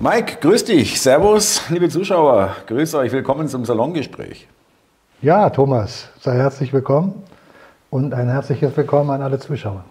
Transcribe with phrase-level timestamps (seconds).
[0.00, 1.02] Mike, grüß dich.
[1.02, 2.54] Servus, liebe Zuschauer.
[2.68, 3.10] Grüß euch.
[3.10, 4.46] Willkommen zum Salongespräch.
[5.22, 7.24] Ja, Thomas, sei herzlich willkommen
[7.90, 9.82] und ein herzliches Willkommen an alle Zuschauer.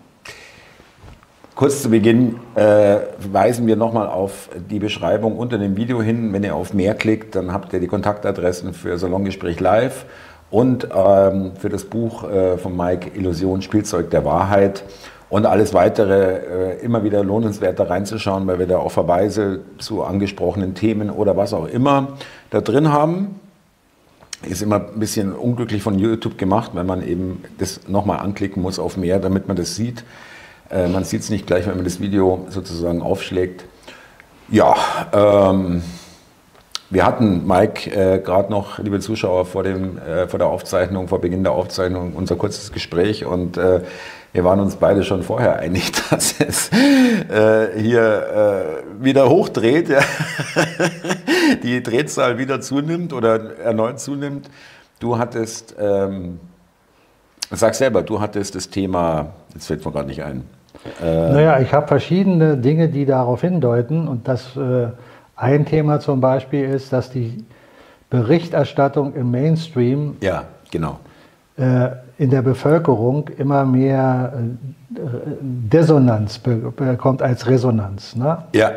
[1.55, 6.31] Kurz zu Beginn äh, weisen wir nochmal auf die Beschreibung unter dem Video hin.
[6.31, 10.05] Wenn ihr auf mehr klickt, dann habt ihr die Kontaktadressen für Salongespräch Live
[10.49, 14.85] und ähm, für das Buch äh, von Mike Illusion Spielzeug der Wahrheit
[15.29, 20.03] und alles weitere äh, immer wieder lohnenswert da reinzuschauen, weil wir da auch Verweise zu
[20.03, 22.17] angesprochenen Themen oder was auch immer
[22.49, 23.39] da drin haben.
[24.43, 28.79] Ist immer ein bisschen unglücklich von YouTube gemacht, wenn man eben das nochmal anklicken muss
[28.79, 30.05] auf mehr, damit man das sieht.
[30.69, 33.65] Äh, man sieht es nicht gleich, wenn man das Video sozusagen aufschlägt.
[34.49, 34.75] Ja,
[35.11, 35.81] ähm,
[36.89, 41.19] wir hatten, Mike, äh, gerade noch, liebe Zuschauer, vor, dem, äh, vor der Aufzeichnung, vor
[41.19, 43.81] Beginn der Aufzeichnung, unser kurzes Gespräch und äh,
[44.33, 49.99] wir waren uns beide schon vorher einig, dass es äh, hier äh, wieder hochdreht, ja.
[51.63, 54.49] die Drehzahl wieder zunimmt oder erneut zunimmt.
[54.99, 56.39] Du hattest, ähm,
[57.51, 60.43] sag selber, du hattest das Thema, jetzt fällt mir gerade nicht ein,
[61.01, 64.07] äh, naja, ich habe verschiedene Dinge, die darauf hindeuten.
[64.07, 64.87] Und das äh,
[65.35, 67.45] ein Thema zum Beispiel ist, dass die
[68.09, 70.99] Berichterstattung im Mainstream ja, genau.
[71.57, 74.99] äh, in der Bevölkerung immer mehr äh,
[75.41, 78.15] Dissonanz bekommt als Resonanz.
[78.15, 78.37] Ne?
[78.53, 78.71] Ja.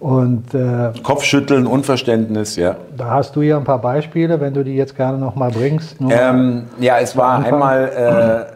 [0.00, 2.76] Und, äh, Kopfschütteln, Unverständnis, ja.
[2.96, 5.96] Da hast du ja ein paar Beispiele, wenn du die jetzt gerne noch mal bringst.
[6.10, 8.52] Ähm, ja, es war einmal äh,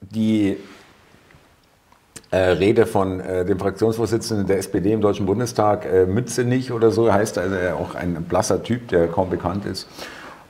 [0.00, 0.56] die
[2.30, 7.12] äh, Rede von äh, dem Fraktionsvorsitzenden der SPD im Deutschen Bundestag, äh, Mützenich oder so
[7.12, 9.86] heißt, also auch ein blasser Typ, der kaum bekannt ist.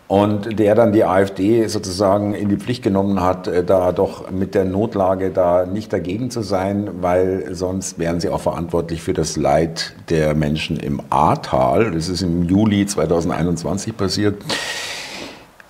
[0.09, 4.55] Und der dann die AfD sozusagen in die Pflicht genommen hat, äh, da doch mit
[4.55, 9.37] der Notlage da nicht dagegen zu sein, weil sonst wären sie auch verantwortlich für das
[9.37, 11.91] Leid der Menschen im Ahrtal.
[11.91, 14.37] Das ist im Juli 2021 passiert.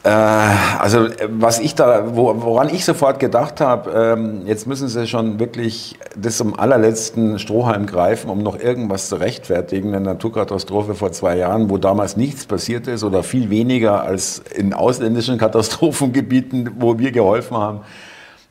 [0.06, 5.41] Äh, also was ich da, woran ich sofort gedacht habe, ähm, jetzt müssen sie schon
[5.41, 9.89] wirklich das zum allerletzten Strohhalm greifen, um noch irgendwas zu rechtfertigen.
[9.89, 14.75] Eine Naturkatastrophe vor zwei Jahren, wo damals nichts passiert ist oder viel weniger als in
[14.75, 17.81] ausländischen Katastrophengebieten, wo wir geholfen haben.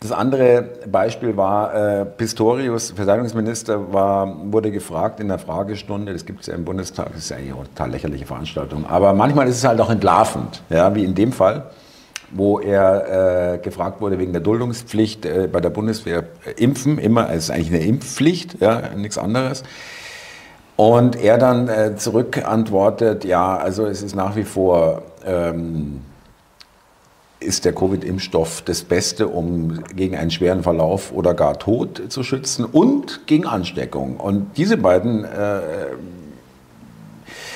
[0.01, 6.41] Das andere Beispiel war, äh, Pistorius, Verteidigungsminister, war, wurde gefragt in der Fragestunde, das gibt
[6.41, 9.57] es ja im Bundestag, das ist ja eigentlich eine total lächerliche Veranstaltung, aber manchmal ist
[9.57, 11.71] es halt auch entlarvend, ja, wie in dem Fall,
[12.31, 17.29] wo er äh, gefragt wurde wegen der Duldungspflicht äh, bei der Bundeswehr äh, impfen, immer,
[17.29, 19.63] es ist eigentlich eine Impfpflicht, ja, nichts anderes.
[20.75, 25.03] Und er dann äh, zurückantwortet, ja, also es ist nach wie vor...
[25.25, 26.01] Ähm,
[27.39, 32.65] ist der Covid-Impfstoff das Beste, um gegen einen schweren Verlauf oder gar Tod zu schützen
[32.65, 34.17] und gegen Ansteckung.
[34.17, 35.59] Und diese beiden äh,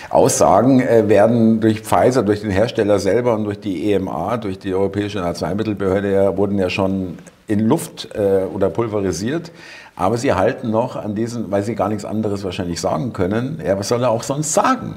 [0.09, 4.73] Aussagen äh, werden durch Pfizer, durch den Hersteller selber und durch die EMA, durch die
[4.73, 9.51] Europäische Arzneimittelbehörde, ja, wurden ja schon in Luft äh, oder pulverisiert.
[9.95, 13.61] Aber sie halten noch an diesen, weil sie gar nichts anderes wahrscheinlich sagen können.
[13.65, 14.95] Ja, was soll er auch sonst sagen?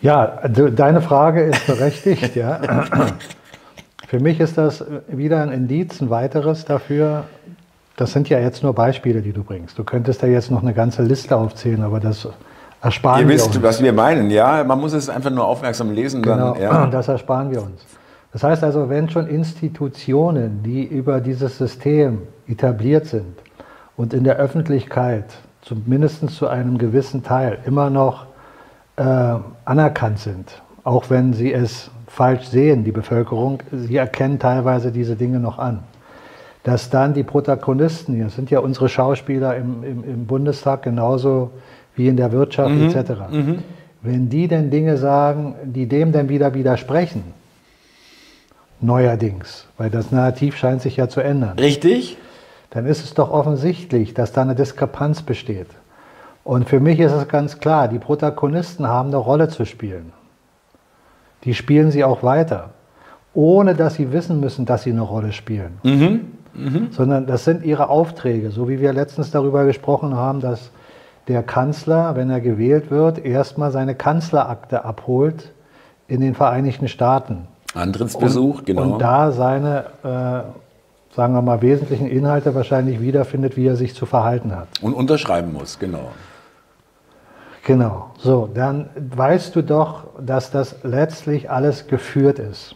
[0.00, 2.60] Ja, deine Frage ist berechtigt, ja.
[4.06, 7.24] Für mich ist das wieder ein Indiz, ein weiteres dafür.
[7.96, 9.78] Das sind ja jetzt nur Beispiele, die du bringst.
[9.78, 12.28] Du könntest da jetzt noch eine ganze Liste aufzählen, aber das
[12.80, 13.62] ersparen Ihr wir wisst, uns.
[13.62, 14.62] was wir meinen, ja.
[14.64, 16.22] Man muss es einfach nur aufmerksam lesen.
[16.22, 16.86] Genau, dann, ja.
[16.86, 17.84] das ersparen wir uns.
[18.32, 23.36] Das heißt also, wenn schon Institutionen, die über dieses System etabliert sind
[23.96, 25.24] und in der Öffentlichkeit
[25.62, 28.27] zumindest zu einem gewissen Teil immer noch
[28.98, 35.14] äh, anerkannt sind, auch wenn sie es falsch sehen, die Bevölkerung, sie erkennen teilweise diese
[35.14, 35.80] Dinge noch an.
[36.64, 41.50] Dass dann die Protagonisten, hier sind ja unsere Schauspieler im, im, im Bundestag genauso
[41.94, 42.88] wie in der Wirtschaft mhm.
[42.88, 43.58] etc., mhm.
[44.02, 47.22] wenn die denn Dinge sagen, die dem dann wieder widersprechen,
[48.80, 51.58] neuerdings, weil das Narrativ scheint sich ja zu ändern.
[51.58, 52.16] Richtig.
[52.70, 55.68] Dann ist es doch offensichtlich, dass da eine Diskrepanz besteht.
[56.48, 60.14] Und für mich ist es ganz klar, die Protagonisten haben eine Rolle zu spielen.
[61.44, 62.70] Die spielen sie auch weiter,
[63.34, 65.76] ohne dass sie wissen müssen, dass sie eine Rolle spielen.
[65.82, 66.20] Mhm.
[66.54, 66.88] Mhm.
[66.90, 70.70] Sondern das sind ihre Aufträge, so wie wir letztens darüber gesprochen haben, dass
[71.28, 75.52] der Kanzler, wenn er gewählt wird, erstmal seine Kanzlerakte abholt
[76.06, 77.46] in den Vereinigten Staaten.
[77.74, 78.82] Antrittsbesuch, und, genau.
[78.94, 84.06] Und da seine, äh, sagen wir mal, wesentlichen Inhalte wahrscheinlich wiederfindet, wie er sich zu
[84.06, 84.68] verhalten hat.
[84.80, 86.08] Und unterschreiben muss, genau.
[87.64, 92.74] Genau, so, dann weißt du doch, dass das letztlich alles geführt ist.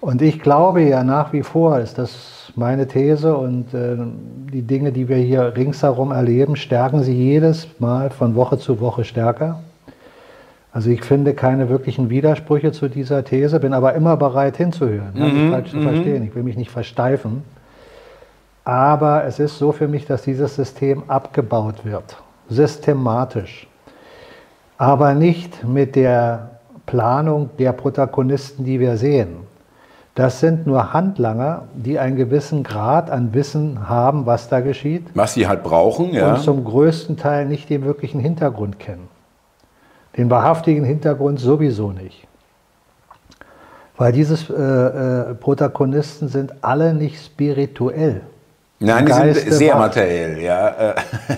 [0.00, 3.96] Und ich glaube ja nach wie vor, ist das meine These und äh,
[4.52, 9.04] die Dinge, die wir hier ringsherum erleben, stärken sie jedes Mal von Woche zu Woche
[9.04, 9.60] stärker.
[10.72, 15.22] Also ich finde keine wirklichen Widersprüche zu dieser These, bin aber immer bereit hinzuhören, mhm,
[15.22, 15.82] nicht falsch zu mhm.
[15.82, 16.22] verstehen.
[16.24, 17.42] Ich will mich nicht versteifen.
[18.64, 22.16] Aber es ist so für mich, dass dieses System abgebaut wird,
[22.48, 23.66] systematisch.
[24.80, 26.52] Aber nicht mit der
[26.86, 29.40] Planung der Protagonisten, die wir sehen.
[30.14, 35.06] Das sind nur Handlanger, die einen gewissen Grad an Wissen haben, was da geschieht.
[35.12, 36.32] Was sie halt brauchen, ja.
[36.32, 39.08] Und zum größten Teil nicht den wirklichen Hintergrund kennen.
[40.16, 42.26] Den wahrhaftigen Hintergrund sowieso nicht.
[43.98, 48.22] Weil diese äh, äh, Protagonisten sind alle nicht spirituell.
[48.82, 49.94] Nein, die sind sehr wacht.
[49.94, 50.68] materiell, ja.
[50.68, 50.94] Äh,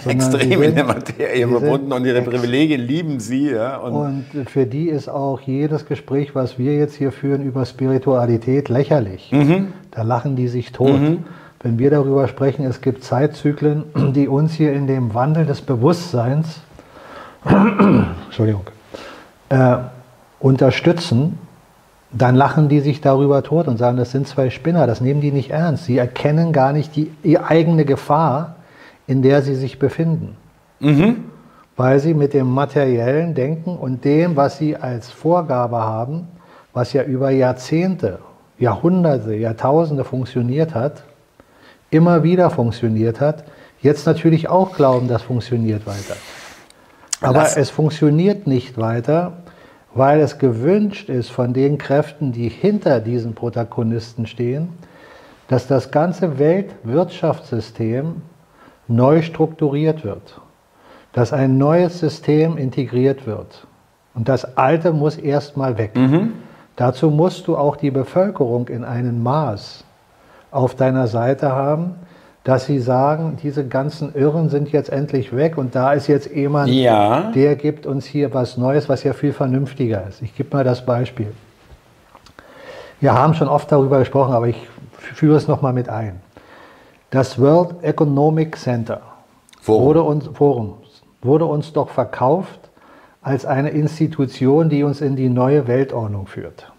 [0.07, 3.79] extrem sind, in der Materie verbunden und ihre Privilegien lieben sie, ja.
[3.79, 8.69] Und, und, für die ist auch jedes Gespräch, was wir jetzt hier führen über Spiritualität,
[8.69, 9.33] lächerlich.
[9.33, 9.73] Mhm.
[9.91, 11.01] Da lachen die sich tot.
[11.01, 11.25] Mhm.
[11.61, 13.85] Wenn wir darüber sprechen, es gibt Zeitzyklen,
[14.15, 16.61] die uns hier in dem Wandel des Bewusstseins
[18.27, 18.63] Entschuldigung,
[19.49, 19.79] äh,
[20.39, 21.39] unterstützen,
[22.13, 25.33] dann lachen die sich darüber tot und sagen, das sind zwei Spinner, das nehmen die
[25.33, 25.87] nicht ernst.
[25.87, 28.57] Sie erkennen gar nicht die, die eigene Gefahr,
[29.07, 30.37] in der sie sich befinden.
[30.81, 31.25] Mhm.
[31.77, 36.29] Weil sie mit dem materiellen Denken und dem, was sie als Vorgabe haben,
[36.75, 38.19] was ja über Jahrzehnte,
[38.59, 41.05] Jahrhunderte, Jahrtausende funktioniert hat,
[41.91, 43.45] immer wieder funktioniert hat,
[43.81, 46.17] jetzt natürlich auch glauben, das funktioniert weiter.
[47.21, 47.57] Aber Lass.
[47.57, 49.33] es funktioniert nicht weiter,
[49.95, 54.71] weil es gewünscht ist von den Kräften, die hinter diesen Protagonisten stehen,
[55.49, 58.23] dass das ganze Weltwirtschaftssystem
[58.89, 60.41] neu strukturiert wird,
[61.13, 63.67] dass ein neues System integriert wird.
[64.15, 65.97] Und das alte muss erstmal weg.
[65.97, 66.33] Mhm.
[66.77, 69.85] Dazu musst du auch die Bevölkerung in einem Maß
[70.51, 71.97] auf deiner Seite haben,
[72.45, 76.71] dass sie sagen, diese ganzen Irren sind jetzt endlich weg und da ist jetzt jemand,
[76.71, 77.31] ja.
[77.33, 80.23] der gibt uns hier was Neues, was ja viel vernünftiger ist.
[80.23, 81.33] Ich gebe mal das Beispiel.
[83.01, 86.21] Wir haben schon oft darüber gesprochen, aber ich führe es nochmal mit ein.
[87.11, 89.01] Das World Economic Center
[89.61, 89.85] Forum.
[89.85, 90.75] Wurde, uns, Forum,
[91.21, 92.71] wurde uns doch verkauft
[93.21, 96.73] als eine Institution, die uns in die neue Weltordnung führt.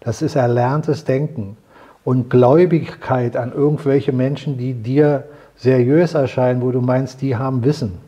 [0.00, 1.56] Das ist erlerntes Denken
[2.04, 5.24] und Gläubigkeit an irgendwelche Menschen, die dir
[5.56, 7.98] seriös erscheinen, wo du meinst, die haben Wissen.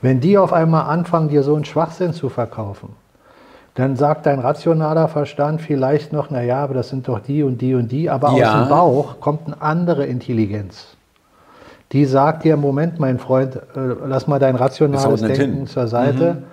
[0.00, 2.90] Wenn die auf einmal anfangen, dir so einen Schwachsinn zu verkaufen,
[3.78, 7.74] dann sagt dein rationaler Verstand vielleicht noch, naja, aber das sind doch die und die
[7.74, 8.46] und die, aber ja.
[8.46, 10.96] aus dem Bauch kommt eine andere Intelligenz.
[11.92, 13.60] Die sagt dir, Moment, mein Freund, äh,
[14.04, 15.66] lass mal dein rationales Denken hin.
[15.68, 16.34] zur Seite.
[16.34, 16.44] Mhm.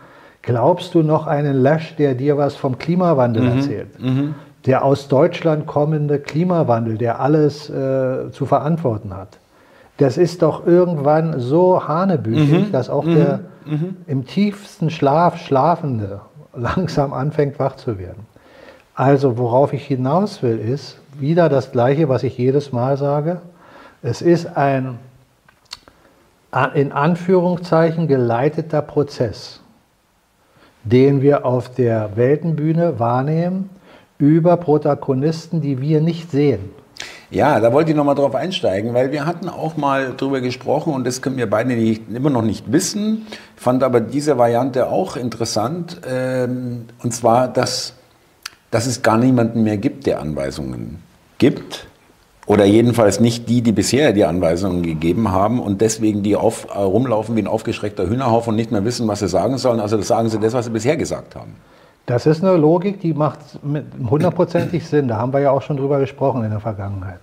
[0.44, 3.58] Glaubst du noch einen Lash, der dir was vom Klimawandel mhm.
[3.58, 4.00] erzählt?
[4.00, 4.36] Mhm.
[4.68, 9.40] Der aus Deutschland kommende Klimawandel, der alles äh, zu verantworten hat.
[9.98, 12.72] Das ist doch irgendwann so hanebüchig, mhm.
[12.72, 13.72] dass auch der mhm.
[13.74, 13.98] Mhm.
[14.06, 16.22] im tiefsten Schlaf Schlafende
[16.56, 18.26] langsam anfängt wach zu werden.
[18.94, 23.42] Also worauf ich hinaus will, ist wieder das Gleiche, was ich jedes Mal sage.
[24.02, 25.00] Es ist ein
[26.74, 29.60] in Anführungszeichen geleiteter Prozess,
[30.86, 33.70] den wir auf der Weltenbühne wahrnehmen
[34.18, 36.70] über Protagonisten, die wir nicht sehen.
[37.32, 40.94] Ja, da wollte ich noch mal drauf einsteigen, weil wir hatten auch mal drüber gesprochen
[40.94, 43.26] und das können wir beide nicht, immer noch nicht wissen.
[43.56, 46.02] Fand aber diese Variante auch interessant.
[46.08, 47.94] Ähm, und zwar, dass,
[48.70, 51.00] dass es gar niemanden mehr gibt, der Anweisungen
[51.40, 51.88] gibt.
[52.46, 57.36] Oder jedenfalls nicht die, die bisher die Anweisungen gegeben haben und deswegen die auf, rumlaufen
[57.36, 59.80] wie ein aufgeschreckter Hühnerhaufen und nicht mehr wissen, was sie sagen sollen.
[59.80, 61.56] Also das sagen sie das, was sie bisher gesagt haben.
[62.06, 63.40] Das ist eine Logik, die macht
[64.10, 65.08] hundertprozentig Sinn.
[65.08, 67.20] Da haben wir ja auch schon drüber gesprochen in der Vergangenheit.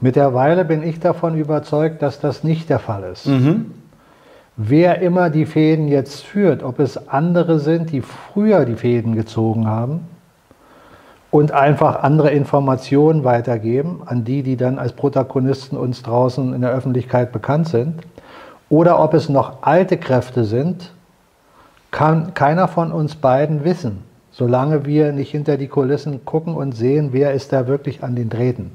[0.00, 3.26] Mittlerweile bin ich davon überzeugt, dass das nicht der Fall ist.
[3.26, 3.72] Mhm.
[4.56, 9.66] Wer immer die Fäden jetzt führt, ob es andere sind, die früher die Fäden gezogen
[9.66, 10.08] haben
[11.30, 16.70] und einfach andere Informationen weitergeben an die, die dann als Protagonisten uns draußen in der
[16.70, 18.00] Öffentlichkeit bekannt sind,
[18.70, 20.92] oder ob es noch alte Kräfte sind,
[21.90, 24.02] kann keiner von uns beiden wissen,
[24.36, 28.28] solange wir nicht hinter die Kulissen gucken und sehen, wer ist da wirklich an den
[28.28, 28.70] Drähten.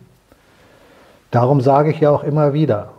[1.29, 2.93] Darum sage ich ja auch immer wieder,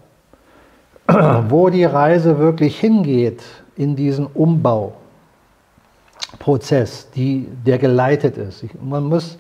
[1.49, 3.42] wo die Reise wirklich hingeht
[3.75, 8.62] in diesen Umbauprozess, die, der geleitet ist.
[8.62, 9.38] Ich, man muss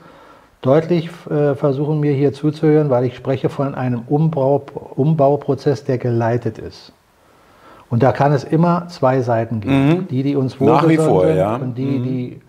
[0.60, 4.64] deutlich äh, versuchen, mir hier zuzuhören, weil ich spreche von einem Umbau,
[4.96, 6.92] Umbauprozess, der geleitet ist.
[7.88, 9.88] Und da kann es immer zwei Seiten geben.
[9.88, 10.08] Mhm.
[10.08, 11.54] Die, die uns wohlgesonnen sind ja.
[11.54, 12.02] und die, mhm.
[12.02, 12.40] die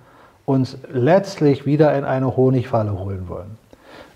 [0.46, 3.58] uns letztlich wieder in eine Honigfalle holen wollen.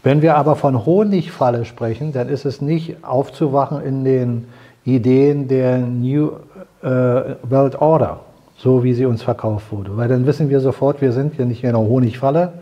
[0.04, 4.48] Wenn wir aber von Honigfalle sprechen, dann ist es nicht aufzuwachen in den
[4.86, 6.32] Ideen der New
[6.82, 6.88] äh,
[7.44, 8.22] World Order,
[8.58, 9.98] so wie sie uns verkauft wurde.
[9.98, 12.54] Weil dann wissen wir sofort, wir sind hier nicht in einer Honigfalle,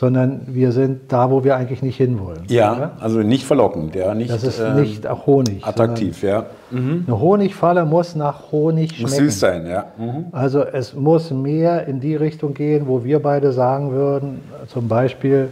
[0.00, 2.44] sondern wir sind da, wo wir eigentlich nicht hinwollen.
[2.48, 2.92] Ja, oder?
[3.00, 4.30] also nicht verlockend, ja, nicht.
[4.30, 5.62] Das ist ähm, nicht Honig.
[5.62, 6.46] Attraktiv, ja.
[6.70, 7.04] Mhm.
[7.06, 9.02] Eine Honigfalle muss nach Honig schmecken.
[9.02, 9.84] Muss süß sein, ja.
[9.98, 10.24] Mhm.
[10.32, 15.50] Also es muss mehr in die Richtung gehen, wo wir beide sagen würden, zum Beispiel,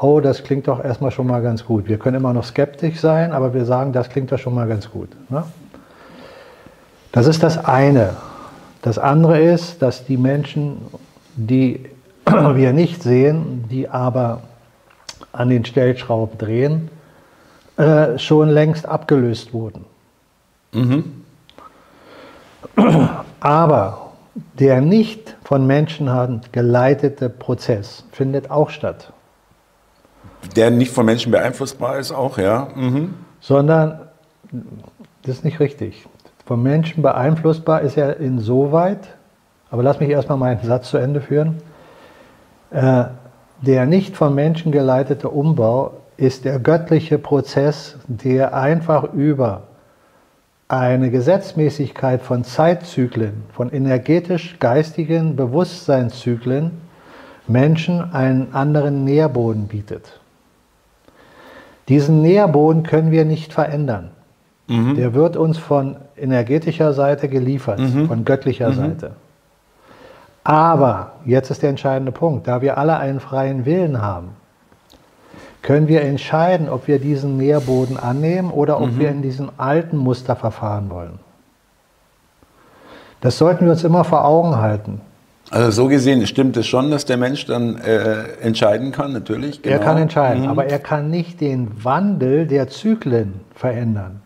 [0.00, 1.88] oh, das klingt doch erstmal schon mal ganz gut.
[1.88, 4.90] Wir können immer noch skeptisch sein, aber wir sagen, das klingt doch schon mal ganz
[4.90, 5.10] gut.
[5.28, 5.44] Ne?
[7.12, 8.10] Das ist das eine.
[8.82, 10.78] Das andere ist, dass die Menschen,
[11.36, 11.93] die
[12.26, 14.42] wir nicht sehen, die aber
[15.32, 16.90] an den Stellschrauben drehen,
[17.76, 19.84] äh, schon längst abgelöst wurden.
[20.72, 21.24] Mhm.
[23.40, 24.12] Aber
[24.58, 29.12] der nicht von Menschenhand geleitete Prozess findet auch statt.
[30.56, 32.68] Der nicht von Menschen beeinflussbar ist, auch, ja.
[32.74, 33.14] Mhm.
[33.40, 34.00] Sondern,
[35.22, 36.06] das ist nicht richtig.
[36.46, 39.08] Von Menschen beeinflussbar ist er insoweit,
[39.70, 41.58] aber lass mich erstmal meinen Satz zu Ende führen.
[42.74, 43.04] Äh,
[43.62, 49.62] der nicht von Menschen geleitete Umbau ist der göttliche Prozess, der einfach über
[50.66, 56.72] eine Gesetzmäßigkeit von Zeitzyklen, von energetisch-geistigen Bewusstseinszyklen
[57.46, 60.20] Menschen einen anderen Nährboden bietet.
[61.88, 64.10] Diesen Nährboden können wir nicht verändern.
[64.66, 64.96] Mhm.
[64.96, 68.08] Der wird uns von energetischer Seite geliefert, mhm.
[68.08, 68.74] von göttlicher mhm.
[68.74, 69.10] Seite.
[70.44, 74.36] Aber, jetzt ist der entscheidende Punkt, da wir alle einen freien Willen haben,
[75.62, 78.98] können wir entscheiden, ob wir diesen Nährboden annehmen oder ob mhm.
[78.98, 81.18] wir in diesem alten Muster verfahren wollen.
[83.22, 85.00] Das sollten wir uns immer vor Augen halten.
[85.50, 89.62] Also so gesehen stimmt es schon, dass der Mensch dann äh, entscheiden kann, natürlich.
[89.62, 89.74] Genau.
[89.74, 90.48] Er kann entscheiden, mhm.
[90.50, 94.20] aber er kann nicht den Wandel der Zyklen verändern.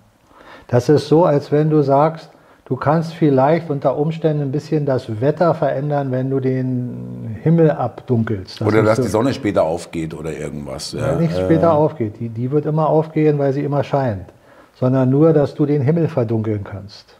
[0.66, 2.30] Das ist so, als wenn du sagst,
[2.68, 8.60] du kannst vielleicht unter Umständen ein bisschen das Wetter verändern, wenn du den Himmel abdunkelst.
[8.60, 10.92] Das oder dass so, die Sonne später aufgeht oder irgendwas.
[10.92, 11.14] Ja.
[11.14, 11.70] Nicht später äh.
[11.70, 14.26] aufgeht, die, die wird immer aufgehen, weil sie immer scheint.
[14.74, 17.16] Sondern nur, dass du den Himmel verdunkeln kannst.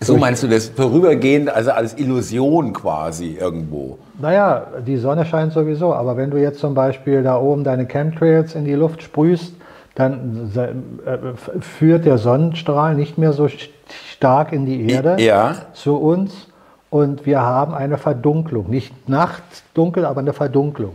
[0.00, 3.98] So meinst du das vorübergehend, also als Illusion quasi irgendwo?
[4.20, 8.54] Naja, die Sonne scheint sowieso, aber wenn du jetzt zum Beispiel da oben deine Chemtrails
[8.54, 9.54] in die Luft sprühst,
[9.96, 11.18] dann äh,
[11.60, 13.48] führt der Sonnenstrahl nicht mehr so
[13.92, 15.54] stark in die Erde ja.
[15.72, 16.48] zu uns
[16.90, 18.70] und wir haben eine Verdunklung.
[18.70, 20.94] Nicht nachtdunkel, aber eine Verdunklung.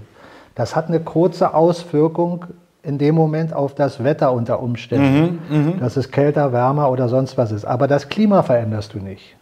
[0.55, 2.45] Das hat eine kurze Auswirkung
[2.83, 5.73] in dem Moment auf das Wetter unter Umständen, mhm, mh.
[5.79, 7.65] dass es kälter, wärmer oder sonst was ist.
[7.65, 9.35] Aber das Klima veränderst du nicht.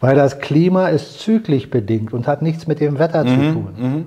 [0.00, 3.68] Weil das Klima ist zyklisch bedingt und hat nichts mit dem Wetter mhm, zu tun.
[3.76, 4.04] Mh.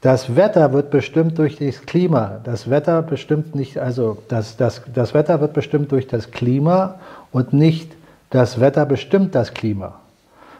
[0.00, 2.40] Das Wetter wird bestimmt durch das Klima.
[2.44, 6.96] Das Wetter bestimmt nicht, also das, das, das Wetter wird bestimmt durch das Klima
[7.32, 7.94] und nicht
[8.30, 9.94] das Wetter bestimmt das Klima,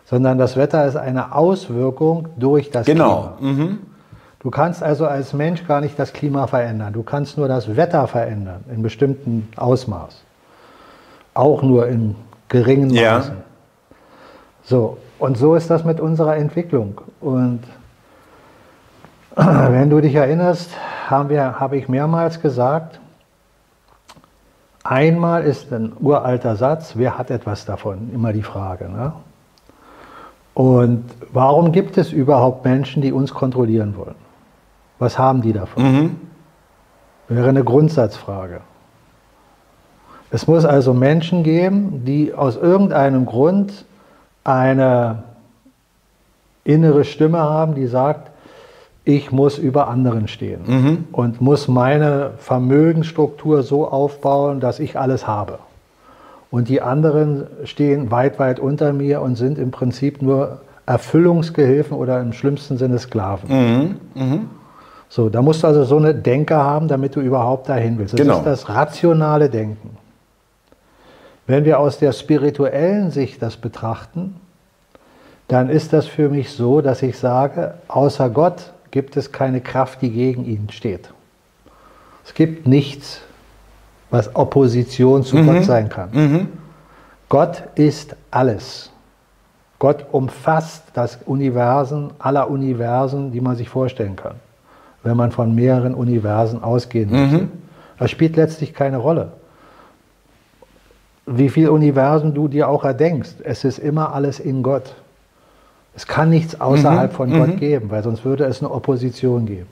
[0.04, 3.34] sondern das Wetter ist eine Auswirkung durch das genau.
[3.38, 3.52] Klima.
[3.52, 3.64] Genau.
[3.64, 3.78] Mhm.
[4.40, 6.92] Du kannst also als Mensch gar nicht das Klima verändern.
[6.92, 10.22] Du kannst nur das Wetter verändern in bestimmten Ausmaß.
[11.34, 12.14] Auch nur in
[12.48, 13.18] geringen Ja.
[13.18, 13.36] Maßen.
[14.62, 17.00] So, und so ist das mit unserer Entwicklung.
[17.20, 17.60] Und
[19.34, 20.70] wenn du dich erinnerst,
[21.08, 23.00] haben wir, habe ich mehrmals gesagt,
[24.88, 28.10] einmal ist ein uralter Satz, wer hat etwas davon?
[28.12, 28.88] Immer die Frage.
[28.88, 29.12] Ne?
[30.54, 34.16] Und warum gibt es überhaupt Menschen, die uns kontrollieren wollen?
[34.98, 35.84] Was haben die davon?
[37.28, 38.62] Wäre eine Grundsatzfrage.
[40.30, 43.84] Es muss also Menschen geben, die aus irgendeinem Grund
[44.44, 45.22] eine
[46.64, 48.30] innere Stimme haben, die sagt,
[49.08, 55.58] ich muss über anderen stehen und muss meine Vermögensstruktur so aufbauen, dass ich alles habe.
[56.50, 62.20] Und die anderen stehen weit, weit unter mir und sind im Prinzip nur Erfüllungsgehilfen oder
[62.20, 63.96] im schlimmsten Sinne Sklaven.
[65.08, 68.12] So, da musst du also so eine Denke haben, damit du überhaupt dahin willst.
[68.12, 68.36] Das Genau.
[68.38, 69.96] ist das rationale Denken.
[71.46, 74.36] Wenn wir aus der spirituellen Sicht das betrachten,
[75.48, 80.02] dann ist das für mich so, dass ich sage, außer Gott gibt es keine Kraft,
[80.02, 81.12] die gegen ihn steht.
[82.24, 83.20] Es gibt nichts,
[84.10, 86.10] was Opposition zu Gott sein kann.
[87.28, 88.90] Gott ist alles.
[89.78, 94.34] Gott umfasst das Universen aller Universen, die man sich vorstellen kann,
[95.04, 97.48] wenn man von mehreren Universen ausgehen möchte.
[97.98, 99.32] Das spielt letztlich keine Rolle.
[101.26, 104.94] Wie viele Universen du dir auch erdenkst, es ist immer alles in Gott.
[105.98, 109.66] Es kann nichts außerhalb von Gott geben, weil sonst würde es eine Opposition geben.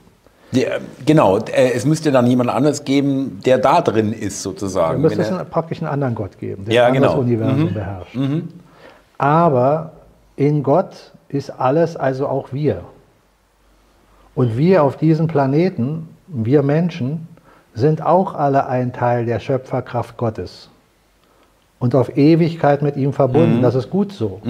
[0.51, 5.01] Der, genau, äh, es müsste dann jemand anderes geben, der da drin ist, sozusagen.
[5.01, 7.17] müsste es einen, praktisch einen anderen Gott geben, der Ja, genau.
[7.19, 8.17] Universum beherrscht.
[9.17, 9.93] Aber
[10.35, 12.81] in Gott ist alles, also auch wir.
[14.35, 17.29] Und wir auf diesem Planeten, wir Menschen,
[17.73, 20.69] sind auch alle ein Teil der Schöpferkraft Gottes.
[21.79, 23.61] Und auf Ewigkeit mit ihm verbunden.
[23.61, 24.41] Das ist gut so.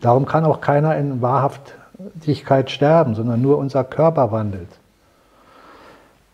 [0.00, 4.68] Darum kann auch keiner in Wahrhaftigkeit sterben, sondern nur unser Körper wandelt.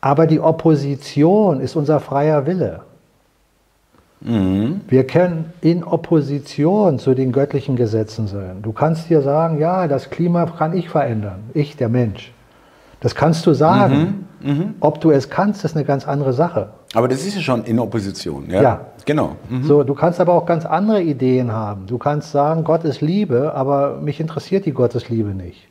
[0.01, 2.81] Aber die Opposition ist unser freier Wille.
[4.23, 8.61] Wir können in Opposition zu den göttlichen Gesetzen sein.
[8.63, 12.33] Du kannst dir sagen, ja, das Klima kann ich verändern, ich, der Mensch.
[13.01, 14.27] Das kannst du sagen.
[14.81, 16.71] Ob du es kannst, ist eine ganz andere Sache.
[16.95, 18.51] Aber das ist ja schon in Opposition.
[18.51, 18.87] Ja, Ja.
[19.05, 19.37] genau.
[19.49, 19.63] Mhm.
[19.65, 21.87] So, du kannst aber auch ganz andere Ideen haben.
[21.87, 25.69] Du kannst sagen, Gott ist Liebe, aber mich interessiert die Gottesliebe nicht.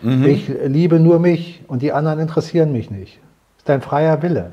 [0.00, 3.18] Ich liebe nur mich und die anderen interessieren mich nicht.
[3.56, 4.52] Das ist dein freier Wille.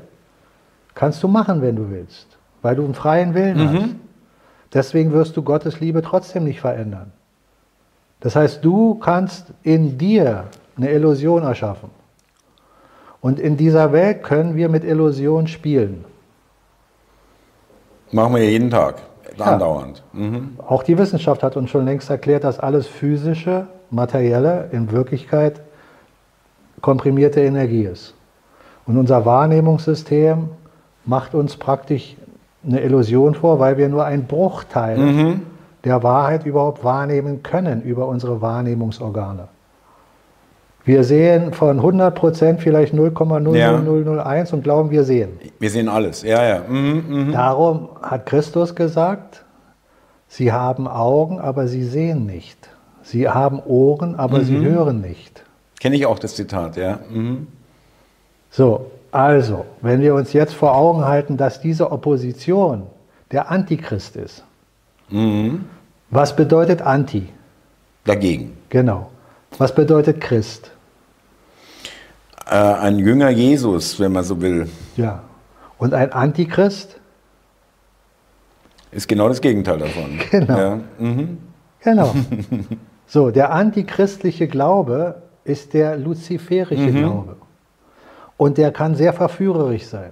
[0.96, 2.26] Kannst du machen, wenn du willst,
[2.62, 3.88] weil du einen freien Willen hast.
[4.74, 7.12] Deswegen wirst du Gottes Liebe trotzdem nicht verändern.
[8.18, 10.44] Das heißt, du kannst in dir
[10.76, 11.90] eine Illusion erschaffen.
[13.20, 16.04] Und in dieser Welt können wir mit Illusionen spielen.
[18.12, 19.02] Machen wir ja jeden Tag,
[19.36, 19.46] Ja.
[19.46, 20.02] andauernd.
[20.12, 20.56] Mhm.
[20.66, 25.60] Auch die Wissenschaft hat uns schon längst erklärt, dass alles physische, materielle in Wirklichkeit
[26.82, 28.14] komprimierte Energie ist.
[28.86, 30.48] Und unser Wahrnehmungssystem
[31.04, 32.16] macht uns praktisch
[32.64, 35.40] eine Illusion vor, weil wir nur einen Bruchteil
[35.84, 39.48] der Wahrheit überhaupt wahrnehmen können über unsere Wahrnehmungsorgane.
[40.86, 45.30] Wir sehen von 100 Prozent vielleicht 0,00001 und glauben, wir sehen.
[45.58, 46.22] Wir sehen alles.
[46.22, 46.62] Ja, ja.
[46.68, 47.04] Mhm.
[47.08, 47.32] Mhm.
[47.32, 49.44] Darum hat Christus gesagt,
[50.28, 52.68] sie haben Augen, aber sie sehen nicht.
[53.02, 55.42] Sie haben Ohren, aber sie hören nicht.
[55.80, 57.00] Kenne ich auch das Zitat, ja.
[57.10, 57.48] Mhm.
[58.50, 62.84] So, also, wenn wir uns jetzt vor Augen halten, dass diese Opposition
[63.32, 64.44] der Antichrist ist.
[66.10, 67.28] Was bedeutet Anti?
[68.04, 68.56] Dagegen.
[68.68, 69.10] Genau.
[69.58, 70.70] Was bedeutet Christ?
[72.48, 75.22] Äh, ein Jünger Jesus, wenn man so will, Ja.
[75.78, 76.98] Und ein Antichrist?
[78.92, 80.18] ist genau das Gegenteil davon.
[80.30, 80.58] Genau.
[80.58, 80.80] Ja.
[80.98, 81.38] Mhm.
[81.80, 82.14] Genau.
[83.08, 87.36] So, der antichristliche Glaube ist der luziferische Glaube.
[88.36, 90.10] Und der kann sehr verführerisch sein.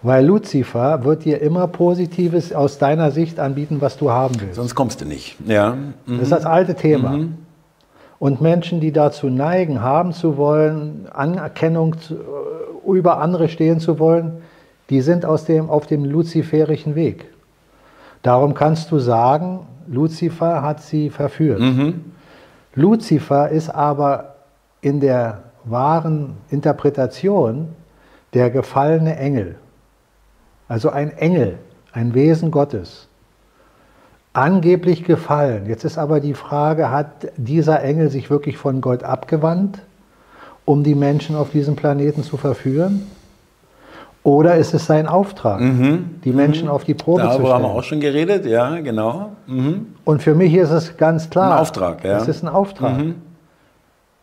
[0.00, 4.54] Weil Luzifer wird dir immer Positives aus deiner Sicht anbieten, was du haben willst.
[4.54, 5.36] Sonst kommst du nicht.
[5.46, 5.74] Ja.
[5.74, 5.92] Mhm.
[6.06, 7.18] Das ist das alte Thema.
[8.20, 14.42] Und Menschen, die dazu neigen, haben zu wollen, Anerkennung äh, über andere stehen zu wollen,
[14.90, 17.24] die sind aus dem, auf dem luziferischen Weg.
[18.22, 21.60] Darum kannst du sagen, Luzifer hat sie verführt.
[22.74, 24.34] Luzifer ist aber
[24.82, 27.68] in der wahren Interpretation
[28.34, 29.56] der gefallene Engel.
[30.68, 31.58] Also ein Engel,
[31.92, 33.08] ein Wesen Gottes
[34.32, 35.66] angeblich gefallen.
[35.66, 39.80] Jetzt ist aber die Frage, hat dieser Engel sich wirklich von Gott abgewandt,
[40.64, 43.06] um die Menschen auf diesem Planeten zu verführen?
[44.22, 46.20] Oder ist es sein Auftrag, Mhm.
[46.24, 47.78] die Menschen auf die Probe zu Darüber haben wir stellen?
[47.78, 49.30] auch schon geredet, ja, genau.
[49.46, 49.94] Mhm.
[50.04, 51.52] Und für mich ist es ganz klar.
[51.54, 52.18] Ein Auftrag, ja.
[52.18, 52.98] Es ist ein Auftrag.
[52.98, 53.14] Mhm.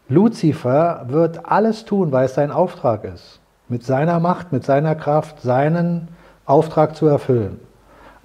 [0.07, 3.39] Luzifer wird alles tun, weil es sein Auftrag ist.
[3.69, 6.07] Mit seiner Macht, mit seiner Kraft, seinen
[6.45, 7.59] Auftrag zu erfüllen.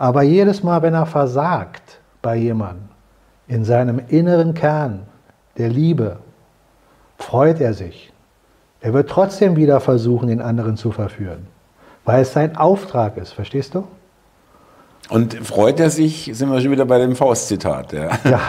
[0.03, 2.89] Aber jedes Mal, wenn er versagt bei jemandem,
[3.47, 5.05] in seinem inneren Kern
[5.59, 6.17] der Liebe,
[7.19, 8.13] freut er sich.
[8.81, 11.47] Er wird trotzdem wieder versuchen, den anderen zu verführen.
[12.05, 13.87] Weil es sein Auftrag ist, verstehst du?
[15.09, 17.93] Und freut er sich, sind wir schon wieder bei dem Faust-Zitat.
[17.93, 18.09] Ja.
[18.25, 18.41] Ja.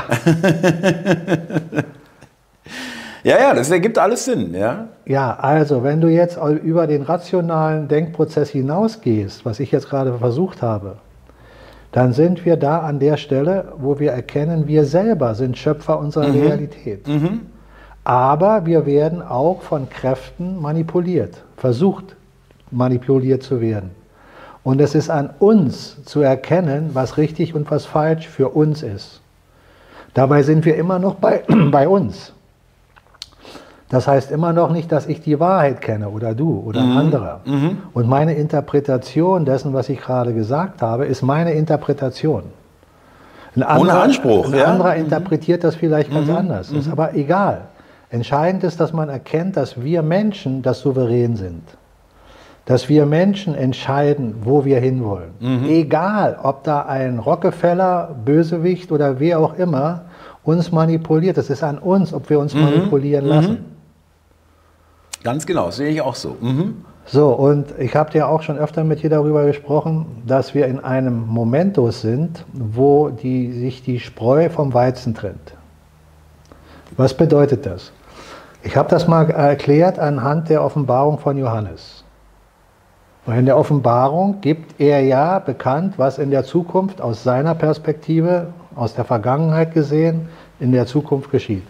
[3.23, 4.87] ja, ja, das ergibt alles Sinn, ja.
[5.05, 10.63] Ja, also wenn du jetzt über den rationalen Denkprozess hinausgehst, was ich jetzt gerade versucht
[10.63, 10.97] habe,
[11.93, 16.33] dann sind wir da an der Stelle, wo wir erkennen, wir selber sind Schöpfer unserer
[16.33, 17.07] Realität.
[18.03, 22.15] Aber wir werden auch von Kräften manipuliert, versucht
[22.71, 23.91] manipuliert zu werden.
[24.63, 29.21] Und es ist an uns zu erkennen, was richtig und was falsch für uns ist.
[30.15, 32.33] Dabei sind wir immer noch bei, bei uns.
[33.89, 37.41] Das heißt immer noch nicht, dass ich die Wahrheit kenne oder du oder ein anderer.
[37.93, 42.43] Und meine Interpretation dessen, was ich gerade gesagt habe, ist meine Interpretation.
[43.55, 44.65] Ein anderer, Anspruch, Ein ja.
[44.65, 46.71] anderer interpretiert das vielleicht ganz anders.
[46.71, 47.65] Ist aber egal.
[48.09, 51.61] Entscheidend ist, dass man erkennt, dass wir Menschen das Souverän sind.
[52.65, 55.31] Dass wir Menschen entscheiden, wo wir hinwollen.
[55.67, 60.05] Egal, ob da ein Rockefeller, Bösewicht oder wer auch immer
[60.43, 61.37] uns manipuliert.
[61.37, 63.65] Es ist an uns, ob wir uns manipulieren lassen.
[65.23, 66.35] Ganz genau, sehe ich auch so.
[66.39, 66.85] Mhm.
[67.05, 70.79] So, und ich habe dir auch schon öfter mit dir darüber gesprochen, dass wir in
[70.79, 75.55] einem Momentus sind, wo die, sich die Spreu vom Weizen trennt.
[76.95, 77.91] Was bedeutet das?
[78.63, 82.05] Ich habe das mal erklärt anhand der Offenbarung von Johannes.
[83.25, 88.47] Weil in der Offenbarung gibt er ja bekannt, was in der Zukunft aus seiner Perspektive,
[88.75, 91.63] aus der Vergangenheit gesehen, in der Zukunft geschieht.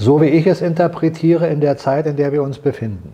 [0.00, 3.12] So wie ich es interpretiere in der Zeit, in der wir uns befinden.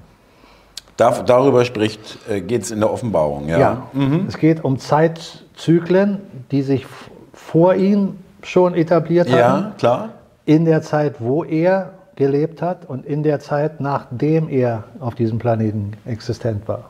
[0.96, 3.58] Da, darüber spricht, äh, geht es in der Offenbarung, ja.
[3.58, 3.82] Ja,
[4.28, 6.20] es geht um Zeitzyklen,
[6.50, 6.86] die sich
[7.34, 10.08] vor ihm schon etabliert haben, Ja, klar.
[10.46, 15.38] in der Zeit, wo er gelebt hat und in der Zeit, nachdem er auf diesem
[15.38, 16.88] Planeten existent war.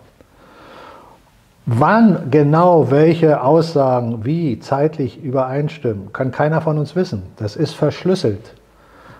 [1.64, 7.22] Wann genau welche Aussagen wie zeitlich übereinstimmen, kann keiner von uns wissen.
[7.38, 8.52] Das ist verschlüsselt.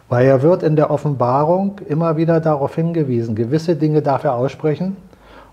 [0.09, 4.97] Weil er wird in der Offenbarung immer wieder darauf hingewiesen, gewisse Dinge darf er aussprechen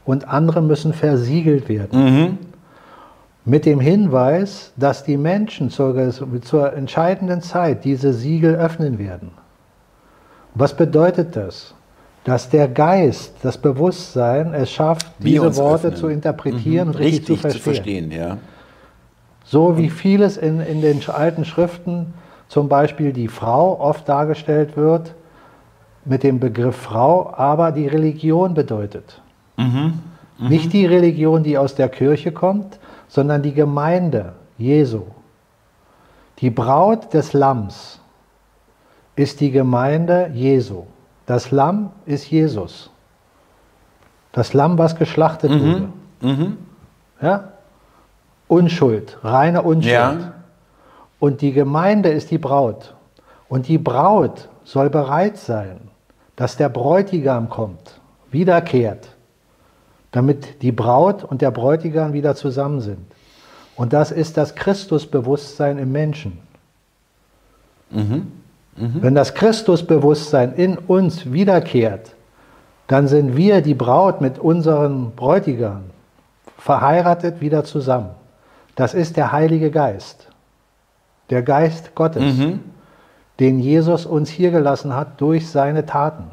[0.06, 2.38] und andere müssen versiegelt werden.
[3.46, 5.96] Mit dem Hinweis, dass die Menschen zur,
[6.42, 9.32] zur entscheidenden Zeit diese Siegel öffnen werden.
[10.56, 11.74] Was bedeutet das?
[12.24, 16.00] Dass der Geist, das Bewusstsein es schafft, Wir diese Worte öffnen.
[16.00, 18.12] zu interpretieren und richtig, Richtig zu verstehen.
[18.12, 18.38] ja.
[19.44, 22.14] So wie vieles in, in den alten Schriften,
[22.54, 25.16] zum Beispiel die Frau oft dargestellt wird
[26.06, 29.24] mit dem Begriff Frau, aber die Religion bedeutet.
[30.38, 35.02] Nicht die Religion, die aus der Kirche kommt, sondern die Gemeinde Jesu.
[36.42, 38.00] Die Braut des Lamms
[39.16, 40.84] ist die Gemeinde Jesu.
[41.26, 42.92] Das Lamm ist Jesus.
[44.32, 45.90] Das Lamm, was geschlachtet wurde.
[47.20, 47.46] Ja?
[48.48, 49.92] Unschuld, reine Unschuld.
[49.92, 50.34] Ja.
[51.24, 52.96] Und die Gemeinde ist die Braut.
[53.48, 55.80] Und die Braut soll bereit sein,
[56.36, 59.08] dass der Bräutigam kommt, wiederkehrt,
[60.12, 63.06] damit die Braut und der Bräutigam wieder zusammen sind.
[63.78, 66.40] Und das ist das Christusbewusstsein im Menschen.
[68.76, 72.16] Wenn das Christusbewusstsein in uns wiederkehrt,
[72.88, 75.84] dann sind wir die Braut mit unseren Bräutigam
[76.58, 78.10] verheiratet wieder zusammen.
[78.76, 80.28] Das ist der Heilige Geist,
[81.30, 82.24] der Geist Gottes,
[83.40, 86.26] den Jesus uns hier gelassen hat durch seine Taten,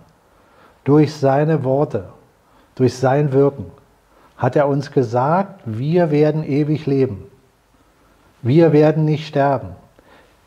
[0.84, 2.04] durch seine Worte,
[2.74, 3.66] durch sein Wirken.
[4.36, 7.24] Hat er uns gesagt, wir werden ewig leben.
[8.42, 9.68] Wir werden nicht sterben.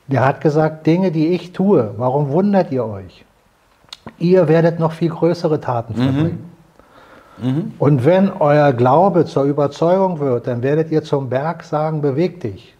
[0.07, 3.23] Der hat gesagt, Dinge, die ich tue, warum wundert ihr euch?
[4.17, 6.51] Ihr werdet noch viel größere Taten verbringen.
[7.79, 12.75] Und wenn euer Glaube zur Überzeugung wird, dann werdet ihr zum Berg sagen, beweg dich.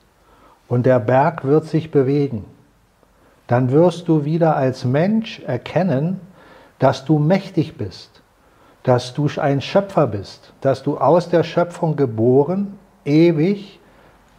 [0.74, 2.46] Und der Berg wird sich bewegen.
[3.46, 6.20] Dann wirst du wieder als Mensch erkennen,
[6.80, 8.24] dass du mächtig bist,
[8.82, 12.74] dass du ein Schöpfer bist, dass du aus der Schöpfung geboren,
[13.06, 13.80] ewig,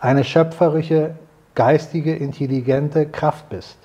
[0.00, 1.14] eine schöpferische,
[1.54, 3.78] geistige, intelligente Kraft bist.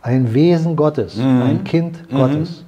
[0.00, 2.64] Ein Wesen Gottes, ein Kind Gottes.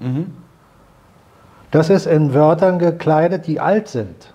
[1.71, 4.35] Das ist in Wörtern gekleidet, die alt sind.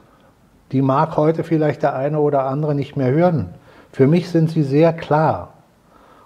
[0.71, 3.53] Die mag heute vielleicht der eine oder andere nicht mehr hören.
[3.97, 5.55] Für mich sind sie sehr klar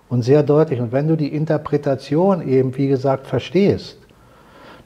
[0.10, 0.82] und sehr deutlich.
[0.82, 3.98] Und wenn du die Interpretation eben, wie gesagt, verstehst,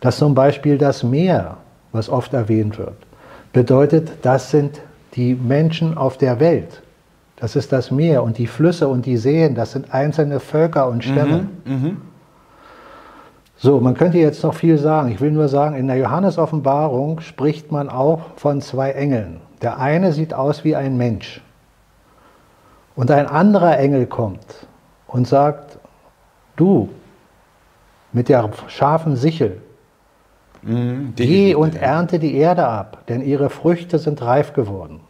[0.01, 1.57] dass zum Beispiel das Meer,
[1.93, 2.93] was oft erwähnt wird,
[3.53, 4.81] bedeutet, das sind
[5.15, 6.83] die Menschen auf der Welt.
[7.37, 11.03] Das ist das Meer und die Flüsse und die Seen, das sind einzelne Völker und
[11.03, 11.47] Stämme.
[11.65, 11.91] Mhm, mh.
[13.57, 15.09] So, man könnte jetzt noch viel sagen.
[15.09, 19.41] Ich will nur sagen, in der Johannes-Offenbarung spricht man auch von zwei Engeln.
[19.63, 21.41] Der eine sieht aus wie ein Mensch.
[22.95, 24.67] Und ein anderer Engel kommt
[25.07, 25.77] und sagt,
[26.55, 26.89] du
[28.13, 29.61] mit der scharfen Sichel,
[30.61, 35.01] mhm, geh und ernte die Erde ab, denn ihre Früchte sind reif geworden.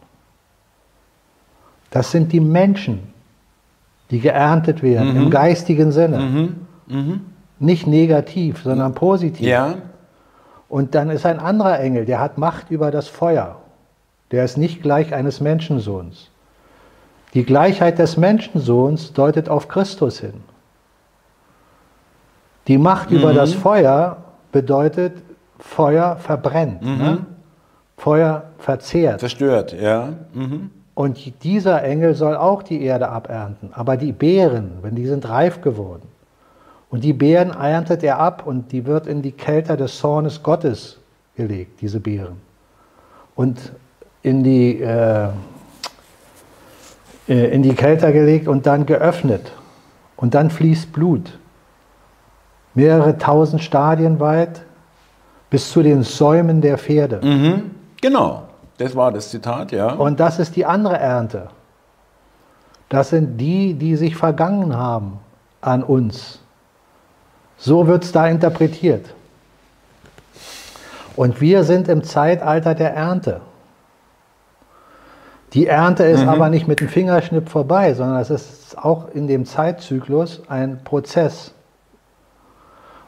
[1.92, 3.14] Das sind die Menschen,
[4.10, 5.24] die geerntet werden, mhm.
[5.24, 6.20] im geistigen Sinne.
[6.20, 6.56] Mhm.
[6.88, 7.22] Mhm.
[7.60, 9.48] Nicht negativ, sondern positiv.
[9.48, 9.76] Ja.
[10.68, 13.58] Und dann ist ein anderer Engel, der hat Macht über das Feuer.
[14.32, 16.32] Der ist nicht gleich eines Menschensohns.
[17.36, 20.36] Die Gleichheit des Menschensohns deutet auf Christus hin.
[22.68, 23.18] Die Macht mhm.
[23.18, 24.18] über das Feuer
[24.54, 25.22] bedeutet,
[25.60, 26.82] Feuer verbrennt.
[26.82, 26.98] Mhm.
[26.98, 27.26] Ne?
[27.98, 29.20] Feuer verzehrt.
[29.20, 30.14] Zerstört, ja.
[30.34, 30.72] Mhm.
[30.94, 33.72] Und dieser Engel soll auch die Erde abernten.
[33.74, 36.08] Aber die Beeren, wenn die sind reif geworden,
[36.90, 40.98] und die Beeren erntet er ab und die wird in die Kälte des Zornes Gottes
[41.36, 42.40] gelegt, diese Beeren.
[43.36, 43.74] Und
[44.22, 45.28] in die, äh
[47.28, 49.52] in die Kälte gelegt und dann geöffnet.
[50.16, 51.38] Und dann fließt Blut.
[52.74, 54.62] Mehrere tausend Stadien weit
[55.50, 57.22] bis zu den Säumen der Pferde.
[57.24, 58.44] Mhm, genau.
[58.78, 59.94] Das war das Zitat, ja.
[59.94, 61.48] Und das ist die andere Ernte.
[62.90, 65.20] Das sind die, die sich vergangen haben
[65.62, 66.40] an uns.
[67.58, 69.06] So wird es da interpretiert.
[71.16, 73.42] Und wir sind im Zeitalter der Ernte.
[75.56, 76.30] Die Ernte ist mhm.
[76.30, 81.54] aber nicht mit dem Fingerschnipp vorbei, sondern es ist auch in dem Zeitzyklus ein Prozess.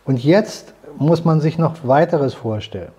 [0.06, 2.94] Und jetzt muss man sich noch weiteres vorstellen.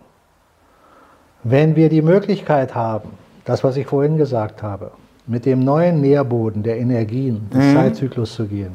[1.43, 3.13] Wenn wir die Möglichkeit haben,
[3.47, 4.91] das, was ich vorhin gesagt habe,
[5.27, 7.75] mit dem neuen Nährboden der Energien des mhm.
[7.75, 8.75] Zeitzyklus zu gehen,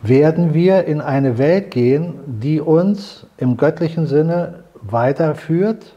[0.00, 5.96] werden wir in eine Welt gehen, die uns im göttlichen Sinne weiterführt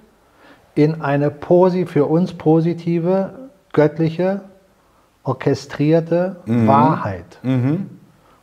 [0.75, 3.44] in eine für uns positive,
[3.75, 4.41] göttliche,
[5.23, 6.67] orchestrierte mhm.
[6.67, 7.89] Wahrheit mhm.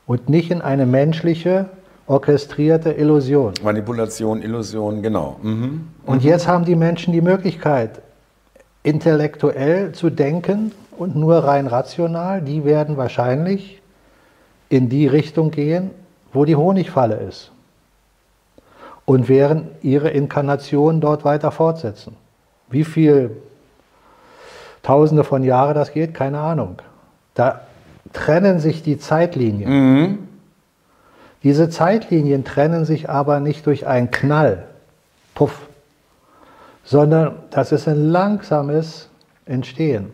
[0.06, 1.70] und nicht in eine menschliche,
[2.06, 3.54] orchestrierte Illusion.
[3.64, 5.38] Manipulation, Illusion, genau.
[5.42, 5.88] Mhm.
[6.04, 8.02] Und jetzt haben die Menschen die Möglichkeit,
[8.82, 12.42] intellektuell zu denken und nur rein rational.
[12.42, 13.80] Die werden wahrscheinlich
[14.68, 15.90] in die Richtung gehen,
[16.32, 17.52] wo die Honigfalle ist.
[19.06, 22.16] Und werden ihre Inkarnation dort weiter fortsetzen.
[22.68, 23.30] Wie viel
[24.82, 26.76] Tausende von Jahren das geht, keine Ahnung.
[27.34, 27.60] Da
[28.12, 29.70] trennen sich die Zeitlinien.
[29.70, 30.18] Mhm.
[31.42, 34.64] Diese Zeitlinien trennen sich aber nicht durch einen Knall,
[35.34, 35.66] puff,
[36.84, 39.08] sondern das ist ein langsames
[39.44, 40.10] Entstehen.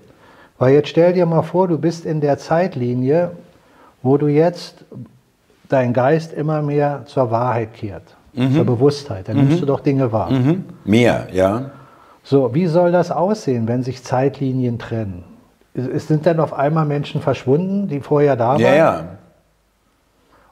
[0.58, 3.32] Weil jetzt stell dir mal vor, du bist in der Zeitlinie,
[4.02, 4.84] wo du jetzt
[5.68, 8.02] dein Geist immer mehr zur Wahrheit kehrt,
[8.32, 8.54] mhm.
[8.54, 9.28] zur Bewusstheit.
[9.28, 9.48] Dann mhm.
[9.48, 10.30] nimmst du doch Dinge wahr.
[10.30, 10.64] Mhm.
[10.84, 11.70] Mehr, ja.
[12.28, 15.24] So, wie soll das aussehen, wenn sich Zeitlinien trennen?
[15.72, 18.60] Es sind dann auf einmal Menschen verschwunden, die vorher da waren?
[18.60, 19.04] Ja, ja.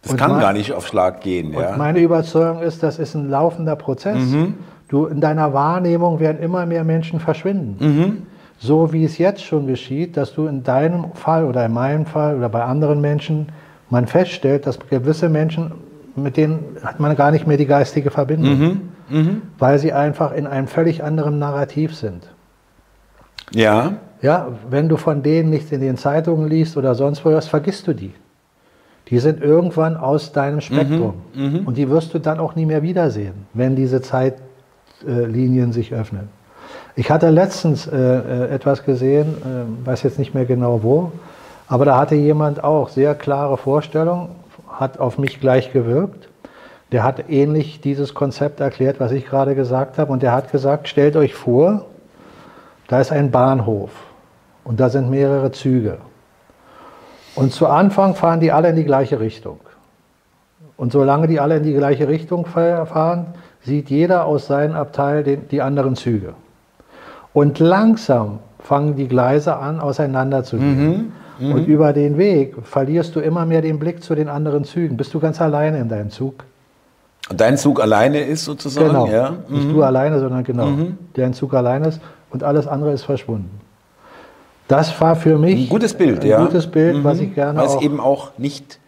[0.00, 1.54] Das und kann mein, gar nicht auf Schlag gehen.
[1.54, 1.76] Und ja.
[1.76, 4.16] meine Überzeugung ist, das ist ein laufender Prozess.
[4.16, 4.54] Mhm.
[4.88, 7.76] Du, in deiner Wahrnehmung werden immer mehr Menschen verschwinden.
[7.78, 8.22] Mhm.
[8.56, 12.38] So wie es jetzt schon geschieht, dass du in deinem Fall oder in meinem Fall
[12.38, 13.50] oder bei anderen Menschen
[13.90, 15.72] man feststellt, dass gewisse Menschen,
[16.14, 18.80] mit denen hat man gar nicht mehr die geistige Verbindung, mhm.
[19.08, 19.42] Mhm.
[19.58, 22.28] weil sie einfach in einem völlig anderen Narrativ sind.
[23.52, 23.94] Ja.
[24.22, 27.86] Ja, wenn du von denen nichts in den Zeitungen liest oder sonst wo was, vergisst
[27.86, 28.12] du die.
[29.08, 31.14] Die sind irgendwann aus deinem Spektrum.
[31.34, 31.42] Mhm.
[31.42, 31.66] mhm.
[31.66, 36.28] Und die wirst du dann auch nie mehr wiedersehen, wenn diese Zeitlinien sich öffnen.
[36.96, 41.12] Ich hatte letztens äh, äh, etwas gesehen, äh, weiß jetzt nicht mehr genau wo,
[41.68, 44.28] aber da hatte jemand auch sehr klare Vorstellungen,
[44.68, 46.28] hat auf mich gleich gewirkt.
[46.92, 50.12] Der hat ähnlich dieses Konzept erklärt, was ich gerade gesagt habe.
[50.12, 51.86] Und der hat gesagt, stellt euch vor,
[52.88, 53.90] da ist ein Bahnhof
[54.64, 55.98] und da sind mehrere Züge.
[57.34, 59.60] Und zu Anfang fahren die alle in die gleiche Richtung.
[60.76, 63.26] Und solange die alle in die gleiche Richtung fahren,
[63.62, 66.34] sieht jeder aus seinem Abteil den, die anderen Züge.
[67.32, 71.12] Und langsam fangen die Gleise an, auseinanderzugehen.
[71.38, 71.52] Mhm, mhm.
[71.52, 74.96] Und über den Weg verlierst du immer mehr den Blick zu den anderen Zügen.
[74.96, 76.44] Bist du ganz alleine in deinem Zug.
[77.34, 78.88] Dein Zug alleine ist sozusagen?
[78.88, 79.06] Genau.
[79.08, 79.34] Ja?
[79.48, 80.68] Nicht du alleine, sondern genau.
[81.14, 83.50] Dein Zug alleine ist und alles andere ist verschwunden.
[84.68, 86.44] Das war für mich Ein gutes Bild, ein ja.
[86.44, 88.80] gutes Bild, was ich gerne Weil es eben auch nicht,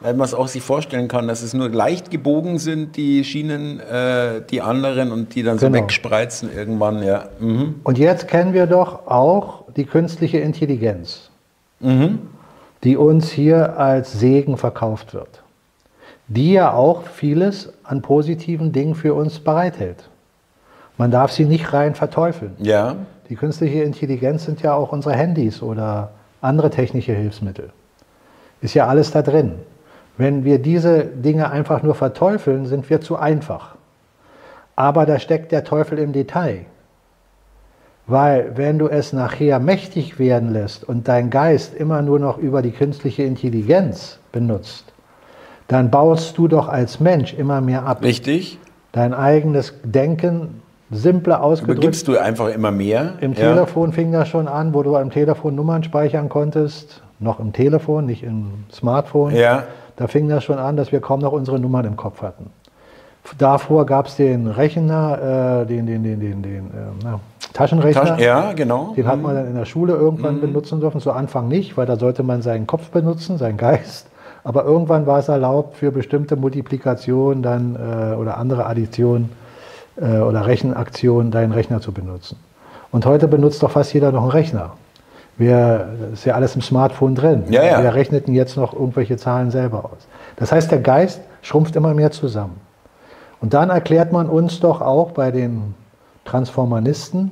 [0.00, 3.80] weil man es auch sich vorstellen kann, dass es nur leicht gebogen sind, die Schienen,
[3.80, 5.78] äh, die anderen und die dann so Genau.
[5.78, 7.24] wegspreizen irgendwann, ja.
[7.40, 7.76] Mhm.
[7.84, 11.30] Und jetzt kennen wir doch auch die künstliche Intelligenz,
[12.84, 15.41] die uns hier als Segen verkauft wird,
[16.34, 20.08] die ja auch vieles an positiven Dingen für uns bereithält.
[20.96, 22.52] Man darf sie nicht rein verteufeln.
[22.58, 22.96] Ja,
[23.28, 27.70] Die künstliche Intelligenz sind ja auch unsere Handys oder andere technische Hilfsmittel.
[28.60, 29.54] Ist ja alles da drin.
[30.16, 33.74] Wenn wir diese Dinge einfach nur verteufeln, sind wir zu einfach.
[34.76, 36.66] Aber da steckt der Teufel im Detail.
[38.06, 42.62] Weil wenn du es nachher mächtig werden lässt und dein Geist immer nur noch über
[42.62, 44.91] die künstliche Intelligenz benutzt,
[45.72, 48.02] dann baust du doch als Mensch immer mehr ab.
[48.02, 48.58] richtig.
[48.92, 51.78] Dein eigenes Denken, simpler ausgedrückt.
[51.78, 53.14] Übergibst du einfach immer mehr.
[53.20, 53.38] Im ja.
[53.54, 57.02] Telefon fing das schon an, wo du am Telefon Nummern speichern konntest.
[57.18, 59.34] Noch im Telefon, nicht im Smartphone.
[59.34, 59.62] Ja,
[59.96, 62.50] Da fing das schon an, dass wir kaum noch unsere Nummern im Kopf hatten.
[63.38, 66.70] Davor gab es den Rechner, äh, den, den, den, den, den äh,
[67.04, 67.20] na,
[67.52, 68.04] Taschenrechner.
[68.04, 68.94] Taschen, ja, genau.
[68.96, 70.40] Den hat man dann in der Schule irgendwann Mhm.
[70.40, 71.00] benutzen dürfen.
[71.00, 74.08] Zu Anfang nicht, weil da sollte man seinen Kopf benutzen, seinen Geist.
[74.44, 79.30] Aber irgendwann war es erlaubt, für bestimmte Multiplikationen dann äh, oder andere Additionen
[79.96, 82.38] äh, oder Rechenaktionen deinen Rechner zu benutzen.
[82.90, 84.72] Und heute benutzt doch fast jeder noch einen Rechner.
[85.38, 87.44] Wir, das ist ja alles im Smartphone drin.
[87.48, 87.82] Ja, ja.
[87.82, 90.06] Wer rechnet denn jetzt noch irgendwelche Zahlen selber aus?
[90.36, 92.60] Das heißt, der Geist schrumpft immer mehr zusammen.
[93.40, 95.74] Und dann erklärt man uns doch auch bei den
[96.24, 97.30] Transformanisten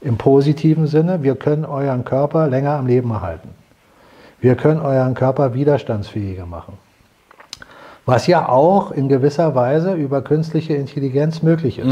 [0.00, 3.48] im positiven Sinne, wir können euren Körper länger am Leben erhalten.
[4.40, 6.74] Wir können euren Körper widerstandsfähiger machen.
[8.04, 11.88] Was ja auch in gewisser Weise über künstliche Intelligenz möglich ist.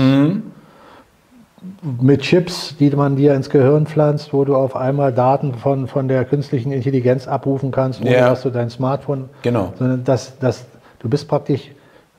[2.01, 6.07] Mit Chips, die man dir ins Gehirn pflanzt, wo du auf einmal Daten von, von
[6.09, 8.29] der künstlichen Intelligenz abrufen kannst, ohne Ja.
[8.29, 9.73] dass du dein Smartphone, Genau.
[9.79, 10.67] sondern das, das,
[10.99, 11.71] du bist praktisch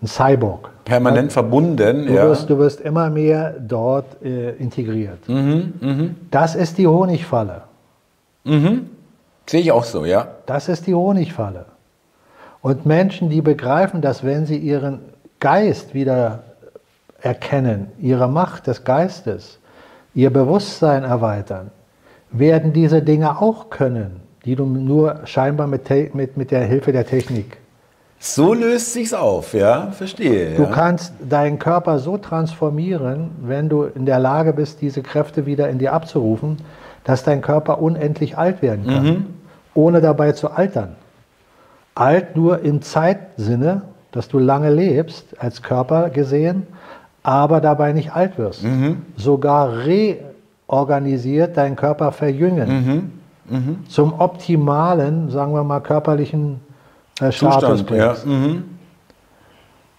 [0.01, 0.71] ein Cyborg.
[0.83, 2.07] Permanent verbunden.
[2.07, 2.27] Du, ja.
[2.27, 5.27] wirst, du wirst immer mehr dort äh, integriert.
[5.29, 7.61] Mhm, Das ist die Honigfalle.
[9.47, 10.27] Sehe ich auch so, ja.
[10.45, 11.65] Das ist die Honigfalle.
[12.61, 14.99] Und Menschen, die begreifen, dass wenn sie ihren
[15.39, 16.43] Geist wieder
[17.21, 19.59] erkennen, ihre Macht des Geistes,
[20.13, 21.71] ihr Bewusstsein erweitern,
[22.31, 27.05] werden diese Dinge auch können, die du nur scheinbar mit, mit, mit der Hilfe der
[27.05, 27.57] Technik.
[28.17, 30.55] So löst sich's auf, ja, verstehe.
[30.55, 30.71] Du ja.
[30.71, 35.77] kannst deinen Körper so transformieren, wenn du in der Lage bist, diese Kräfte wieder in
[35.79, 36.57] dir abzurufen,
[37.05, 39.25] dass dein Körper unendlich alt werden kann,
[39.73, 40.95] ohne dabei zu altern.
[41.93, 46.67] Alt nur im Zeitsinne, dass du lange lebst, als Körper gesehen,
[47.23, 48.65] aber dabei nicht alt wirst.
[49.15, 53.11] Sogar reorganisiert deinen Körper verjüngen.
[53.87, 56.59] Zum optimalen, sagen wir mal, körperlichen
[57.21, 58.07] äh, Status Zustand, ja.
[58.07, 58.25] bringst.
[58.25, 58.63] Mhm.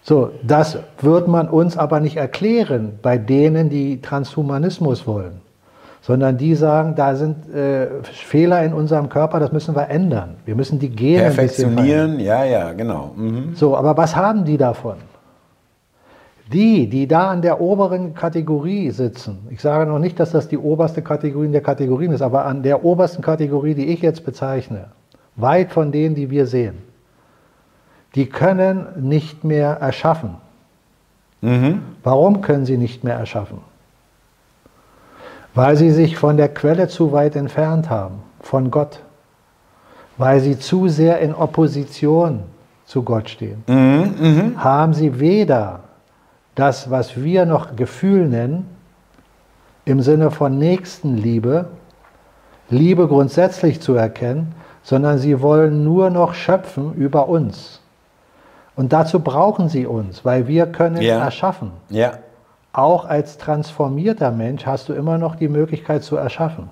[0.03, 5.41] So, das wird man uns aber nicht erklären bei denen, die Transhumanismus wollen,
[6.07, 10.35] sondern die sagen, da sind äh, Fehler in unserem Körper, das müssen wir ändern.
[10.45, 11.23] Wir müssen die Gene.
[11.23, 13.11] Perfektionieren, ja, ja, genau.
[13.17, 13.55] Mhm.
[13.55, 14.95] So, aber was haben die davon?
[16.53, 20.57] Die, die da an der oberen Kategorie sitzen, ich sage noch nicht, dass das die
[20.57, 24.85] oberste Kategorie in der Kategorien ist, aber an der obersten Kategorie, die ich jetzt bezeichne,
[25.35, 26.75] weit von denen, die wir sehen,
[28.15, 30.35] die können nicht mehr erschaffen.
[31.41, 31.81] Mhm.
[32.01, 33.57] Warum können sie nicht mehr erschaffen?
[35.57, 38.99] Weil sie sich von der Quelle zu weit entfernt haben, von Gott.
[40.17, 42.43] Weil sie zu sehr in Opposition
[42.85, 43.63] zu Gott stehen.
[43.67, 44.63] Mhm.
[44.63, 45.79] Haben sie weder
[46.55, 48.67] das, was wir noch Gefühl nennen,
[49.85, 51.69] im Sinne von Nächstenliebe,
[52.69, 57.81] Liebe grundsätzlich zu erkennen, sondern sie wollen nur noch schöpfen über uns.
[58.75, 61.19] Und dazu brauchen sie uns, weil wir können Ja.
[61.19, 61.71] erschaffen.
[61.89, 62.13] Ja.
[62.77, 66.69] Auch als transformierter Mensch hast du immer noch die Möglichkeit zu erschaffen.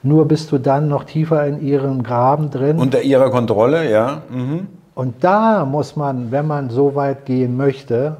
[0.00, 2.78] Nur bist du dann noch tiefer in ihrem Graben drin.
[2.78, 4.22] Unter ihrer Kontrolle, ja.
[4.30, 4.68] Mhm.
[4.94, 8.16] Und da muss man, wenn man so weit gehen möchte,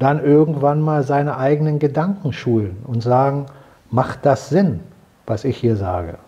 [0.00, 3.46] dann irgendwann mal seine eigenen Gedanken schulen und sagen,
[3.92, 4.80] macht das Sinn,
[5.26, 6.18] was ich hier sage?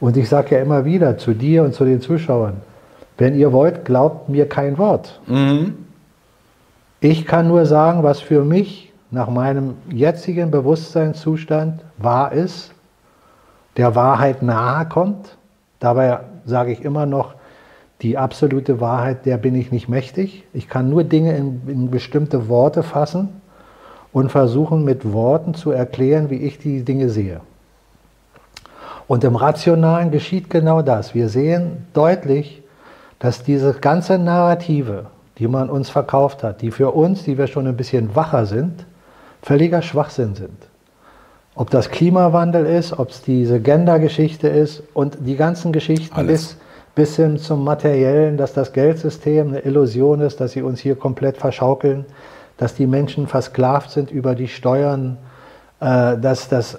[0.00, 2.62] Und ich sage ja immer wieder zu dir und zu den Zuschauern,
[3.18, 5.20] wenn ihr wollt, glaubt mir kein Wort.
[5.26, 5.89] Mhm.
[7.00, 12.72] Ich kann nur sagen, was für mich nach meinem jetzigen Bewusstseinszustand wahr ist,
[13.78, 15.38] der Wahrheit nahe kommt.
[15.78, 17.34] Dabei sage ich immer noch,
[18.02, 20.44] die absolute Wahrheit, der bin ich nicht mächtig.
[20.52, 23.40] Ich kann nur Dinge in, in bestimmte Worte fassen
[24.12, 27.40] und versuchen mit Worten zu erklären, wie ich die Dinge sehe.
[29.06, 31.14] Und im Rationalen geschieht genau das.
[31.14, 32.62] Wir sehen deutlich,
[33.18, 35.06] dass diese ganze Narrative,
[35.40, 38.84] die man uns verkauft hat, die für uns, die wir schon ein bisschen wacher sind,
[39.42, 40.68] völliger Schwachsinn sind.
[41.54, 46.58] Ob das Klimawandel ist, ob es diese Gender-Geschichte ist und die ganzen Geschichten bis,
[46.94, 51.38] bis hin zum Materiellen, dass das Geldsystem eine Illusion ist, dass sie uns hier komplett
[51.38, 52.04] verschaukeln,
[52.58, 55.16] dass die Menschen versklavt sind über die Steuern,
[55.80, 56.78] dass das,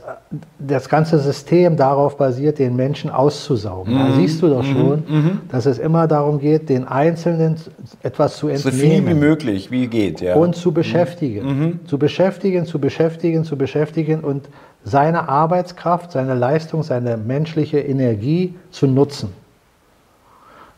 [0.59, 3.95] das ganze System darauf basiert, den Menschen auszusaugen.
[3.95, 3.97] Mhm.
[3.97, 4.73] Da siehst du doch mhm.
[4.73, 5.41] schon, mhm.
[5.49, 7.55] dass es immer darum geht, den Einzelnen
[8.03, 8.77] etwas zu entnehmen.
[8.77, 10.35] So viel wie möglich, wie geht, ja.
[10.35, 11.45] Und zu beschäftigen.
[11.45, 11.63] Mhm.
[11.63, 11.79] mhm.
[11.87, 14.47] Zu beschäftigen, zu beschäftigen, zu beschäftigen und
[14.83, 19.29] seine Arbeitskraft, seine Leistung, seine menschliche Energie zu nutzen.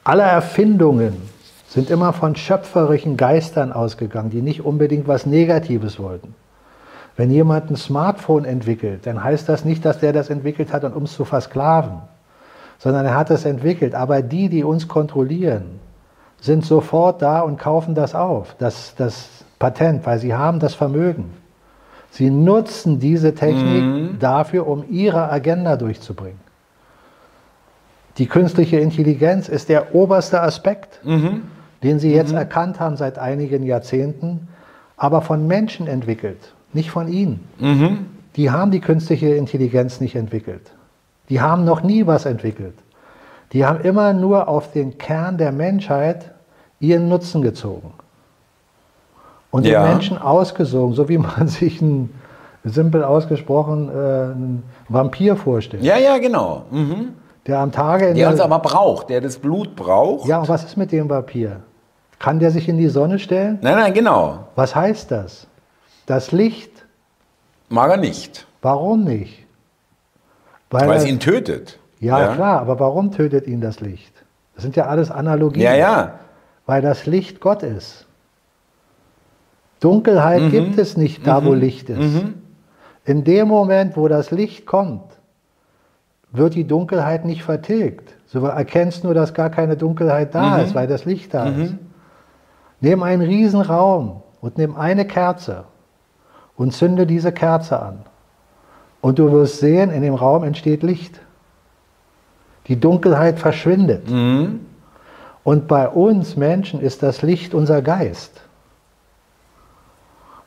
[0.06, 1.14] Alle Erfindungen
[1.68, 6.36] sind immer von schöpferischen Geistern ausgegangen, die nicht unbedingt was Negatives wollten.
[7.16, 11.04] Wenn jemand ein Smartphone entwickelt, dann heißt das nicht, dass der das entwickelt hat, um
[11.04, 12.02] es zu versklaven,
[12.80, 13.94] sondern er hat es entwickelt.
[13.94, 15.80] Aber die, die uns kontrollieren,
[16.42, 21.34] sind sofort da und kaufen das auf, das, das Patent, weil sie haben das Vermögen.
[22.10, 24.20] Sie nutzen diese Technik mhm.
[24.20, 26.40] dafür, um ihre Agenda durchzubringen.
[28.18, 31.44] Die künstliche Intelligenz ist der oberste Aspekt, mhm.
[31.82, 32.38] den Sie jetzt mhm.
[32.38, 34.48] erkannt haben seit einigen Jahrzehnten,
[34.98, 37.48] aber von Menschen entwickelt nicht von ihnen.
[37.60, 38.06] Mhm.
[38.36, 40.72] Die haben die künstliche Intelligenz nicht entwickelt.
[41.30, 42.76] Die haben noch nie was entwickelt.
[43.54, 46.32] Die haben immer nur auf den Kern der Menschheit
[46.80, 47.94] ihren Nutzen gezogen.
[49.52, 49.84] Und ja.
[49.84, 52.14] den Menschen ausgesogen, so wie man sich einen,
[52.66, 55.84] simpel ausgesprochen, äh, einen Vampir vorstellt.
[55.84, 56.64] Ja, ja, genau.
[56.72, 57.10] Mhm.
[57.46, 58.14] Der am Tage...
[58.14, 60.28] Der uns aber braucht, der das Blut braucht.
[60.28, 61.58] Ja, und was ist mit dem Vampir?
[62.20, 63.60] Kann der sich in die Sonne stellen?
[63.62, 64.40] Nein, nein, genau.
[64.56, 65.46] Was heißt das?
[66.06, 66.86] Das Licht.
[67.70, 68.46] Mag er nicht.
[68.62, 69.46] Warum nicht?
[70.70, 71.80] Weil, Weil es ihn tötet.
[72.00, 74.14] Ja, ja, klar, aber warum tötet ihn das Licht?
[74.56, 75.64] Das sind ja alles Analogien.
[75.64, 76.20] Ja, ja.
[76.66, 78.06] Weil das Licht Gott ist.
[79.80, 80.52] Dunkelheit mhm.
[80.52, 81.46] gibt es nicht da, mhm.
[81.46, 82.00] wo Licht ist.
[82.00, 82.36] Mhm.
[83.06, 85.04] In dem Moment, wo das Licht kommt,
[86.32, 88.16] wird die Dunkelheit nicht vertilgt.
[88.32, 90.64] Du erkennst nur, dass gar keine Dunkelheit da mhm.
[90.64, 91.62] ist, weil das Licht da mhm.
[91.62, 91.74] ist.
[92.82, 95.66] Nimm einen Riesenraum und nimm eine Kerze
[96.58, 98.00] und zünde diese Kerze an.
[99.02, 101.20] Und du wirst sehen, in dem Raum entsteht Licht.
[102.68, 104.10] Die Dunkelheit verschwindet.
[104.10, 104.66] Mhm.
[105.44, 108.42] Und bei uns Menschen ist das Licht unser Geist.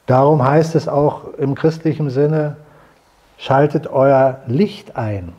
[0.07, 2.57] Darum heißt es auch im christlichen Sinne,
[3.39, 5.33] schaltet euer Licht ein.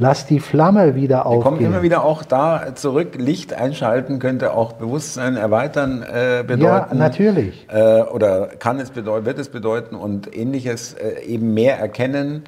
[0.00, 1.40] Lass die Flamme wieder aufgehen.
[1.40, 3.16] Wir kommen immer wieder auch da zurück.
[3.18, 6.62] Licht einschalten könnte auch Bewusstsein erweitern äh, bedeuten.
[6.62, 7.66] Ja, natürlich.
[7.68, 12.44] Äh, oder kann es bedeuten, wird es bedeuten und ähnliches äh, eben mehr erkennen,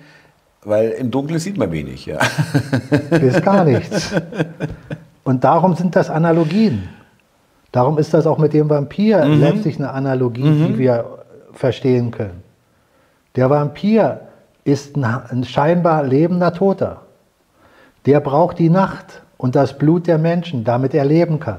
[0.64, 2.06] weil im Dunkeln sieht man wenig.
[2.06, 2.20] Ja.
[3.10, 4.14] Ist gar nichts.
[5.22, 6.88] Und darum sind das Analogien.
[7.70, 9.40] Darum ist das auch mit dem Vampir mhm.
[9.40, 10.66] letztlich eine Analogie, mhm.
[10.68, 11.04] die wir
[11.52, 12.42] verstehen können.
[13.36, 14.20] Der Vampir
[14.64, 17.02] ist ein, ein scheinbar lebender Toter
[18.06, 21.58] der braucht die Nacht und das Blut der Menschen, damit er leben kann.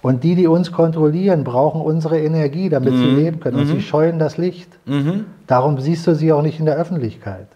[0.00, 2.98] Und die, die uns kontrollieren, brauchen unsere Energie, damit mhm.
[2.98, 3.58] sie leben können.
[3.58, 3.72] Und mhm.
[3.72, 4.70] sie scheuen das Licht.
[4.86, 5.26] Mhm.
[5.46, 7.48] Darum siehst du sie auch nicht in der Öffentlichkeit.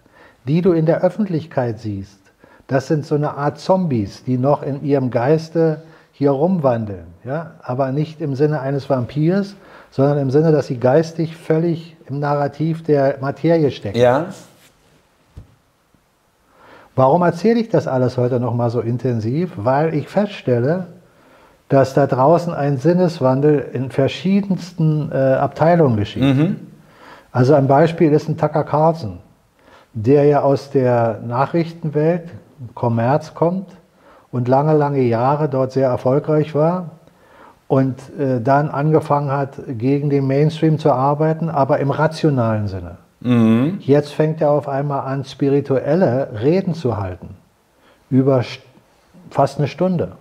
[0.46, 2.18] Die du in der Öffentlichkeit siehst,
[2.66, 7.06] das sind so eine Art Zombies, die noch in ihrem Geiste hier rumwandeln.
[7.24, 7.52] Ja?
[7.62, 9.54] Aber nicht im Sinne eines Vampirs,
[9.90, 13.98] sondern im Sinne, dass sie geistig völlig im Narrativ der Materie stecken.
[13.98, 14.26] Ja.
[16.94, 19.52] Warum erzähle ich das alles heute noch mal so intensiv?
[19.56, 20.88] Weil ich feststelle,
[21.68, 26.22] dass da draußen ein Sinneswandel in verschiedensten äh, Abteilungen geschieht.
[26.22, 26.56] Mhm.
[27.32, 29.20] Also ein Beispiel ist ein Tucker Carlson,
[29.94, 32.28] der ja aus der Nachrichtenwelt,
[32.74, 33.68] Kommerz kommt
[34.30, 36.90] und lange, lange Jahre dort sehr erfolgreich war
[37.68, 42.98] und äh, dann angefangen hat, gegen den Mainstream zu arbeiten, aber im rationalen Sinne.
[43.22, 43.78] Mhm.
[43.80, 47.36] Jetzt fängt er auf einmal an, spirituelle Reden zu halten.
[48.10, 48.44] Über
[49.30, 50.12] fast eine Stunde.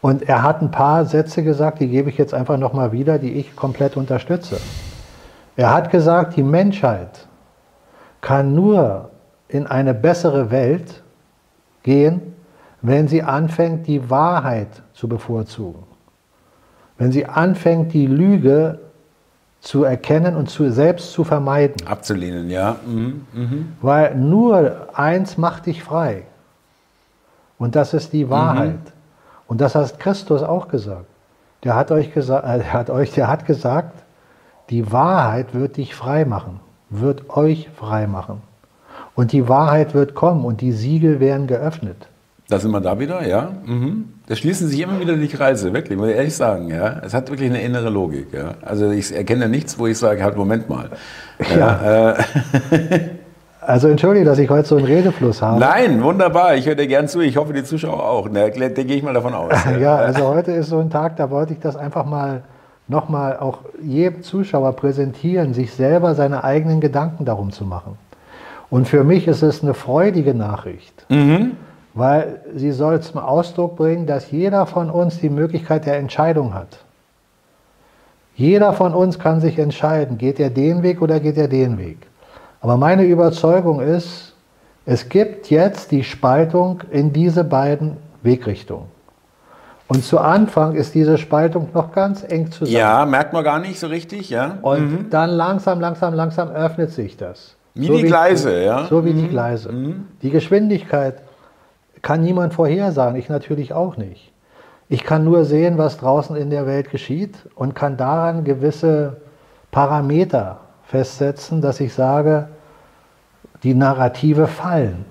[0.00, 3.32] Und er hat ein paar Sätze gesagt, die gebe ich jetzt einfach nochmal wieder, die
[3.32, 4.60] ich komplett unterstütze.
[5.56, 7.26] Er hat gesagt, die Menschheit
[8.20, 9.10] kann nur
[9.48, 11.02] in eine bessere Welt
[11.82, 12.34] gehen,
[12.82, 15.84] wenn sie anfängt, die Wahrheit zu bevorzugen.
[16.98, 18.80] Wenn sie anfängt, die Lüge
[19.64, 21.86] zu erkennen und zu, selbst zu vermeiden.
[21.86, 22.76] Abzulehnen, ja.
[22.86, 23.26] Mhm.
[23.32, 23.72] Mhm.
[23.80, 26.24] Weil nur eins macht dich frei.
[27.58, 28.72] Und das ist die Wahrheit.
[28.72, 28.92] Mhm.
[29.46, 31.06] Und das hat Christus auch gesagt.
[31.64, 34.02] Der hat euch gesagt, äh, hat euch, der hat gesagt,
[34.68, 36.60] die Wahrheit wird dich frei machen,
[36.90, 38.42] wird euch frei machen.
[39.14, 42.08] Und die Wahrheit wird kommen und die Siegel werden geöffnet.
[42.54, 43.48] Da sind wir da wieder, ja.
[43.66, 44.10] Mhm.
[44.28, 46.68] Da schließen sich immer wieder die Kreise, wirklich, muss ich ehrlich sagen.
[46.68, 47.00] Ja.
[47.04, 48.32] Es hat wirklich eine innere Logik.
[48.32, 48.52] Ja.
[48.62, 50.90] Also ich erkenne nichts, wo ich sage, halt, Moment mal.
[51.58, 52.12] Ja.
[52.12, 52.14] Äh,
[53.60, 55.58] also entschuldige, dass ich heute so einen Redefluss habe.
[55.58, 56.54] Nein, wunderbar.
[56.54, 57.22] Ich höre dir gern zu.
[57.22, 58.28] Ich hoffe, die Zuschauer auch.
[58.28, 59.52] Da, da gehe ich mal davon aus.
[59.64, 59.76] Ja.
[59.78, 62.44] ja, also heute ist so ein Tag, da wollte ich das einfach mal
[62.86, 67.98] nochmal auch jedem Zuschauer präsentieren, sich selber seine eigenen Gedanken darum zu machen.
[68.70, 71.04] Und für mich ist es eine freudige Nachricht.
[71.08, 71.56] Mhm
[71.94, 76.78] weil sie soll zum Ausdruck bringen, dass jeder von uns die Möglichkeit der Entscheidung hat.
[78.34, 81.98] Jeder von uns kann sich entscheiden, geht er den Weg oder geht er den Weg.
[82.60, 84.34] Aber meine Überzeugung ist,
[84.86, 88.86] es gibt jetzt die Spaltung in diese beiden Wegrichtungen.
[89.86, 92.76] Und zu Anfang ist diese Spaltung noch ganz eng zusammen.
[92.76, 94.58] Ja, merkt man gar nicht so richtig, ja.
[94.62, 95.10] Und mhm.
[95.10, 97.54] dann langsam, langsam, langsam öffnet sich das.
[97.74, 98.86] Wie so die wie, Gleise, ja.
[98.86, 99.18] So wie mhm.
[99.18, 99.70] die Gleise.
[99.70, 100.06] Mhm.
[100.22, 101.16] Die Geschwindigkeit
[102.04, 104.30] kann niemand vorhersagen, ich natürlich auch nicht.
[104.90, 109.16] Ich kann nur sehen, was draußen in der Welt geschieht und kann daran gewisse
[109.70, 112.48] Parameter festsetzen, dass ich sage,
[113.62, 115.06] die Narrative fallen.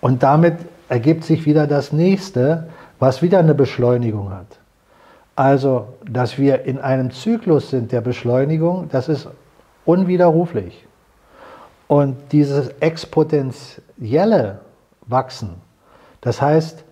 [0.00, 0.56] Und damit
[0.88, 2.68] ergibt sich wieder das nächste,
[2.98, 4.58] was wieder eine Beschleunigung hat.
[5.36, 9.28] Also, dass wir in einem Zyklus sind der Beschleunigung, das ist
[9.84, 10.86] unwiderruflich.
[11.86, 14.60] Und dieses exponentielle
[15.06, 15.63] Wachsen,
[16.24, 16.84] das heißt,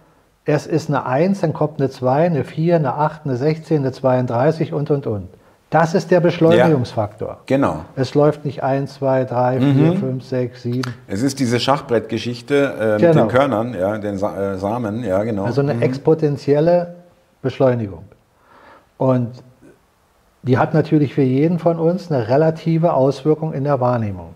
[0.44, 3.92] es ist eine 1, dann kommt eine 2, eine 4, eine 8, eine 16, eine
[3.92, 5.28] 32 und, und, und.
[5.70, 7.28] Das ist der Beschleunigungsfaktor.
[7.28, 7.84] Ja, genau.
[7.96, 9.96] Es läuft nicht 1, 2, 3, 4, mhm.
[9.96, 10.94] 5, 6, 7.
[11.08, 13.08] Es ist diese Schachbrettgeschichte äh, genau.
[13.08, 15.44] mit den Körnern, ja, den Sa äh, Samen, ja, genau.
[15.44, 15.82] Also eine mhm.
[15.82, 16.96] exponentielle
[17.40, 18.04] Beschleunigung.
[18.98, 19.30] Und
[20.42, 24.34] die hat natürlich für jeden von uns eine relative Auswirkung in der Wahrnehmung.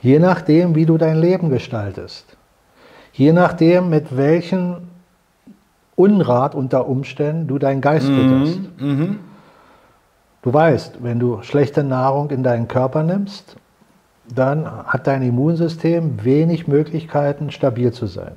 [0.00, 2.36] Je nachdem, wie du dein Leben gestaltest.
[3.16, 4.76] Je nachdem, mit welchem
[5.94, 8.16] Unrat unter Umständen du deinen Geist mhm.
[8.16, 8.80] fütterst.
[8.80, 9.18] Mhm.
[10.42, 13.56] Du weißt, wenn du schlechte Nahrung in deinen Körper nimmst,
[14.34, 18.32] dann hat dein Immunsystem wenig Möglichkeiten, stabil zu sein.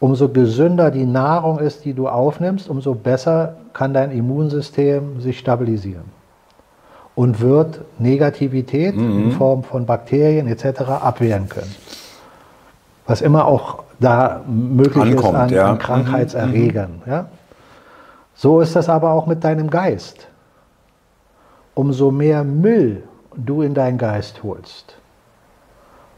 [0.00, 6.04] Umso gesünder die Nahrung ist, die du aufnimmst, umso besser kann dein Immunsystem sich stabilisieren
[7.14, 9.24] und wird Negativität mhm.
[9.24, 10.80] in Form von Bakterien etc.
[10.80, 11.72] abwehren können
[13.06, 15.70] was immer auch da möglich Ankommt, ist an, ja.
[15.70, 17.02] an Krankheitserregern.
[17.04, 17.12] Mhm.
[17.12, 17.26] Ja?
[18.34, 20.28] So ist das aber auch mit deinem Geist.
[21.74, 23.02] Umso mehr Müll
[23.34, 24.96] du in deinen Geist holst,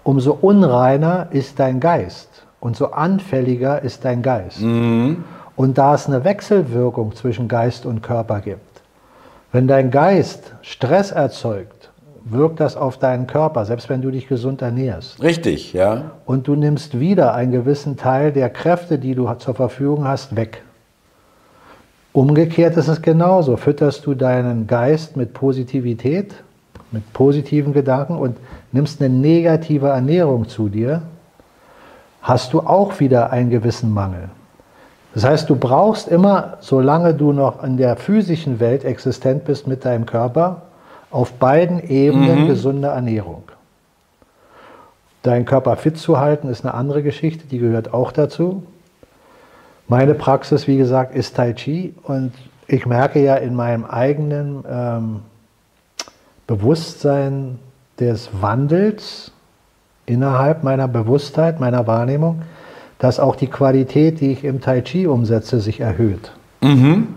[0.02, 4.60] umso unreiner ist dein Geist und so anfälliger ist dein Geist.
[4.60, 5.24] Mhm.
[5.56, 8.82] Und da es eine Wechselwirkung zwischen Geist und Körper gibt,
[9.52, 11.73] wenn dein Geist Stress erzeugt,
[12.24, 15.22] wirkt das auf deinen Körper, selbst wenn du dich gesund ernährst.
[15.22, 16.12] Richtig, ja.
[16.24, 20.62] Und du nimmst wieder einen gewissen Teil der Kräfte, die du zur Verfügung hast, weg.
[22.12, 23.56] Umgekehrt ist es genauso.
[23.56, 26.34] Fütterst du deinen Geist mit Positivität,
[26.92, 28.36] mit positiven Gedanken und
[28.72, 31.02] nimmst eine negative Ernährung zu dir,
[32.22, 34.30] hast du auch wieder einen gewissen Mangel.
[35.12, 39.84] Das heißt, du brauchst immer, solange du noch in der physischen Welt existent bist mit
[39.84, 40.62] deinem Körper,
[41.14, 42.48] auf beiden Ebenen mhm.
[42.48, 43.44] gesunde Ernährung.
[45.22, 48.64] Deinen Körper fit zu halten ist eine andere Geschichte, die gehört auch dazu.
[49.86, 52.32] Meine Praxis, wie gesagt, ist Tai Chi und
[52.66, 55.20] ich merke ja in meinem eigenen ähm,
[56.48, 57.60] Bewusstsein
[58.00, 59.30] des Wandels
[60.06, 62.42] innerhalb meiner Bewusstheit, meiner Wahrnehmung,
[62.98, 66.32] dass auch die Qualität, die ich im Tai Chi umsetze, sich erhöht.
[66.60, 67.14] Mhm.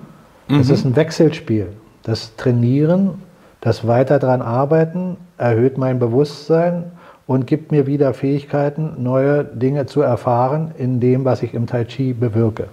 [0.48, 0.60] Mhm.
[0.60, 1.70] Es ist ein Wechselspiel.
[2.04, 3.24] Das Trainieren
[3.68, 6.86] das weiter daran arbeiten erhöht mein Bewusstsein
[7.28, 11.84] und gibt mir wieder Fähigkeiten, neue Dinge zu erfahren in dem, was ich im Tai
[11.84, 12.70] Chi bewirke.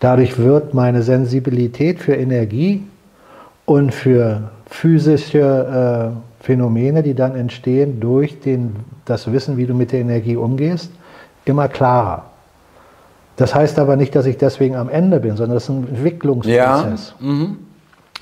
[0.00, 2.84] Dadurch wird meine Sensibilität für Energie
[3.64, 8.76] und für physische äh, Phänomene, die dann entstehen durch den,
[9.06, 10.92] das Wissen, wie du mit der Energie umgehst,
[11.46, 12.26] immer klarer.
[13.36, 17.14] Das heißt aber nicht, dass ich deswegen am Ende bin, sondern das ist ein Entwicklungsprozess.
[17.18, 17.26] Ja.
[17.26, 17.56] Mhm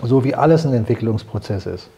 [0.03, 1.89] so wie alles ein Entwicklungsprozess ist.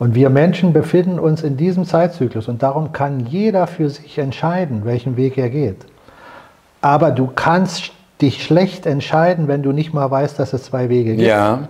[0.00, 4.86] Und wir Menschen befinden uns in diesem Zeitzyklus und darum kann jeder für sich entscheiden,
[4.86, 5.84] welchen Weg er geht.
[6.80, 7.92] Aber du kannst
[8.22, 11.28] dich schlecht entscheiden, wenn du nicht mal weißt, dass es zwei Wege gibt.
[11.28, 11.68] Ja.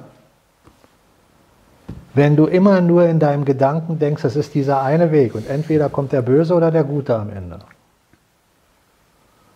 [2.15, 5.89] Wenn du immer nur in deinem Gedanken denkst, es ist dieser eine Weg und entweder
[5.89, 7.59] kommt der Böse oder der Gute am Ende.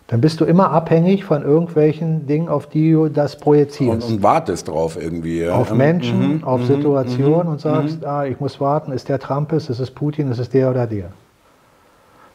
[0.07, 4.07] Dann bist du immer abhängig von irgendwelchen Dingen, auf die du das projizierst.
[4.07, 5.47] Und, und wartest drauf irgendwie.
[5.49, 8.07] Auf Menschen, mhm, auf mhm, Situationen mhm, und sagst, mhm.
[8.07, 10.85] ah, ich muss warten, ist der Trump ist, ist es Putin, ist es der oder
[10.85, 11.09] der.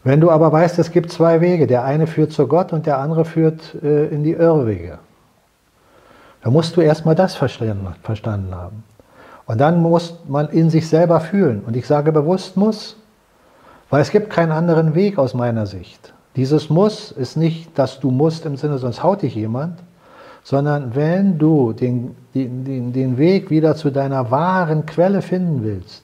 [0.03, 2.99] Wenn du aber weißt, es gibt zwei Wege, der eine führt zu Gott und der
[2.99, 4.99] andere führt äh, in die Irrwege,
[6.43, 8.83] dann musst du erstmal das verstanden, verstanden haben.
[9.47, 11.63] Und dann muss man in sich selber fühlen.
[11.67, 12.97] Und ich sage bewusst muss,
[13.91, 16.15] weil es gibt keinen anderen Weg aus meiner Sicht.
[16.41, 19.79] Dieses Muss ist nicht, dass du musst im Sinne, sonst haut dich jemand,
[20.43, 26.03] sondern wenn du den, den, den Weg wieder zu deiner wahren Quelle finden willst,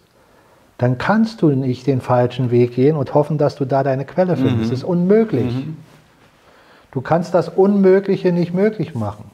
[0.76, 4.36] dann kannst du nicht den falschen Weg gehen und hoffen, dass du da deine Quelle
[4.36, 4.56] findest.
[4.56, 4.60] Mhm.
[4.60, 5.54] Das ist unmöglich.
[5.54, 5.78] Mhm.
[6.90, 9.24] Du kannst das Unmögliche nicht möglich machen,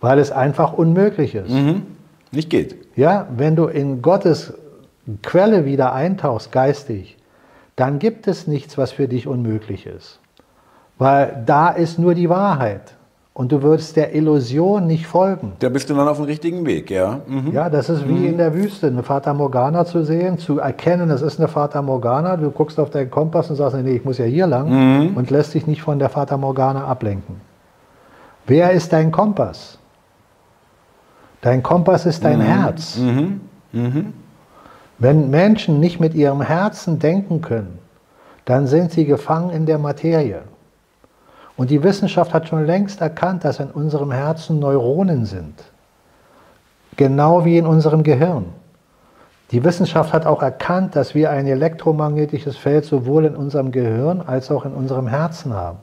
[0.00, 1.50] weil es einfach unmöglich ist.
[1.50, 1.82] Mhm.
[2.32, 2.74] Nicht geht.
[2.96, 4.54] Ja, wenn du in Gottes
[5.22, 7.18] Quelle wieder eintauchst, geistig,
[7.76, 10.20] dann gibt es nichts, was für dich unmöglich ist.
[10.98, 12.94] Weil da ist nur die Wahrheit.
[13.32, 15.54] Und du würdest der Illusion nicht folgen.
[15.58, 17.20] Da bist du dann auf dem richtigen Weg, ja.
[17.26, 17.50] Mhm.
[17.50, 18.26] Ja, das ist wie mhm.
[18.26, 22.36] in der Wüste, eine Fata Morgana zu sehen, zu erkennen, das ist eine Fata Morgana.
[22.36, 25.16] Du guckst auf deinen Kompass und sagst, nee, ich muss ja hier lang mhm.
[25.16, 27.40] und lässt dich nicht von der Fata Morgana ablenken.
[28.46, 29.78] Wer ist dein Kompass?
[31.40, 32.42] Dein Kompass ist dein mhm.
[32.42, 32.98] Herz.
[32.98, 33.40] Mhm.
[35.04, 37.78] Wenn Menschen nicht mit ihrem Herzen denken können,
[38.46, 40.44] dann sind sie gefangen in der Materie.
[41.58, 45.62] Und die Wissenschaft hat schon längst erkannt, dass in unserem Herzen Neuronen sind.
[46.96, 48.46] Genau wie in unserem Gehirn.
[49.50, 54.50] Die Wissenschaft hat auch erkannt, dass wir ein elektromagnetisches Feld sowohl in unserem Gehirn als
[54.50, 55.80] auch in unserem Herzen haben.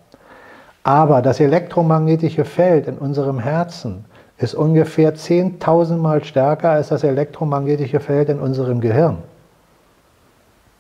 [0.82, 4.06] Aber das elektromagnetische Feld in unserem Herzen
[4.42, 9.18] ist ungefähr 10.000 Mal stärker als das elektromagnetische Feld in unserem Gehirn.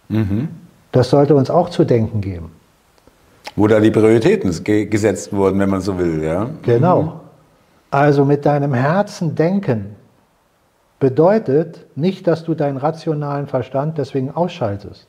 [0.09, 0.49] Mhm.
[0.91, 2.51] Das sollte uns auch zu denken geben.
[3.55, 6.49] Wo da die Prioritäten gesetzt wurden, wenn man so will, ja?
[6.63, 7.01] Genau.
[7.01, 7.11] Mhm.
[7.91, 9.95] Also mit deinem Herzen denken
[10.99, 15.07] bedeutet nicht, dass du deinen rationalen Verstand deswegen ausschaltest,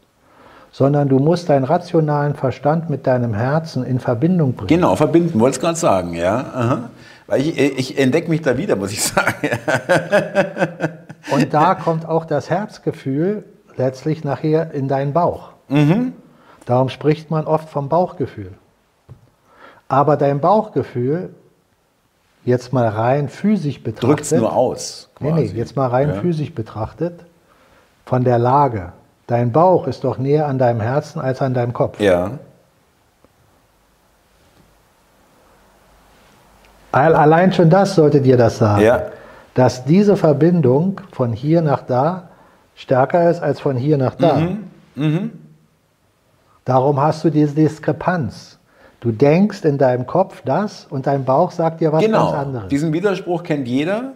[0.72, 4.68] sondern du musst deinen rationalen Verstand mit deinem Herzen in Verbindung bringen.
[4.68, 6.36] Genau, verbinden, wollte ich gerade sagen, ja.
[6.54, 6.90] Aha.
[7.26, 9.48] Weil ich, ich entdecke mich da wieder, muss ich sagen.
[11.30, 13.44] Und da kommt auch das Herzgefühl
[13.76, 15.50] letztlich nachher in deinen Bauch.
[15.68, 16.12] Mhm.
[16.66, 18.52] Darum spricht man oft vom Bauchgefühl.
[19.88, 21.34] Aber dein Bauchgefühl,
[22.44, 24.08] jetzt mal rein physisch betrachtet.
[24.08, 25.10] Drückt es nur aus.
[25.14, 25.32] Quasi.
[25.32, 26.14] Nee, nee, jetzt mal rein ja.
[26.14, 27.24] physisch betrachtet,
[28.04, 28.92] von der Lage.
[29.26, 32.00] Dein Bauch ist doch näher an deinem Herzen als an deinem Kopf.
[32.00, 32.38] Ja.
[36.92, 38.82] Allein schon das sollte dir das sagen.
[38.82, 39.02] Ja.
[39.54, 42.28] Dass diese Verbindung von hier nach da
[42.74, 44.34] stärker ist als von hier nach da.
[44.34, 44.58] Mhm.
[44.94, 45.30] Mhm.
[46.64, 48.58] Darum hast du diese Diskrepanz.
[49.00, 52.30] Du denkst in deinem Kopf das und dein Bauch sagt dir was genau.
[52.30, 52.68] ganz anderes.
[52.68, 54.12] Diesen Widerspruch kennt jeder.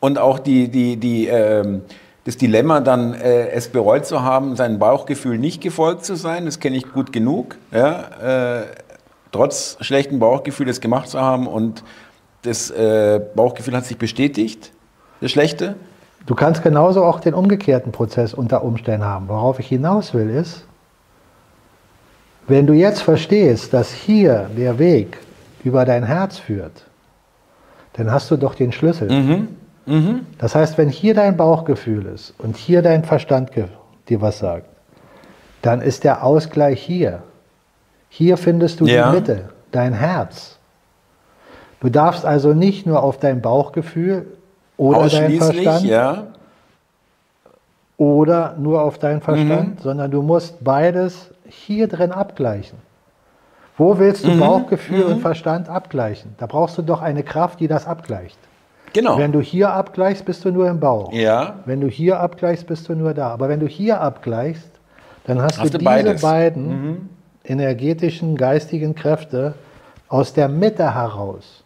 [0.00, 1.80] Und auch die, die, die, äh,
[2.24, 6.58] das Dilemma, dann äh, es bereut zu haben, seinem Bauchgefühl nicht gefolgt zu sein, das
[6.60, 7.56] kenne ich gut genug.
[7.72, 8.60] Ja?
[8.60, 8.62] Äh,
[9.32, 11.84] trotz schlechtem Bauchgefühl es gemacht zu haben und
[12.42, 14.72] das äh, Bauchgefühl hat sich bestätigt,
[15.20, 15.76] das Schlechte.
[16.26, 19.28] Du kannst genauso auch den umgekehrten Prozess unter Umständen haben.
[19.28, 20.64] Worauf ich hinaus will, ist,
[22.46, 25.18] wenn du jetzt verstehst, dass hier der Weg
[25.64, 26.86] über dein Herz führt,
[27.94, 29.10] dann hast du doch den Schlüssel.
[29.10, 29.48] Mhm.
[29.86, 30.26] Mhm.
[30.38, 34.66] Das heißt, wenn hier dein Bauchgefühl ist und hier dein Verstand dir was sagt,
[35.62, 37.22] dann ist der Ausgleich hier.
[38.10, 39.08] Hier findest du ja.
[39.10, 40.58] die Mitte, dein Herz.
[41.78, 44.26] Du darfst also nicht nur auf dein Bauchgefühl
[44.76, 46.24] oder dein Verstand ja.
[47.96, 49.82] oder nur auf deinen Verstand, mhm.
[49.82, 52.78] sondern du musst beides hier drin abgleichen.
[53.78, 54.40] Wo willst du mhm.
[54.40, 55.12] Bauchgefühl mhm.
[55.12, 56.34] und Verstand abgleichen?
[56.36, 58.38] Da brauchst du doch eine Kraft, die das abgleicht.
[58.92, 59.16] Genau.
[59.18, 61.12] Wenn du hier abgleichst, bist du nur im Bauch.
[61.12, 61.60] Ja.
[61.64, 63.28] Wenn du hier abgleichst, bist du nur da.
[63.28, 64.68] Aber wenn du hier abgleichst,
[65.24, 66.20] dann hast, hast du, diese beides.
[66.20, 67.08] beiden mhm
[67.44, 69.54] energetischen, geistigen Kräfte
[70.08, 71.64] aus der Mitte heraus.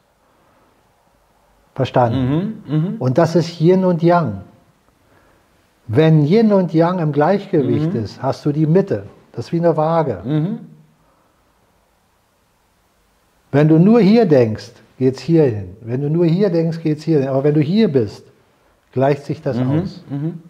[1.74, 2.62] Verstanden?
[2.66, 2.92] Mhm, mh.
[2.98, 4.42] Und das ist Yin und Yang.
[5.86, 8.04] Wenn Yin und Yang im Gleichgewicht mhm.
[8.04, 9.04] ist, hast du die Mitte.
[9.32, 10.20] Das ist wie eine Waage.
[10.24, 10.58] Mhm.
[13.50, 15.76] Wenn du nur hier denkst, geht es hier hin.
[15.80, 17.28] Wenn du nur hier denkst, geht es hier hin.
[17.28, 18.24] Aber wenn du hier bist,
[18.92, 20.04] gleicht sich das mhm, aus.
[20.08, 20.42] Mhm.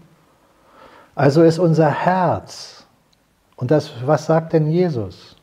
[1.14, 2.73] Also ist unser Herz
[3.64, 5.36] und das, was sagt denn Jesus?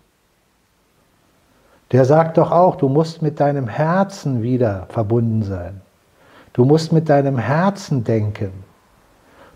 [1.92, 5.82] Der sagt doch auch, du musst mit deinem Herzen wieder verbunden sein.
[6.54, 8.52] Du musst mit deinem Herzen denken.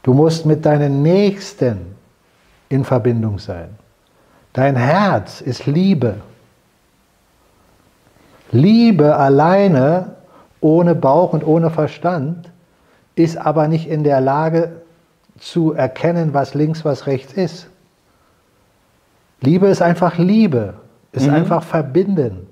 [0.01, 1.95] Du musst mit deinen Nächsten
[2.67, 3.69] in Verbindung sein.
[4.53, 6.15] Dein Herz ist Liebe.
[8.49, 10.15] Liebe alleine,
[10.59, 12.51] ohne Bauch und ohne Verstand,
[13.13, 14.81] ist aber nicht in der Lage
[15.37, 17.69] zu erkennen, was links, was rechts ist.
[19.41, 20.75] Liebe ist einfach Liebe,
[21.11, 21.33] ist Mhm.
[21.33, 22.47] einfach verbinden.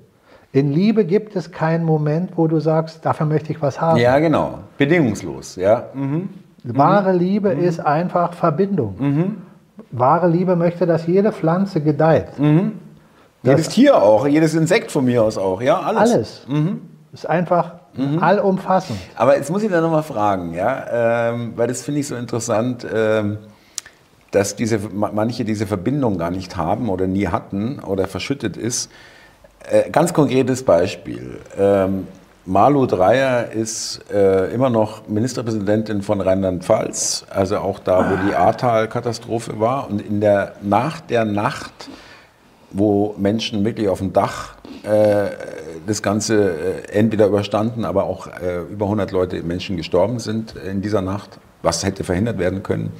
[0.52, 3.98] In Liebe gibt es keinen Moment, wo du sagst, dafür möchte ich was haben.
[3.98, 4.58] Ja, genau.
[4.78, 5.86] Bedingungslos, ja.
[5.94, 6.28] Mhm.
[6.62, 9.36] Wahre Liebe ist einfach Verbindung.
[9.90, 12.28] Wahre Liebe möchte, dass jede Pflanze gedeiht.
[13.42, 16.00] Jedes Tier auch, jedes Insekt von mir aus auch, ja, alles.
[16.12, 16.46] Alles.
[17.12, 17.72] Ist einfach
[18.20, 18.98] allumfassend.
[19.16, 22.86] Aber jetzt muss ich da nochmal fragen, ja, ähm, weil das finde ich so interessant,
[22.92, 23.38] ähm,
[24.34, 28.90] dass diese, ma- manche diese Verbindung gar nicht haben oder nie hatten oder verschüttet ist.
[29.70, 31.38] Äh, ganz konkretes Beispiel.
[31.58, 32.06] Ähm,
[32.46, 39.58] Malu Dreyer ist äh, immer noch Ministerpräsidentin von Rheinland-Pfalz, also auch da, wo die Ahrtal-Katastrophe
[39.60, 39.88] war.
[39.88, 41.88] Und in der nach der Nacht,
[42.70, 45.28] wo Menschen wirklich auf dem Dach äh,
[45.86, 50.82] das Ganze äh, entweder überstanden, aber auch äh, über 100 Leute, Menschen gestorben sind in
[50.82, 52.92] dieser Nacht, was hätte verhindert werden können.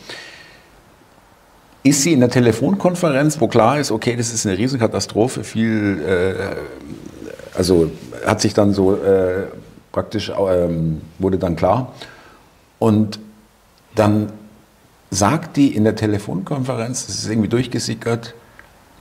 [1.85, 7.57] Ist sie in der Telefonkonferenz, wo klar ist, okay, das ist eine Riesenkatastrophe, viel, äh,
[7.57, 7.91] also
[8.25, 9.49] hat sich dann so äh,
[9.93, 11.93] praktisch, ähm, wurde dann klar.
[12.79, 13.21] Und
[13.95, 14.33] dann
[15.11, 18.35] sagt die in der Telefonkonferenz, das ist irgendwie durchgesickert,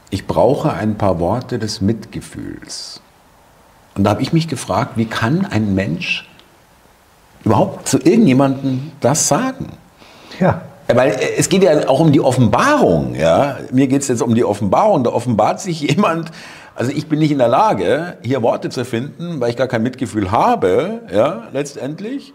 [0.09, 2.99] ich brauche ein paar Worte des Mitgefühls.
[3.95, 6.29] Und da habe ich mich gefragt, wie kann ein Mensch
[7.45, 9.69] überhaupt zu irgendjemandem das sagen?
[10.37, 10.63] Ja.
[10.87, 13.15] Weil äh, es geht ja auch um die Offenbarung.
[13.15, 13.57] Ja?
[13.71, 15.03] Mir geht es jetzt um die Offenbarung.
[15.03, 16.31] Da offenbart sich jemand,
[16.75, 19.83] also ich bin nicht in der Lage, hier Worte zu finden, weil ich gar kein
[19.83, 22.33] Mitgefühl habe, ja, letztendlich.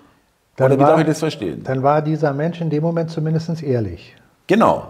[0.57, 1.63] Dann Oder wie war- darf ich das verstehen?
[1.65, 4.17] Dann war dieser Mensch in dem Moment zumindest ehrlich.
[4.47, 4.89] Genau.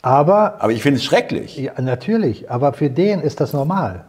[0.00, 1.56] Aber, Aber ich finde es schrecklich.
[1.56, 4.04] ja, natürlich, aber für den ist das normal.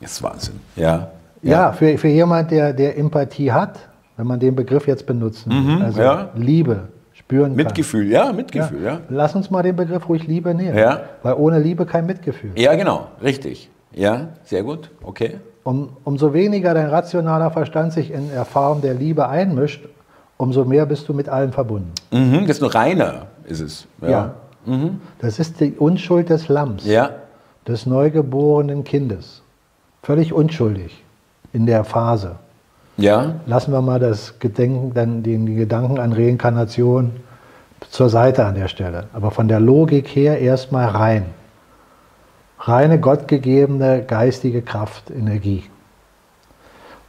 [0.00, 0.60] Das ist Wahnsinn.
[0.76, 1.08] Ja.
[1.42, 3.78] Ja, für, für jemand, der, der Empathie hat,
[4.16, 6.28] wenn man den Begriff jetzt benutzen will, also Mhm, ja.
[6.36, 7.56] Liebe spüren kann.
[7.56, 9.00] Mitgefühl, ja, Ja, Mitgefühl, ja.
[9.08, 10.76] Lass uns mal den Begriff ruhig Liebe nehmen.
[10.76, 11.00] Ja.
[11.22, 12.50] Weil ohne Liebe kein Mitgefühl.
[12.56, 13.70] Ja, genau, richtig.
[13.92, 15.38] Ja, sehr gut, okay.
[15.62, 19.86] Um, umso weniger dein rationaler Verstand sich in Erfahrung der Liebe einmischt,
[20.36, 21.92] umso mehr bist du mit allem verbunden.
[22.10, 23.86] Mhm, das ist nur reiner, ist es.
[24.02, 24.34] Ja.
[25.20, 27.10] Das ist die Unschuld des Lamms, Ja,
[27.68, 29.42] des neugeborenen Kindes.
[30.02, 31.02] Völlig unschuldig
[31.52, 32.36] in der Phase.
[32.96, 37.12] Ja, Lassen wir mal das Gedenken, dann den Gedanken an Reinkarnation
[37.90, 39.08] zur Seite an der Stelle.
[39.12, 41.26] Aber von der Logik her erstmal rein.
[42.58, 45.64] Reine gottgegebene geistige Kraft, Energie.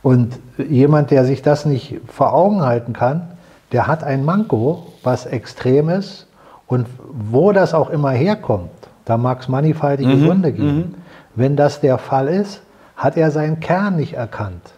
[0.01, 3.29] Und jemand, der sich das nicht vor Augen halten kann,
[3.71, 6.27] der hat ein Manko, was extrem ist.
[6.67, 8.69] Und wo das auch immer herkommt,
[9.05, 10.95] da mag es mannigfaltige Gründe geben.
[11.35, 12.61] Wenn das der Fall ist,
[12.95, 14.74] hat er seinen Kern nicht erkannt.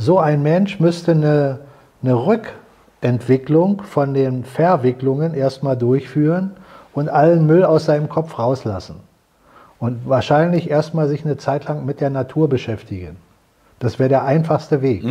[0.00, 1.58] So ein Mensch müsste eine,
[2.02, 6.52] eine Rückentwicklung von den Verwicklungen erstmal durchführen
[6.94, 8.96] und allen Müll aus seinem Kopf rauslassen.
[9.78, 13.16] Und wahrscheinlich erstmal sich eine Zeit lang mit der Natur beschäftigen.
[13.78, 15.04] Das wäre der einfachste Weg.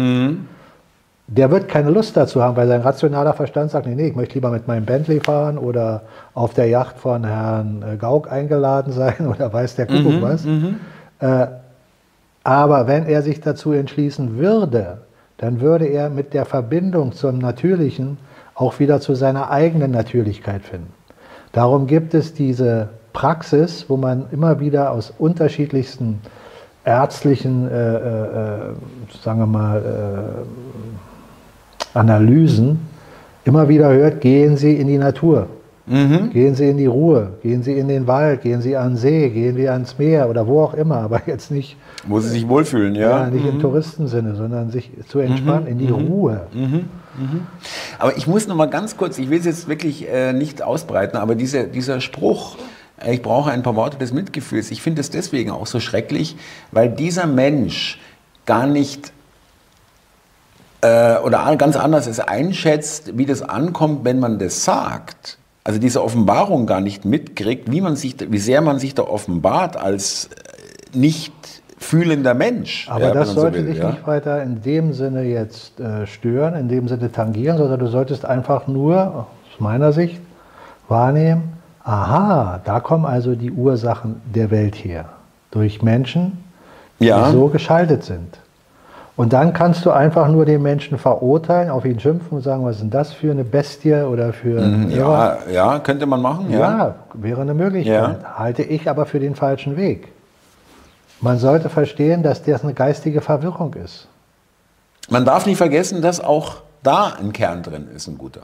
[1.27, 4.33] Der wird keine Lust dazu haben, weil sein rationaler Verstand sagt, nee, nee, ich möchte
[4.33, 6.01] lieber mit meinem Bentley fahren oder
[6.33, 10.47] auf der Yacht von Herrn äh, Gauck eingeladen sein oder weiß der Kuckuck was.
[11.19, 11.47] Äh,
[12.43, 14.99] aber wenn er sich dazu entschließen würde,
[15.37, 18.17] dann würde er mit der Verbindung zum Natürlichen
[18.55, 20.91] auch wieder zu seiner eigenen Natürlichkeit finden.
[21.51, 26.21] Darum gibt es diese Praxis, wo man immer wieder aus unterschiedlichsten
[26.85, 28.73] ärztlichen, äh, äh, äh,
[29.21, 30.45] sagen wir mal,
[31.95, 32.87] äh, Analysen
[33.45, 35.47] immer wieder hört, gehen Sie in die Natur,
[35.89, 39.29] gehen Sie in die Ruhe, gehen Sie in den Wald, gehen Sie an den See,
[39.29, 41.77] gehen Sie ans Meer oder wo auch immer, aber jetzt nicht
[42.07, 43.29] wo sie sich wohlfühlen, ja, ja.
[43.29, 46.41] nicht im Touristensinne, sondern sich zu entspannen, in die Ruhe.
[47.97, 51.17] Aber ich muss noch mal ganz kurz, ich will es jetzt wirklich äh, nicht ausbreiten,
[51.17, 52.55] aber dieser, dieser Spruch,
[53.03, 56.37] äh, ich brauche ein paar Worte des Mitgefühls, ich finde es deswegen auch so schrecklich,
[56.71, 57.99] weil dieser Mensch
[58.45, 59.11] gar nicht
[60.81, 65.37] äh, oder an- ganz anders es einschätzt, wie das ankommt, wenn man das sagt.
[65.69, 69.77] Also diese Offenbarung gar nicht mitkriegt, wie, man sich, wie sehr man sich da offenbart
[69.77, 71.31] als äh, nicht
[71.77, 72.89] fühlender Mensch.
[72.89, 73.91] Aber ja, das man so sollte will, dich ja.
[73.91, 78.25] nicht weiter in dem Sinne jetzt äh, stören, in dem Sinne tangieren, sondern du solltest
[78.25, 80.19] einfach nur, aus meiner Sicht,
[80.87, 81.53] wahrnehmen,
[81.83, 85.05] aha, da kommen also die Ursachen der Welt her.
[85.51, 86.39] Durch Menschen,
[86.97, 87.27] Ja.
[87.27, 88.39] die so geschaltet sind.
[89.19, 92.75] Und dann kannst du einfach nur den Menschen verurteilen, auf ihn schimpfen und sagen, was
[92.77, 95.39] ist denn das für eine Bestie oder für Irrer?
[95.45, 96.49] Ja, ja, könnte man machen.
[96.49, 96.59] Ja.
[96.59, 98.21] Ja, wäre eine Möglichkeit.
[98.21, 98.37] Ja.
[98.37, 100.07] Halte ich aber für den falschen Weg.
[101.19, 104.07] Man sollte verstehen, dass das eine geistige Verwirrung ist.
[105.09, 108.43] Man darf nicht vergessen, dass auch da ein Kern drin ist, ein guter.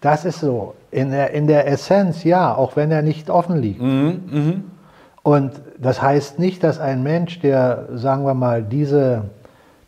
[0.00, 0.72] Das ist so.
[0.90, 3.82] In der, in der Essenz ja, auch wenn er nicht offen liegt.
[3.82, 4.64] Mhm,
[5.22, 9.24] Und das heißt nicht, dass ein Mensch, der, sagen wir mal, diese,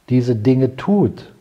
[0.08, 1.32] diese Dinge tut,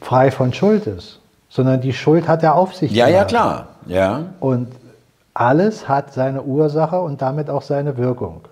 [0.00, 2.92] frei von Schuld ist, sondern die Schuld hat er auf sich.
[2.92, 3.28] Ja, ja, geladen.
[3.28, 3.68] klar.
[3.86, 4.24] Ja.
[4.40, 4.68] Und
[5.34, 8.42] alles hat seine Ursache und damit auch seine Wirkung.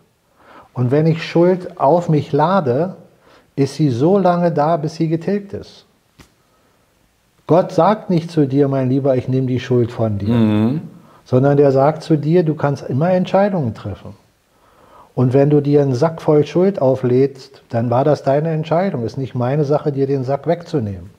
[0.73, 2.97] Und wenn ich Schuld auf mich lade,
[3.57, 5.87] ist sie so lange da, bis sie getilgt ist.
[7.47, 10.81] Gott sagt nicht zu dir, mein Lieber, ich nehme die Schuld von dir,
[11.25, 14.15] sondern der sagt zu dir, du kannst immer Entscheidungen treffen.
[15.17, 19.03] Und wenn du dir einen Sack voll Schuld auflädst, dann war das deine Entscheidung.
[19.05, 21.11] Ist nicht meine Sache, dir den Sack wegzunehmen.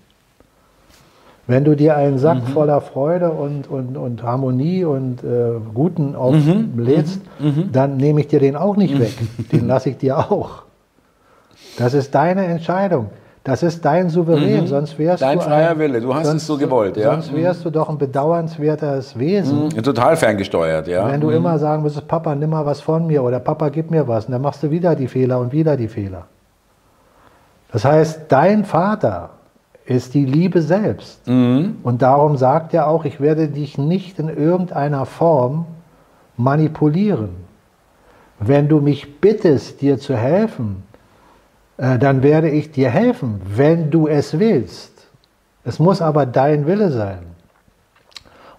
[1.47, 7.21] Wenn du dir einen Sack voller Freude und, und, und Harmonie und äh, Guten auflädst,
[7.71, 9.13] dann nehme ich dir den auch nicht weg.
[9.51, 10.63] Den lasse ich dir auch.
[11.79, 13.09] Das ist deine Entscheidung.
[13.47, 16.47] Das ist dein Souverän, sonst wärst Dein du freier ein, Wille, du hast sonst, es
[16.47, 17.11] so gewollt, ja.
[17.11, 21.09] Sonst wärst du doch ein bedauernswertes Wesen, Total ferngesteuert, ja.
[21.09, 24.05] wenn du immer sagen müsstest, Papa, nimm mal was von mir oder Papa, gib mir
[24.05, 24.25] was.
[24.25, 26.25] Und dann machst du wieder die Fehler und wieder die Fehler.
[27.71, 29.29] Das heißt, dein Vater
[29.85, 31.25] ist die Liebe selbst.
[31.25, 35.67] Und darum sagt er auch, ich werde dich nicht in irgendeiner Form
[36.35, 37.29] manipulieren.
[38.39, 40.83] Wenn du mich bittest, dir zu helfen,
[41.77, 45.07] dann werde ich dir helfen, wenn du es willst.
[45.63, 47.19] Es muss aber dein Wille sein.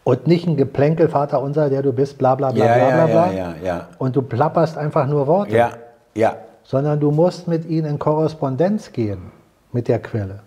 [0.04, 3.06] Und nicht ein Geplänkel, Vater unser, der du bist, bla bla bla Ja, bla bla
[3.06, 3.32] bla.
[3.32, 3.88] ja, ja, ja.
[3.98, 5.54] Und du plapperst einfach nur Worte.
[5.54, 5.70] Ja,
[6.14, 6.36] ja.
[6.62, 9.32] Sondern du musst mit ihnen in Korrespondenz gehen
[9.72, 10.40] mit der Quelle.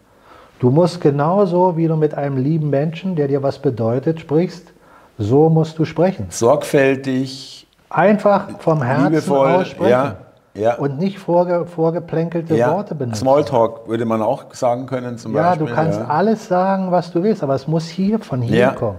[0.60, 4.72] Du musst genauso, wie du mit einem lieben Menschen, der dir was bedeutet, sprichst,
[5.18, 6.28] so musst du sprechen.
[6.30, 9.90] Sorgfältig, Einfach vom Herzen liebevoll, aus sprechen.
[9.90, 10.16] ja,
[10.54, 10.76] ja.
[10.76, 12.74] Und nicht vorge, vorgeplänkelte ja.
[12.74, 13.22] Worte benutzen.
[13.22, 15.68] Smalltalk würde man auch sagen können zum Ja, Beispiel.
[15.68, 16.08] du kannst ja.
[16.08, 18.72] alles sagen, was du willst, aber es muss hier von hier Ja.
[18.72, 18.98] kommen.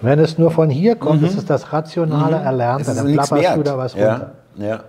[0.00, 2.90] Wenn es nur von hier kommt, ist es das rationale Erlernte.
[2.90, 2.90] Mhm.
[2.90, 4.10] Es ist Dann plapperst du da was ja.
[4.12, 4.30] runter.
[4.56, 4.80] Ja.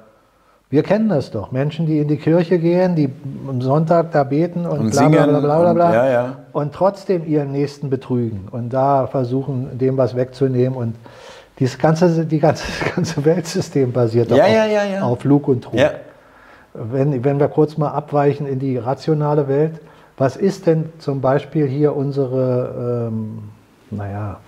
[0.71, 1.51] Wir kennen das doch.
[1.51, 3.13] Menschen, die in die Kirche gehen, die
[3.47, 6.35] am Sonntag da beten und, Und bla, bla, bla, bla, bla, bla, und- ja, ja.
[6.51, 10.75] und trotzdem ihren Nächsten betrügen und da versuchen, dem was wegzunehmen.
[10.75, 10.95] Und
[11.59, 15.63] dieses ganze, die ganze, das ganze Weltsystem basiert Ja, auf, ja, ja, auf Lug und
[15.63, 15.79] Trug.
[16.73, 19.79] Wenn, wenn wir kurz mal abweichen in die rationale Welt,
[20.17, 23.49] was ist denn zum Beispiel hier unsere, ähm,
[23.91, 24.39] naja,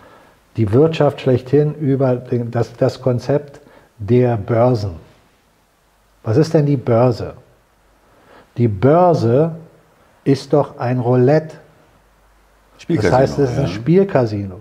[0.57, 3.61] die Wirtschaft schlechthin über den, das, das Konzept
[3.97, 4.91] der Börsen?
[6.23, 7.33] Was ist denn die Börse?
[8.57, 9.55] Die Börse
[10.23, 11.57] ist doch ein Roulette.
[12.87, 13.67] Das heißt, es ist ein.
[13.67, 14.59] Spielcasino.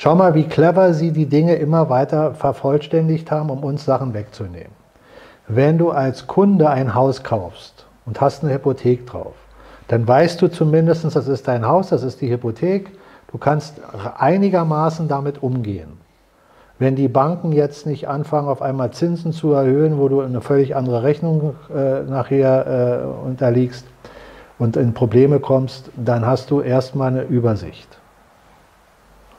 [0.00, 4.70] Schau mal, wie clever sie die Dinge immer weiter vervollständigt haben, um uns Sachen wegzunehmen.
[5.48, 9.34] Wenn du als Kunde ein Haus kaufst und hast eine Hypothek drauf,
[9.88, 12.92] dann weißt du zumindest, das ist dein Haus, das ist die Hypothek,
[13.32, 13.80] du kannst
[14.16, 15.94] einigermaßen damit umgehen.
[16.78, 20.76] Wenn die Banken jetzt nicht anfangen, auf einmal Zinsen zu erhöhen, wo du eine völlig
[20.76, 23.84] andere Rechnung äh, nachher äh, unterliegst
[24.60, 27.98] und in Probleme kommst, dann hast du erstmal eine Übersicht.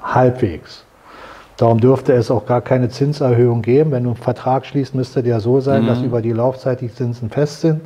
[0.02, 0.86] Halbwegs.
[1.58, 3.92] Darum dürfte es auch gar keine Zinserhöhung geben.
[3.92, 7.30] Wenn du einen Vertrag schließt, müsste der so sein, dass über die Laufzeit die Zinsen
[7.30, 7.82] fest sind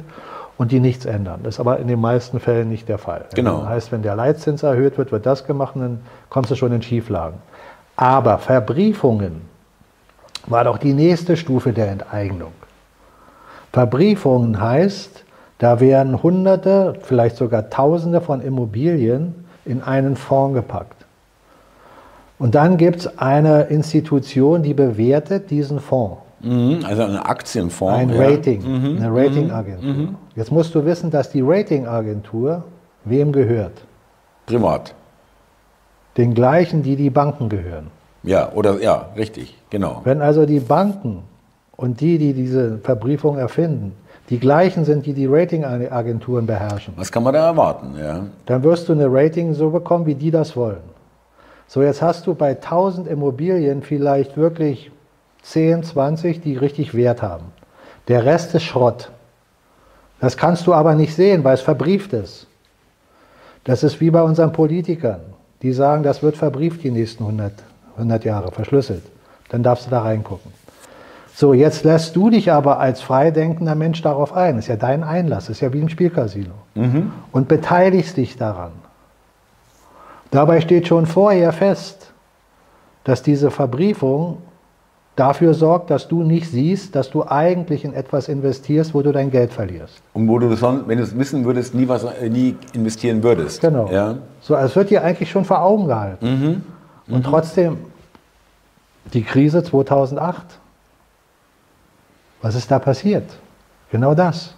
[0.57, 1.39] und die nichts ändern.
[1.43, 3.25] Das ist aber in den meisten Fällen nicht der Fall.
[3.33, 3.61] Genau.
[3.61, 6.71] Das heißt, wenn der Leitzins erhöht wird, wird das gemacht und dann kommst du schon
[6.71, 7.39] in Schieflagen.
[7.95, 9.41] Aber Verbriefungen
[10.45, 12.51] war doch die nächste Stufe der Enteignung.
[13.71, 15.23] Verbriefungen heißt,
[15.57, 21.02] da werden Hunderte, vielleicht sogar Tausende von Immobilien in einen Fonds gepackt.
[22.39, 26.17] Und dann gibt es eine Institution, die bewertet diesen Fonds.
[26.41, 27.99] Mhm, Also ein Aktienfonds.
[27.99, 28.21] Ein ja.
[28.21, 30.09] Rating, Mhm, eine Ratingagentur.
[30.35, 32.63] Jetzt musst du wissen, dass die Ratingagentur
[33.05, 33.81] wem gehört?
[34.45, 34.93] Privat.
[36.17, 37.87] Den gleichen, die die Banken gehören.
[38.23, 40.01] Ja, oder ja, richtig, genau.
[40.03, 41.23] Wenn also die Banken
[41.75, 43.93] und die, die diese Verbriefung erfinden,
[44.29, 47.95] die gleichen sind, die die Ratingagenturen beherrschen, Was kann man da erwarten?
[47.99, 48.23] Ja.
[48.45, 50.92] dann wirst du eine Rating so bekommen, wie die das wollen.
[51.73, 54.91] So, jetzt hast du bei 1000 Immobilien vielleicht wirklich
[55.41, 57.45] 10, 20, die richtig Wert haben.
[58.07, 59.09] Der Rest ist Schrott.
[60.19, 62.45] Das kannst du aber nicht sehen, weil es verbrieft ist.
[63.63, 65.21] Das ist wie bei unseren Politikern.
[65.63, 67.51] Die sagen, das wird verbrieft die nächsten 100,
[67.95, 69.01] 100 Jahre, verschlüsselt.
[69.49, 70.51] Dann darfst du da reingucken.
[71.33, 74.59] So, jetzt lässt du dich aber als freidenkender Mensch darauf ein.
[74.59, 76.53] Ist ja dein Einlass, ist ja wie ein Spielcasino.
[77.31, 78.73] Und beteiligst dich daran.
[80.33, 82.11] Dabei steht schon vorher fest,
[83.03, 84.39] dass diese Verbriefung
[85.15, 89.29] dafür sorgt, dass du nicht siehst, dass du eigentlich in etwas investierst, wo du dein
[89.29, 90.01] Geld verlierst.
[90.13, 93.61] Und wo du sonst, wenn du es wissen würdest, nie, was, äh, nie investieren würdest.
[93.61, 93.87] Genau.
[93.91, 94.15] Ja?
[94.41, 96.63] So, es wird dir eigentlich schon vor Augen gehalten.
[97.07, 97.13] Mhm.
[97.13, 97.77] Und trotzdem,
[99.13, 100.41] die Krise 2008,
[102.41, 103.37] was ist da passiert?
[103.91, 104.55] Genau das.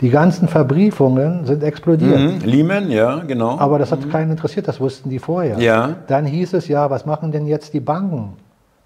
[0.00, 2.18] Die ganzen Verbriefungen sind explodiert.
[2.18, 2.40] Mhm.
[2.40, 3.58] Lehman, ja, genau.
[3.58, 5.58] Aber das hat keinen interessiert, das wussten die vorher.
[5.58, 5.94] Ja.
[6.06, 8.34] Dann hieß es ja, was machen denn jetzt die Banken?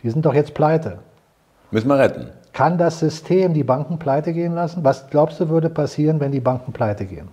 [0.03, 0.99] Die sind doch jetzt pleite.
[1.73, 2.29] Müssen wir retten.
[2.53, 4.85] Kann das System die Banken pleite gehen lassen?
[4.85, 7.29] Was glaubst du, würde passieren, wenn die Banken pleite gehen?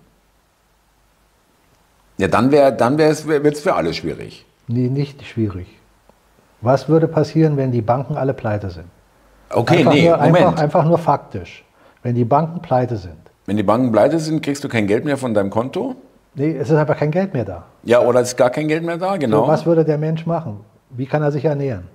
[2.17, 4.45] Ja, dann wäre dann wird es für alle schwierig.
[4.67, 5.67] Nee, nicht schwierig.
[6.61, 8.88] Was würde passieren, wenn die Banken alle pleite sind?
[9.51, 10.36] Okay, einfach, nee, nur, Moment.
[10.38, 11.63] einfach, einfach nur faktisch.
[12.01, 13.26] Wenn die Banken pleite sind.
[13.47, 15.95] Wenn die Banken pleite sind, kriegst du kein Geld mehr von deinem Konto.
[16.35, 17.63] Nee, es ist einfach kein Geld mehr da.
[17.83, 19.43] Ja, oder ist gar kein Geld mehr da, genau.
[19.43, 20.59] So, was würde der Mensch machen?
[20.89, 21.85] Wie kann er sich ernähren?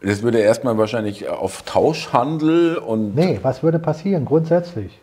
[0.00, 5.00] das würde erstmal wahrscheinlich auf Tauschhandel und Nee, was würde passieren grundsätzlich?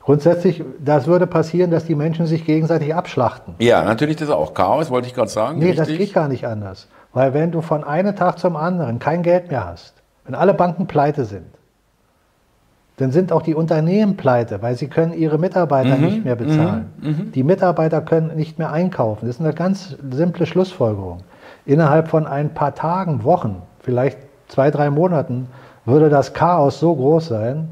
[0.00, 3.54] Grundsätzlich, das würde passieren, dass die Menschen sich gegenseitig abschlachten.
[3.58, 5.60] ja, natürlich das auch Chaos, wollte ich gerade sagen.
[5.60, 6.06] Nee, das richtig?
[6.08, 6.88] geht gar nicht anders.
[7.12, 9.94] Weil wenn du von einem Tag zum anderen kein Geld mehr hast,
[10.24, 11.46] wenn alle Banken pleite sind,
[13.02, 16.86] dann sind auch die Unternehmen pleite, weil sie können ihre Mitarbeiter Mhm, nicht mehr bezahlen.
[17.34, 19.26] Die Mitarbeiter können nicht mehr einkaufen.
[19.26, 21.18] Das ist eine ganz simple Schlussfolgerung.
[21.66, 25.48] Innerhalb von ein paar Tagen, Wochen, vielleicht zwei, drei Monaten,
[25.84, 27.70] würde das Chaos so groß sein,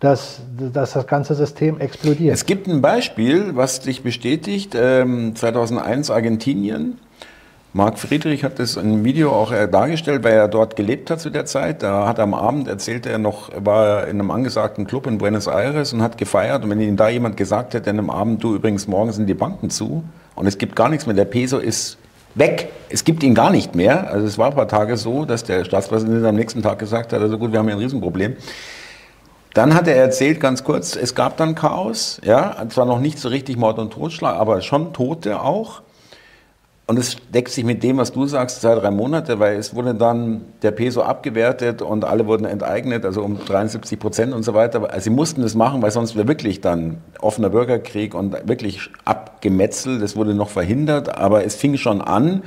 [0.00, 0.42] dass,
[0.74, 2.34] dass das ganze System explodiert.
[2.34, 4.74] Es gibt ein Beispiel, was dich bestätigt.
[4.78, 6.98] Ähm, 2001 Argentinien.
[7.76, 11.20] Marc Friedrich hat das in einem Video auch äh, dargestellt, weil er dort gelebt hat
[11.20, 11.82] zu der Zeit.
[11.82, 15.46] Da hat er am Abend erzählt, er noch war in einem angesagten Club in Buenos
[15.46, 16.64] Aires und hat gefeiert.
[16.64, 19.34] Und wenn ihm da jemand gesagt hätte, an einem Abend, du übrigens, morgen sind die
[19.34, 20.04] Banken zu
[20.34, 21.98] und es gibt gar nichts mehr, der Peso ist
[22.34, 24.10] weg, es gibt ihn gar nicht mehr.
[24.10, 27.20] Also es war ein paar Tage so, dass der Staatspräsident am nächsten Tag gesagt hat,
[27.20, 28.36] also gut, wir haben hier ein Riesenproblem.
[29.52, 33.28] Dann hat er erzählt, ganz kurz, es gab dann Chaos, ja, zwar noch nicht so
[33.28, 35.82] richtig Mord und Totschlag, aber schon Tote auch.
[36.88, 39.92] Und es deckt sich mit dem, was du sagst, zwei, drei Monate, weil es wurde
[39.92, 44.88] dann der Peso abgewertet und alle wurden enteignet, also um 73 Prozent und so weiter.
[44.88, 50.00] Also sie mussten das machen, weil sonst wäre wirklich dann offener Bürgerkrieg und wirklich abgemetzelt.
[50.00, 52.44] Das wurde noch verhindert, aber es fing schon an.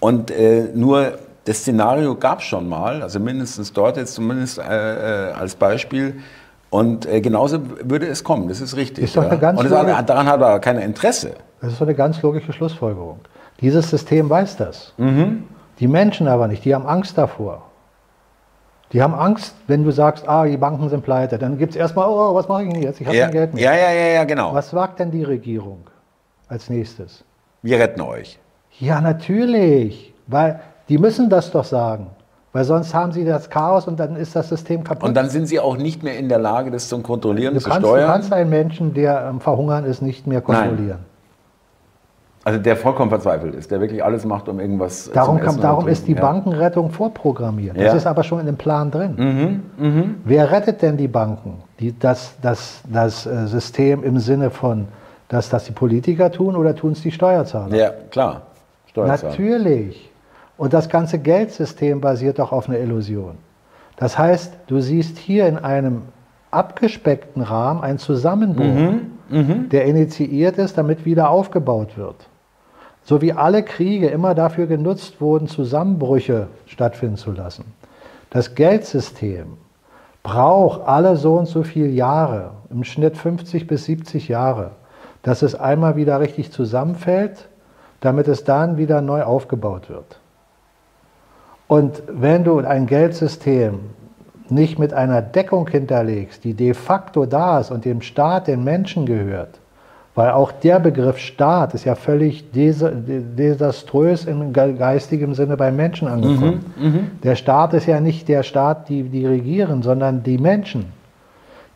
[0.00, 4.62] Und äh, nur das Szenario gab es schon mal, also mindestens dort jetzt zumindest äh,
[4.62, 6.20] äh, als Beispiel.
[6.70, 9.04] Und äh, genauso würde es kommen, das ist richtig.
[9.04, 11.32] Ist doch eine ganz und daran hat er kein Interesse.
[11.60, 13.20] Das ist so eine ganz logische Schlussfolgerung.
[13.60, 14.94] Dieses System weiß das.
[14.96, 15.44] Mhm.
[15.78, 17.62] Die Menschen aber nicht, die haben Angst davor.
[18.92, 22.08] Die haben Angst, wenn du sagst, ah, die Banken sind pleite, dann gibt es erstmal,
[22.08, 23.00] oh, was mache ich denn jetzt?
[23.00, 23.62] Ich habe Ja, kein Geld mehr.
[23.62, 24.52] ja, ja, ja, ja, genau.
[24.52, 25.78] Was sagt denn die Regierung
[26.48, 27.24] als nächstes?
[27.62, 28.38] Wir retten euch.
[28.78, 32.08] Ja, natürlich, weil die müssen das doch sagen.
[32.52, 35.08] Weil sonst haben sie das Chaos und dann ist das System kaputt.
[35.08, 37.68] Und dann sind sie auch nicht mehr in der Lage, das zu kontrollieren, du, zu
[37.70, 38.10] kannst, du steuern.
[38.10, 40.98] kannst einen Menschen, der am Verhungern ist, nicht mehr kontrollieren.
[42.44, 45.84] Also der vollkommen verzweifelt ist, der wirklich alles macht, um irgendwas Darum, zum Essen darum
[45.84, 46.20] und ist die ja.
[46.20, 47.76] Bankenrettung vorprogrammiert.
[47.76, 47.92] Das Ja.
[47.94, 49.62] ist aber schon in dem Plan drin.
[49.76, 51.62] Mhm, Wer rettet denn die Banken?
[51.78, 54.88] Die, das, das, das äh, System im Sinne von,
[55.28, 57.76] dass das die Politiker tun oder tun es die Steuerzahler?
[57.76, 58.42] Ja, klar.
[58.86, 59.30] Steuerzahler.
[59.32, 60.10] Natürlich.
[60.56, 63.36] Und das ganze Geldsystem basiert doch auf einer Illusion.
[63.96, 66.02] Das heißt, du siehst hier in einem
[66.50, 68.94] abgespeckten Rahmen einen Zusammenbruch,
[69.30, 72.16] der initiiert ist, damit wieder aufgebaut wird.
[73.04, 77.64] So wie alle Kriege immer dafür genutzt wurden, Zusammenbrüche stattfinden zu lassen.
[78.30, 79.56] Das Geldsystem
[80.22, 84.72] braucht alle so und so viele Jahre, im Schnitt 50 bis 70 Jahre,
[85.22, 87.48] dass es einmal wieder richtig zusammenfällt,
[88.00, 90.20] damit es dann wieder neu aufgebaut wird.
[91.68, 93.80] Und wenn du ein Geldsystem
[94.50, 99.06] nicht mit einer Deckung hinterlegst, die de facto da ist und dem Staat, den Menschen
[99.06, 99.58] gehört,
[100.14, 105.56] weil auch der Begriff Staat ist ja völlig desa- de- desaströs im ge- geistigen Sinne
[105.56, 106.60] beim Menschen angekommen.
[107.22, 110.86] Der Staat ist ja nicht der Staat, die, die regieren, sondern die Menschen,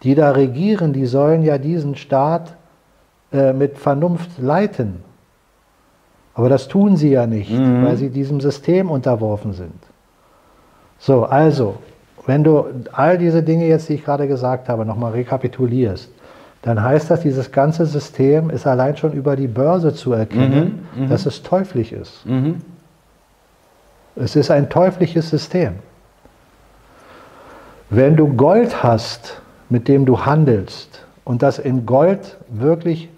[0.03, 2.55] die da regieren, die sollen ja diesen Staat
[3.33, 5.03] äh, mit Vernunft leiten.
[6.35, 7.53] Aber das tun sie ja nicht,
[7.85, 9.81] weil sie diesem System unterworfen sind.
[10.99, 11.77] So, also,
[12.27, 16.11] wenn du all diese Dinge jetzt, die ich gerade gesagt habe, nochmal rekapitulierst,
[16.63, 21.27] dann heißt das, dieses ganze System ist allein schon über die Börse zu erkennen, dass
[21.27, 22.25] es teuflisch ist.
[24.17, 25.75] Es ist ein teuflisches System.
[27.91, 33.09] Wenn du Gold hast, mit dem du handelst, und das in Gold wirklich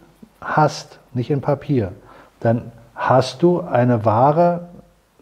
[0.40, 1.92] hast, nicht in Papier,
[2.40, 4.68] dann hast du eine wahre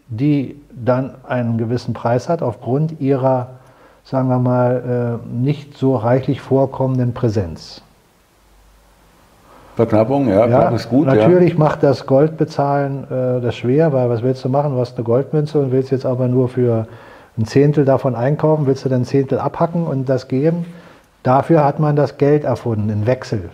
[0.08, 3.60] die dann einen gewissen Preis hat aufgrund ihrer,
[4.04, 7.80] sagen wir mal, äh, nicht so reichlich vorkommenden Präsenz.
[9.76, 11.06] Verknappung, ja, Ja, ist gut.
[11.06, 14.72] natürlich macht das Goldbezahlen äh, das schwer, weil was willst du machen?
[14.74, 16.86] Du hast eine Goldmünze und willst jetzt aber nur für
[17.36, 20.64] ein Zehntel davon einkaufen, willst du dann ein Zehntel abhacken und das geben?
[21.24, 23.48] Dafür hat man das Geld erfunden, in Wechsel.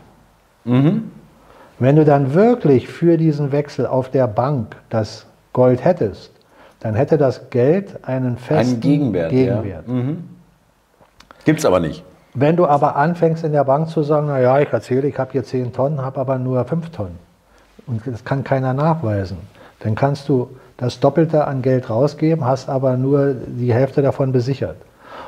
[0.67, 0.75] Ja.
[0.75, 1.11] Mhm.
[1.79, 5.25] Wenn du dann wirklich für diesen Wechsel auf der Bank das
[5.55, 6.31] Gold hättest,
[6.81, 9.31] dann hätte das Geld einen festen Einen Gegenwert.
[9.31, 9.85] Gegenwert.
[9.89, 9.93] Ja.
[9.95, 10.25] Mhm.
[11.51, 12.05] Gibt es aber nicht.
[12.33, 15.43] Wenn du aber anfängst in der Bank zu sagen, naja, ich erzähle, ich habe hier
[15.43, 17.19] 10 Tonnen, habe aber nur 5 Tonnen
[17.89, 19.39] und das kann keiner nachweisen,
[19.81, 24.77] dann kannst du das Doppelte an Geld rausgeben, hast aber nur die Hälfte davon besichert.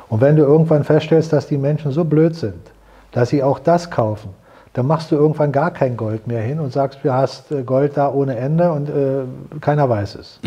[0.07, 2.71] Und wenn du irgendwann feststellst, dass die Menschen so blöd sind,
[3.11, 4.29] dass sie auch das kaufen,
[4.71, 7.97] dann machst du irgendwann gar kein Gold mehr hin und sagst, du hast äh, Gold
[7.97, 9.25] da ohne Ende und äh,
[9.59, 10.39] keiner weiß es.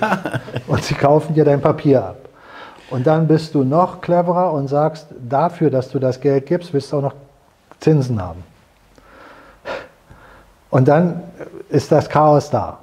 [0.00, 0.18] ja.
[0.66, 2.27] Und sie kaufen dir dein Papier ab.
[2.90, 6.92] Und dann bist du noch cleverer und sagst, dafür, dass du das Geld gibst, willst
[6.92, 7.14] du auch noch
[7.80, 8.42] Zinsen haben.
[10.70, 11.22] Und dann
[11.68, 12.78] ist das Chaos da.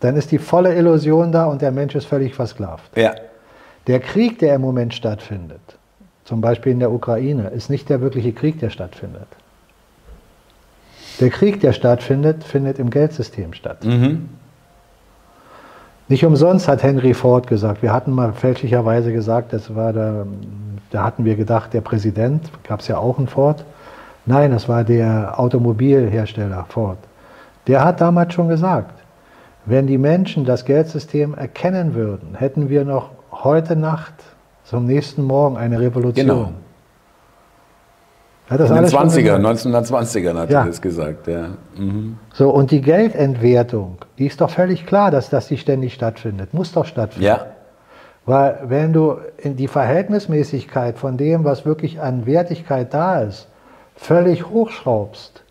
[0.00, 2.96] Dann ist die volle Illusion da und der Mensch ist völlig versklavt.
[2.96, 3.14] Ja.
[3.86, 5.60] Der Krieg, der im Moment stattfindet,
[6.24, 9.28] zum Beispiel in der Ukraine, ist nicht der wirkliche Krieg, der stattfindet.
[11.20, 13.84] Der Krieg, der stattfindet, findet im Geldsystem statt.
[13.84, 14.28] Mhm.
[16.08, 20.26] Nicht umsonst hat Henry Ford gesagt, wir hatten mal fälschlicherweise gesagt, das war der,
[20.90, 23.64] da hatten wir gedacht, der Präsident, gab es ja auch einen Ford.
[24.26, 26.98] Nein, das war der Automobilhersteller Ford.
[27.66, 28.92] Der hat damals schon gesagt,
[29.64, 34.12] wenn die Menschen das Geldsystem erkennen würden, hätten wir noch heute Nacht
[34.64, 36.26] zum nächsten Morgen eine Revolution.
[36.26, 36.52] Genau.
[38.48, 39.44] Hat das In den alles schon 20er, gesagt?
[39.46, 40.60] 1920ern hat Ja.
[40.60, 41.26] er das gesagt.
[41.28, 41.48] Ja.
[41.76, 42.18] Mhm.
[42.32, 46.52] So, und die Geldentwertung, die ist doch völlig klar, dass das die ständig stattfindet.
[46.52, 47.26] Muss doch stattfinden.
[47.26, 47.46] ja.
[48.26, 53.48] Weil wenn du in die Verhältnismäßigkeit von dem, was wirklich an Wertigkeit da ist,
[53.96, 55.42] völlig hochschraubst,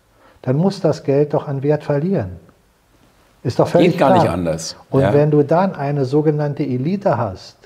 [0.42, 2.32] dann muss das Geld doch an Wert verlieren.
[3.44, 4.22] Ist doch völlig Geht gar klar.
[4.22, 4.76] nicht anders.
[4.90, 5.12] Und ja.
[5.14, 7.56] wenn du dann eine sogenannte Elite hast,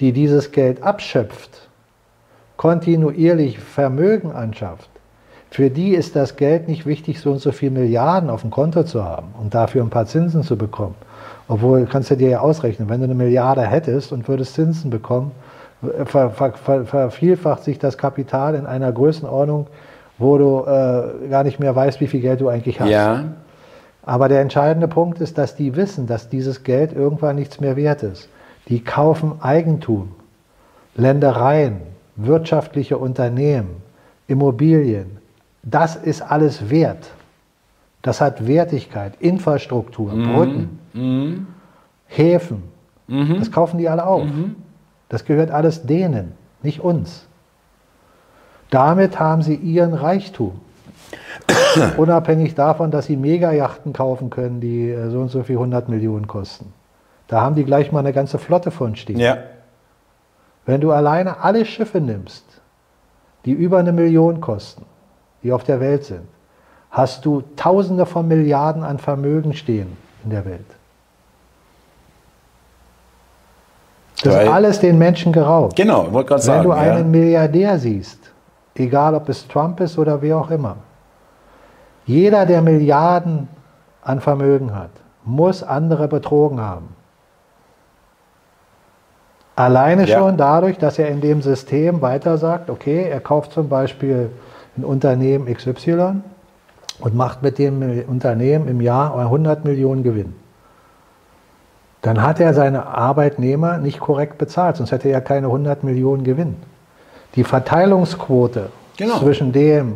[0.00, 1.65] die dieses Geld abschöpft,
[2.66, 4.90] kontinuierlich Vermögen anschafft,
[5.52, 8.82] für die ist das Geld nicht wichtig, so und so viel Milliarden auf dem Konto
[8.82, 10.96] zu haben und dafür ein paar Zinsen zu bekommen.
[11.46, 15.30] Obwohl, kannst du dir ja ausrechnen, wenn du eine Milliarde hättest und würdest Zinsen bekommen,
[16.06, 19.68] ver, ver, ver, vervielfacht sich das Kapital in einer Größenordnung,
[20.18, 22.90] wo du äh, gar nicht mehr weißt, wie viel Geld du eigentlich hast.
[22.90, 23.22] ja.
[24.02, 28.02] Aber der entscheidende Punkt ist, dass die wissen, dass dieses Geld irgendwann nichts mehr wert
[28.02, 28.28] ist.
[28.68, 30.16] Die kaufen Eigentum,
[30.96, 33.82] Ländereien, wirtschaftliche Unternehmen,
[34.26, 35.18] Immobilien.
[35.62, 37.10] Das ist alles wert.
[38.02, 41.46] Das hat Wertigkeit, Infrastruktur, Brücken, Mhm.
[42.06, 42.62] Häfen.
[43.08, 43.38] Mhm.
[43.38, 44.24] Das kaufen die alle auf.
[44.24, 44.56] Mhm.
[45.08, 47.26] Das gehört alles denen, nicht uns.
[48.70, 50.60] Damit haben sie ihren Reichtum.
[51.96, 56.26] Unabhängig davon, dass sie Megajachten kaufen können, die äh, so und so viel 100 Millionen
[56.26, 56.72] kosten.
[57.28, 59.18] Da haben die gleich mal eine ganze Flotte von stehen.
[59.18, 59.38] Ja.
[60.66, 62.44] Wenn du alleine alle Schiffe nimmst,
[63.44, 64.84] die über eine Million kosten,
[65.42, 66.26] die auf der Welt sind,
[66.90, 70.66] hast du Tausende von Milliarden an Vermögen stehen in der Welt.
[74.22, 75.76] Das ist alles den Menschen geraubt.
[75.76, 76.62] Genau, wollte gerade Wenn sagen.
[76.64, 76.80] du ja.
[76.80, 78.18] einen Milliardär siehst,
[78.74, 80.76] egal ob es Trump ist oder wer auch immer,
[82.06, 83.48] jeder, der Milliarden
[84.02, 84.90] an Vermögen hat,
[85.24, 86.95] muss andere betrogen haben.
[89.56, 90.18] Alleine Ja.
[90.18, 94.28] schon dadurch, dass er in dem System weiter sagt, okay, er kauft zum Beispiel
[94.76, 96.16] ein Unternehmen XY
[97.00, 100.34] und macht mit dem Unternehmen im Jahr 100 Millionen Gewinn.
[102.02, 106.56] Dann hat er seine Arbeitnehmer nicht korrekt bezahlt, sonst hätte er keine 100 Millionen Gewinn.
[107.34, 108.68] Die Verteilungsquote
[108.98, 109.18] Genau.
[109.18, 109.94] zwischen dem,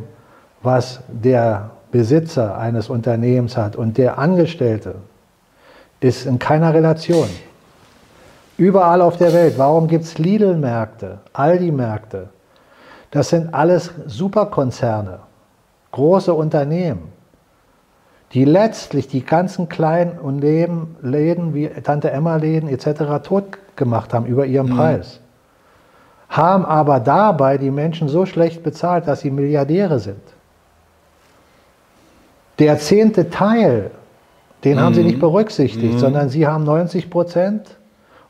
[0.62, 4.97] was der Besitzer eines Unternehmens hat und der Angestellte,
[6.01, 7.28] ist in keiner Relation.
[8.61, 9.55] Überall auf der Welt.
[9.57, 12.28] Warum gibt es Lidl-Märkte, Aldi-Märkte?
[13.11, 15.20] Das sind alles Superkonzerne,
[15.93, 17.11] große Unternehmen,
[18.35, 23.27] die letztlich die ganzen kleinen Unternehmen, Läden wie Tante Emma-Läden etc.
[23.27, 23.45] tot
[23.77, 25.20] gemacht haben über ihren Preis.
[26.28, 30.20] Haben aber dabei die Menschen so schlecht bezahlt, dass sie Milliardäre sind.
[32.59, 33.91] Der zehnte Teil,
[34.65, 37.80] den haben sie nicht berücksichtigt, sondern sie haben 90 Prozent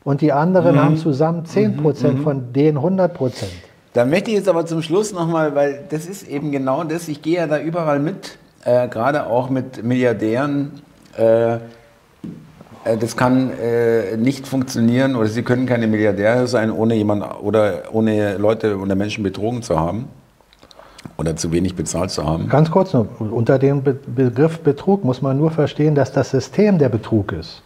[0.03, 3.51] und die anderen haben zusammen 10 Prozent von den 100 Prozent.
[3.93, 7.21] Da möchte ich jetzt aber zum Schluss nochmal, weil das ist eben genau das, ich
[7.21, 10.81] gehe ja da überall mit, äh, gerade auch mit Milliardären,
[11.17, 11.57] äh,
[12.83, 17.83] äh, das kann äh, nicht funktionieren oder Sie können keine Milliardäre sein, ohne jemand oder
[17.91, 20.07] ohne Leute oder Menschen betrogen zu haben
[21.17, 22.49] oder zu wenig bezahlt zu haben.
[22.49, 26.77] Ganz kurz nur, unter dem Be Begriff Betrug muss man nur verstehen, dass das System
[26.77, 27.61] der Betrug ist.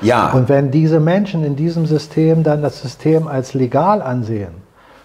[0.00, 0.32] Ja.
[0.32, 4.54] Und wenn diese Menschen in diesem System dann das System als legal ansehen,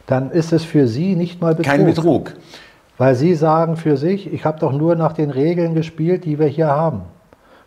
[0.05, 1.71] dann ist es für sie nicht mal Betrug.
[1.71, 2.33] Kein Betrug.
[2.97, 6.47] Weil sie sagen für sich, ich habe doch nur nach den Regeln gespielt, die wir
[6.47, 7.01] hier haben.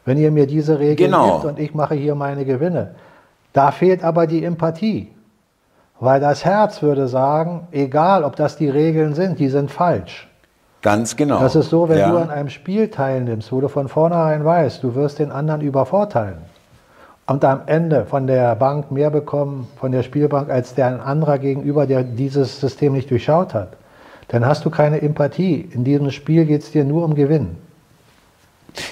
[0.05, 1.40] Wenn ihr mir diese Regeln genau.
[1.40, 2.94] gibt und ich mache hier meine Gewinne.
[3.53, 5.11] Da fehlt aber die Empathie.
[5.98, 10.28] Weil das Herz würde sagen, egal ob das die Regeln sind, die sind falsch.
[10.82, 11.40] Ganz genau.
[11.40, 12.11] Das ist so, wenn ja.
[12.11, 16.39] du an einem Spiel teilnimmst, wo du von vornherein weißt, du wirst den anderen übervorteilen
[17.27, 21.39] und am Ende von der Bank mehr bekommen, von der Spielbank, als der ein anderer
[21.39, 23.77] gegenüber, der dieses System nicht durchschaut hat,
[24.28, 25.69] dann hast du keine Empathie.
[25.73, 27.57] In diesem Spiel geht es dir nur um Gewinn.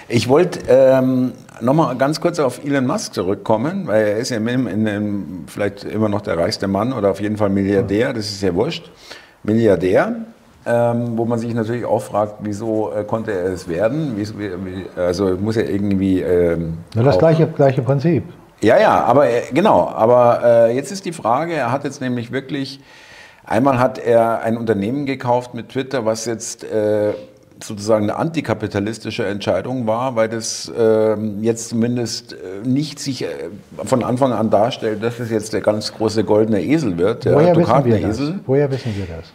[0.08, 4.66] Ich wollte ähm, nochmal ganz kurz auf Elon Musk zurückkommen, weil er ist ja in,
[4.66, 8.42] in, in, vielleicht immer noch der reichste Mann oder auf jeden Fall Milliardär, das ist
[8.42, 8.90] ja wurscht.
[9.42, 10.16] Milliardär,
[10.66, 14.16] ähm, wo man sich natürlich auch fragt, wieso äh, konnte er es werden?
[14.16, 16.20] Wie, wie, also muss er irgendwie.
[16.20, 18.24] Ähm, Nur das gleiche, gleiche Prinzip.
[18.60, 19.88] Ja, ja, aber äh, genau.
[19.88, 22.80] Aber äh, jetzt ist die Frage, er hat jetzt nämlich wirklich,
[23.44, 27.12] einmal hat er ein Unternehmen gekauft mit Twitter, was jetzt äh,
[27.62, 33.28] sozusagen eine antikapitalistische Entscheidung war, weil das äh, jetzt zumindest äh, nicht sich äh,
[33.84, 37.56] von Anfang an darstellt, dass es jetzt der ganz große goldene Esel wird, der Woher
[37.56, 38.32] wissen wir das?
[38.46, 39.32] Woher wissen wir das?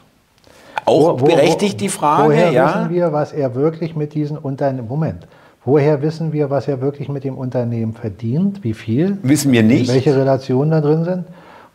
[0.89, 2.67] Auch wo, wo, berechtigt die Frage, woher ja?
[2.67, 5.27] wissen wir, was er wirklich mit diesen Unternehmen, Moment,
[5.63, 9.17] woher wissen wir, was er wirklich mit dem Unternehmen verdient, wie viel?
[9.21, 9.91] Wissen wir nicht.
[9.93, 11.25] Welche Relationen da drin sind?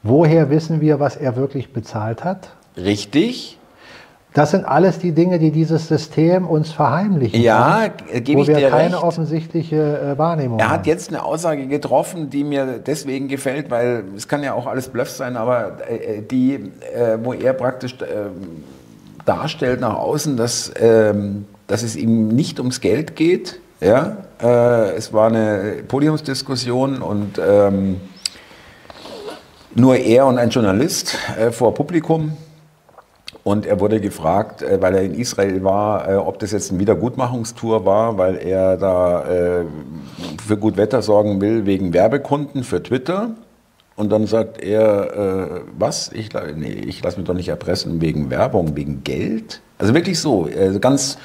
[0.02, 2.50] Woher wissen wir, was er wirklich bezahlt hat?
[2.76, 3.58] Richtig.
[4.34, 7.40] Das sind alles die Dinge, die dieses System uns verheimlichen.
[7.40, 8.64] Ja, gebe ich dir recht.
[8.64, 10.72] Wo wir keine offensichtliche äh, Wahrnehmung Er haben.
[10.74, 14.88] hat jetzt eine Aussage getroffen, die mir deswegen gefällt, weil es kann ja auch alles
[14.88, 18.64] Bluff sein, aber äh, die, äh, wo er praktisch ähm,
[19.24, 23.60] darstellt nach außen, dass, ähm, dass es ihm nicht ums Geld geht.
[23.80, 24.18] Ja?
[24.96, 28.00] es war eine Podiumsdiskussion und ähm,
[29.74, 31.16] nur er und ein Journalist
[31.52, 32.36] vor Publikum
[33.44, 36.80] und er wurde gefragt, äh, weil er in Israel war, äh, ob das jetzt eine
[36.80, 39.64] Wiedergutmachungstour war, weil er da äh,
[40.44, 43.30] für gut Wetter sorgen will wegen Werbekunden für Twitter.
[43.96, 46.10] Und dann sagt er, was?
[46.12, 49.60] Ich, nee, ich lasse mich doch nicht erpressen wegen Werbung, wegen Geld.
[49.78, 50.48] Also wirklich so,
[50.80, 51.18] ganz...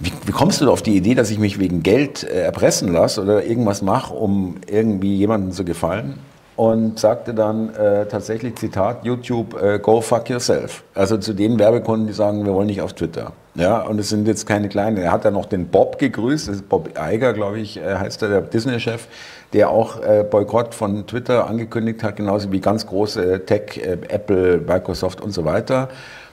[0.00, 3.44] Wie, wie, kommst du auf die Idee, dass ich mich wegen Geld erpressen lasse oder
[3.44, 6.18] irgendwas mache, um irgendwie jemandem zu gefallen?
[6.58, 10.82] und sagte dann äh, tatsächlich, Zitat, YouTube, äh, go fuck yourself.
[10.92, 13.30] Also zu den Werbekunden, die sagen, wir wollen nicht auf Twitter.
[13.54, 14.96] Ja, und es sind jetzt keine kleinen.
[14.96, 18.40] Er hat ja noch den Bob gegrüßt, Bob Eiger, glaube ich, äh, heißt er, der
[18.40, 19.06] Disney-Chef,
[19.52, 24.58] der auch äh, Boykott von Twitter angekündigt hat, genauso wie ganz große Tech, äh, Apple,
[24.58, 25.88] Microsoft und so weiter.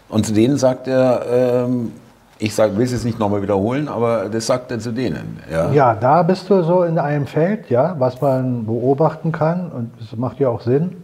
[0.10, 1.92] Und zu denen sagt er, ähm,
[2.38, 5.40] ich sag, will es jetzt nicht nochmal wiederholen, aber das sagt er zu denen.
[5.52, 5.72] Ja.
[5.72, 10.18] ja, da bist du so in einem Feld, ja, was man beobachten kann und das
[10.18, 11.04] macht ja auch Sinn,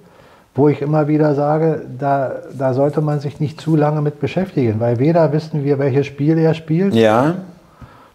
[0.53, 4.81] wo ich immer wieder sage, da, da sollte man sich nicht zu lange mit beschäftigen,
[4.81, 6.93] weil weder wissen wir, welches Spiel er spielt.
[6.93, 7.35] Ja.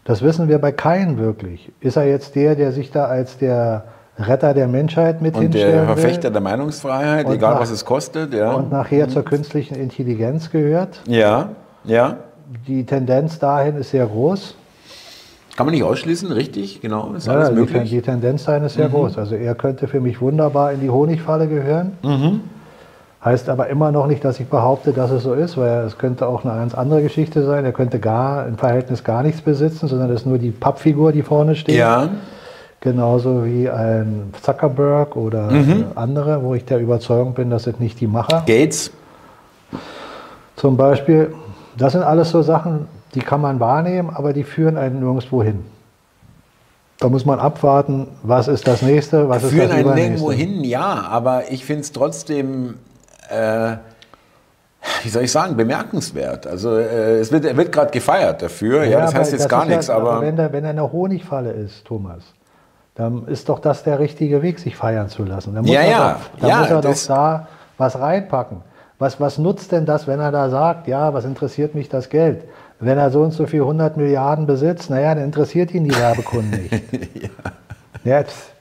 [0.07, 1.69] Das wissen wir bei keinem wirklich.
[1.81, 3.83] Ist er jetzt der, der sich da als der
[4.17, 6.31] Retter der Menschheit mit und der Verfechter will?
[6.31, 8.33] der Meinungsfreiheit, und egal nach, was es kostet.
[8.33, 8.53] Ja.
[8.53, 9.11] Und nachher mhm.
[9.11, 11.01] zur künstlichen Intelligenz gehört.
[11.07, 11.49] Ja,
[11.83, 12.15] ja
[12.67, 14.55] die Tendenz dahin ist sehr groß.
[15.57, 17.89] Kann man nicht ausschließen, richtig, genau, ist ja, alles möglich.
[17.89, 18.93] Die, die Tendenz dahin ist sehr mhm.
[18.93, 19.17] groß.
[19.17, 21.97] Also er könnte für mich wunderbar in die Honigfalle gehören.
[22.01, 22.41] Mhm.
[23.23, 26.27] Heißt aber immer noch nicht, dass ich behaupte, dass es so ist, weil es könnte
[26.27, 27.65] auch eine ganz andere Geschichte sein.
[27.65, 31.23] Er könnte gar im Verhältnis gar nichts besitzen, sondern es ist nur die Pappfigur, die
[31.23, 31.75] vorne steht.
[31.75, 32.09] Ja.
[32.79, 35.85] Genauso wie ein Zuckerberg oder mhm.
[35.95, 38.43] andere, wo ich der Überzeugung bin, das sind nicht die Macher.
[38.45, 38.91] Gates.
[40.55, 41.33] Zum Beispiel,
[41.75, 45.65] das sind alles so Sachen, die kann man wahrnehmen, aber die führen einen nirgendwo hin.
[46.99, 50.63] Da muss man abwarten, was ist das nächste, was führen ist das einen nirgendwo hin,
[50.63, 52.75] ja, aber ich finde es trotzdem,
[53.29, 53.77] äh,
[55.03, 56.47] wie soll ich sagen, bemerkenswert.
[56.47, 59.49] Also äh, es wird, er wird gerade gefeiert dafür, ja, ja das heißt jetzt das
[59.49, 59.87] gar nichts.
[59.87, 62.23] Ja, aber, wenn, er wenn eine Honigfalle ist, Thomas,
[62.95, 65.53] dann ist doch das der richtige Weg, sich feiern zu lassen.
[65.53, 67.47] Dann muss ja, er ja, doch, dann ja, muss er doch da
[67.77, 68.61] was reinpacken.
[68.99, 72.45] Was, was nutzt denn das, wenn er da sagt, ja, was interessiert mich das Geld?
[72.79, 76.49] Wenn er so und so viel 100 Milliarden besitzt, naja, dann interessiert ihn die Werbekunden
[76.49, 76.73] nicht.
[77.23, 77.29] ja.
[78.03, 78.51] Jetzt,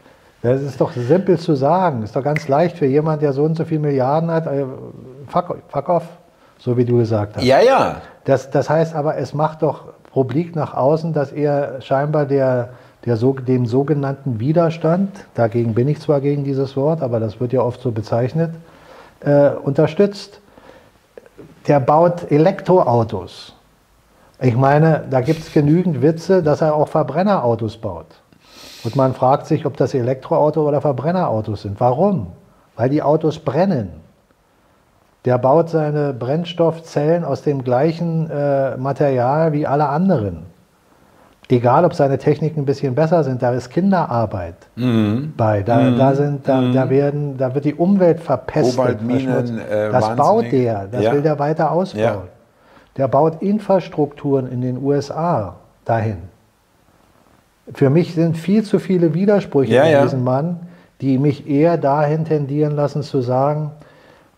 [0.52, 2.02] das ist doch simpel zu sagen.
[2.02, 4.46] Ist doch ganz leicht für jemanden, der so und so viel Milliarden hat.
[4.46, 4.64] Äh,
[5.28, 6.04] fuck, fuck off,
[6.58, 7.44] so wie du gesagt hast.
[7.44, 7.96] Ja, ja.
[8.24, 12.70] Das, das heißt aber, es macht doch publik nach außen, dass er scheinbar der,
[13.04, 17.60] der, dem sogenannten Widerstand, dagegen bin ich zwar gegen dieses Wort, aber das wird ja
[17.60, 18.52] oft so bezeichnet,
[19.20, 20.40] äh, unterstützt.
[21.66, 23.54] Der baut Elektroautos.
[24.40, 28.06] Ich meine, da gibt es genügend Witze, dass er auch Verbrennerautos baut.
[28.86, 31.80] Und man fragt sich, ob das Elektroauto oder Verbrennerautos sind.
[31.80, 32.28] Warum?
[32.76, 33.90] Weil die Autos brennen.
[35.24, 40.44] Der baut seine Brennstoffzellen aus dem gleichen äh, Material wie alle anderen.
[41.48, 45.32] Egal, ob seine Techniken ein bisschen besser sind, da ist Kinderarbeit mhm.
[45.36, 45.64] bei.
[45.64, 45.98] Da, mhm.
[45.98, 46.72] da, sind, da, mhm.
[46.72, 48.76] da, werden, da wird die Umwelt verpestet.
[48.76, 51.12] Kobaltminen, äh, das baut der, das ja.
[51.12, 52.02] will der weiter ausbauen.
[52.04, 52.22] Ja.
[52.96, 56.35] Der baut Infrastrukturen in den USA dahin.
[57.72, 60.60] Für mich sind viel zu viele Widersprüche ja, in diesem Mann,
[61.00, 63.72] die mich eher dahin tendieren lassen zu sagen,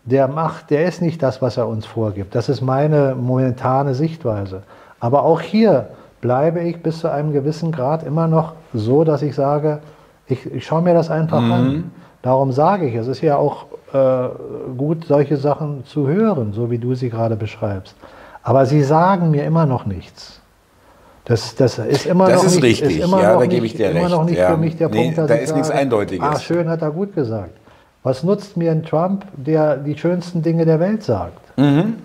[0.05, 2.33] der macht, der ist nicht das, was er uns vorgibt.
[2.33, 4.63] Das ist meine momentane Sichtweise.
[4.99, 5.89] Aber auch hier
[6.21, 9.79] bleibe ich bis zu einem gewissen Grad immer noch so, dass ich sage,
[10.27, 11.51] ich, ich schaue mir das einfach mhm.
[11.51, 11.91] an.
[12.21, 14.29] Darum sage ich, es ist ja auch äh,
[14.77, 17.95] gut, solche Sachen zu hören, so wie du sie gerade beschreibst.
[18.43, 20.38] Aber sie sagen mir immer noch nichts.
[21.29, 22.97] Das, das ist immer das noch ist nicht, richtig.
[22.97, 24.09] Ist immer ja, noch da gebe ich dir immer recht.
[24.09, 24.49] noch nicht ja.
[24.49, 26.27] für mich der nee, Punkt, dass da ist sage, nichts Eindeutiges.
[26.27, 27.51] Ah, schön hat er gut gesagt.
[28.01, 31.55] Was nutzt mir ein Trump, der die schönsten Dinge der Welt sagt?
[31.55, 31.97] Mhm.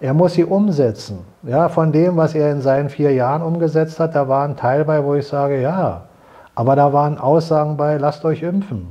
[0.00, 1.20] Er muss sie umsetzen.
[1.44, 4.84] Ja, von dem, was er in seinen vier Jahren umgesetzt hat, da war ein Teil
[4.84, 6.08] bei, wo ich sage, ja.
[6.56, 8.88] Aber da waren Aussagen bei, lasst euch impfen.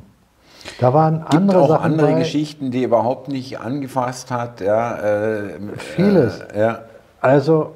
[0.80, 4.62] Da waren Gibt andere auch Sachen andere bei, Geschichten, die er überhaupt nicht angefasst hat.
[4.62, 5.42] Ja, äh,
[5.76, 6.40] Vieles.
[6.40, 6.80] Äh, ja.
[7.20, 7.74] Also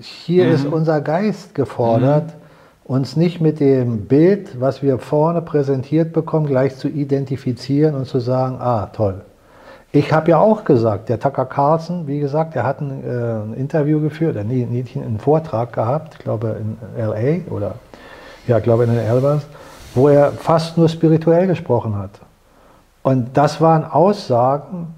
[0.00, 0.52] hier Mhm.
[0.52, 2.32] ist unser Geist gefordert,
[2.84, 8.18] uns nicht mit dem Bild, was wir vorne präsentiert bekommen, gleich zu identifizieren und zu
[8.18, 9.22] sagen, ah, toll.
[9.92, 13.54] Ich habe ja auch gesagt, der Tucker Carlson, wie gesagt, der hat ein, äh, ein
[13.54, 17.74] Interview geführt, äh, nee, nicht einen Vortrag gehabt, ich glaube in LA oder
[18.46, 19.46] ja, ich glaube in den Elbers,
[19.94, 22.10] wo er fast nur spirituell gesprochen hat.
[23.02, 24.94] Und das waren Aussagen,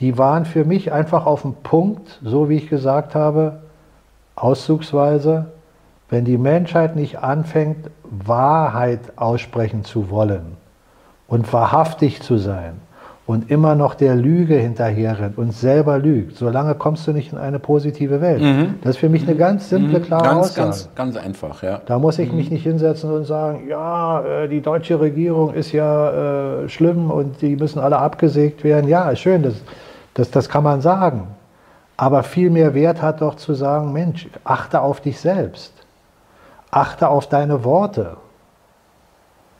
[0.00, 3.60] die waren für mich einfach auf dem Punkt, so wie ich gesagt habe,
[4.36, 5.46] auszugsweise,
[6.10, 10.56] wenn die Menschheit nicht anfängt, Wahrheit aussprechen zu wollen
[11.26, 12.74] und wahrhaftig zu sein
[13.26, 17.58] und immer noch der Lüge hinterherrennt und selber lügt, solange kommst du nicht in eine
[17.58, 18.42] positive Welt.
[18.42, 18.74] Mhm.
[18.82, 20.66] Das ist für mich eine ganz simple, klare Ganz, Aussage.
[20.66, 21.80] ganz, ganz einfach, ja.
[21.86, 26.64] Da muss ich mich nicht hinsetzen und sagen, ja, äh, die deutsche Regierung ist ja
[26.64, 28.88] äh, schlimm und die müssen alle abgesägt werden.
[28.88, 29.54] Ja, ist schön, das,
[30.12, 31.28] das, das kann man sagen.
[31.96, 35.72] Aber viel mehr Wert hat doch zu sagen, Mensch, achte auf dich selbst.
[36.70, 38.16] Achte auf deine Worte.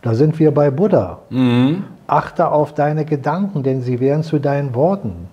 [0.03, 1.19] Da sind wir bei Buddha.
[1.31, 1.85] Mhm.
[2.07, 5.29] Achte auf deine Gedanken, denn sie werden zu deinen Worten.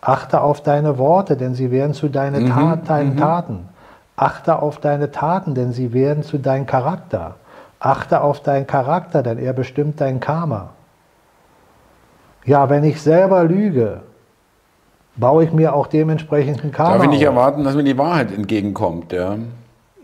[0.00, 3.18] Achte auf deine Worte, denn sie werden zu deinen, Mhm, Tat, deinen mhm.
[3.18, 3.68] Taten.
[4.16, 7.36] Achte auf deine Taten, denn sie werden zu deinem Charakter.
[7.80, 10.70] Achte auf deinen Charakter, denn er bestimmt dein Karma.
[12.44, 14.02] Ja, wenn ich selber lüge,
[15.16, 16.94] baue ich mir auch dementsprechend ein Karma.
[16.96, 19.36] Darf ich nicht erwarten, dass mir die Wahrheit entgegenkommt, ja.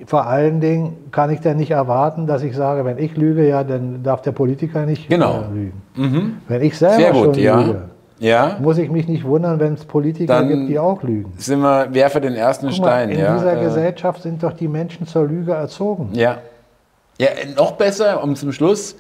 [0.07, 3.65] Vor allen Dingen kann ich dann nicht erwarten, dass ich sage, wenn ich lüge, ja,
[3.65, 5.41] dann darf der Politiker nicht Genau.
[5.51, 5.83] äh, lügen.
[5.95, 6.37] Mhm.
[6.49, 7.61] Wenn ich selber Sehr gut, schon ja.
[7.61, 7.83] lüge,
[8.19, 11.33] Ja, muss ich mich nicht wundern, wenn es Politiker Dann gibt, die auch lügen.
[11.37, 13.35] sind wir, werfe den ersten mal, Stein, in ja.
[13.37, 16.11] dieser äh, Gesellschaft sind doch die Menschen zur Lüge erzogen.
[16.13, 16.39] Ja.
[17.19, 18.97] Ja, noch besser, um zum Schluss.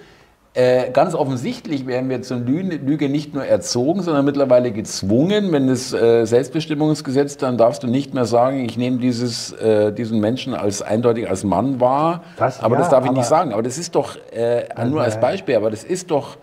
[0.52, 5.52] Äh, ganz offensichtlich werden wir zur Lüge, nicht nur erzogen, sondern mittlerweile gezwungen.
[5.52, 10.18] Wenn das äh, Selbstbestimmungsgesetz, dann darfst du nicht mehr sagen, ich nehme dieses, äh, diesen
[10.18, 12.24] Menschen als eindeutig als Mann wahr.
[12.36, 13.52] Das- aber das ja, darf ich nicht sagen.
[13.52, 15.20] Aber das ist doch, äh, nur als.
[15.20, 16.36] Beispiel, aber das ist doch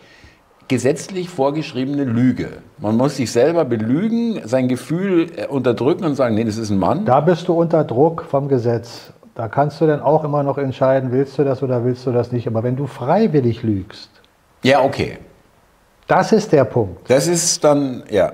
[0.70, 2.48] gesetzlich vorgeschriebene Lüge.
[2.78, 6.78] Man muss sich selber belügen, sein Gefühl äh, unterdrücken und sagen, nee, das ist ein
[6.80, 7.06] Mann.
[7.06, 9.12] Da bist du unter Druck vom Gesetz.
[9.38, 12.32] Da kannst du dann auch immer noch entscheiden, willst du das oder willst du das
[12.32, 12.48] nicht.
[12.48, 14.10] Aber wenn du freiwillig lügst,
[14.64, 15.20] Ja, okay.
[16.08, 17.08] das ist der Punkt.
[17.08, 18.32] Das ist dann, ja.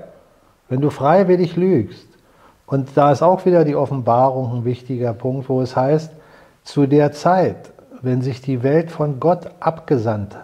[0.70, 2.08] Wenn du freiwillig lügst,
[2.64, 6.10] und da ist auch wieder die Offenbarung ein wichtiger Punkt, wo es heißt,
[6.62, 7.70] zu der Zeit,
[8.00, 10.34] wenn sich die Welt von Gott abgesandt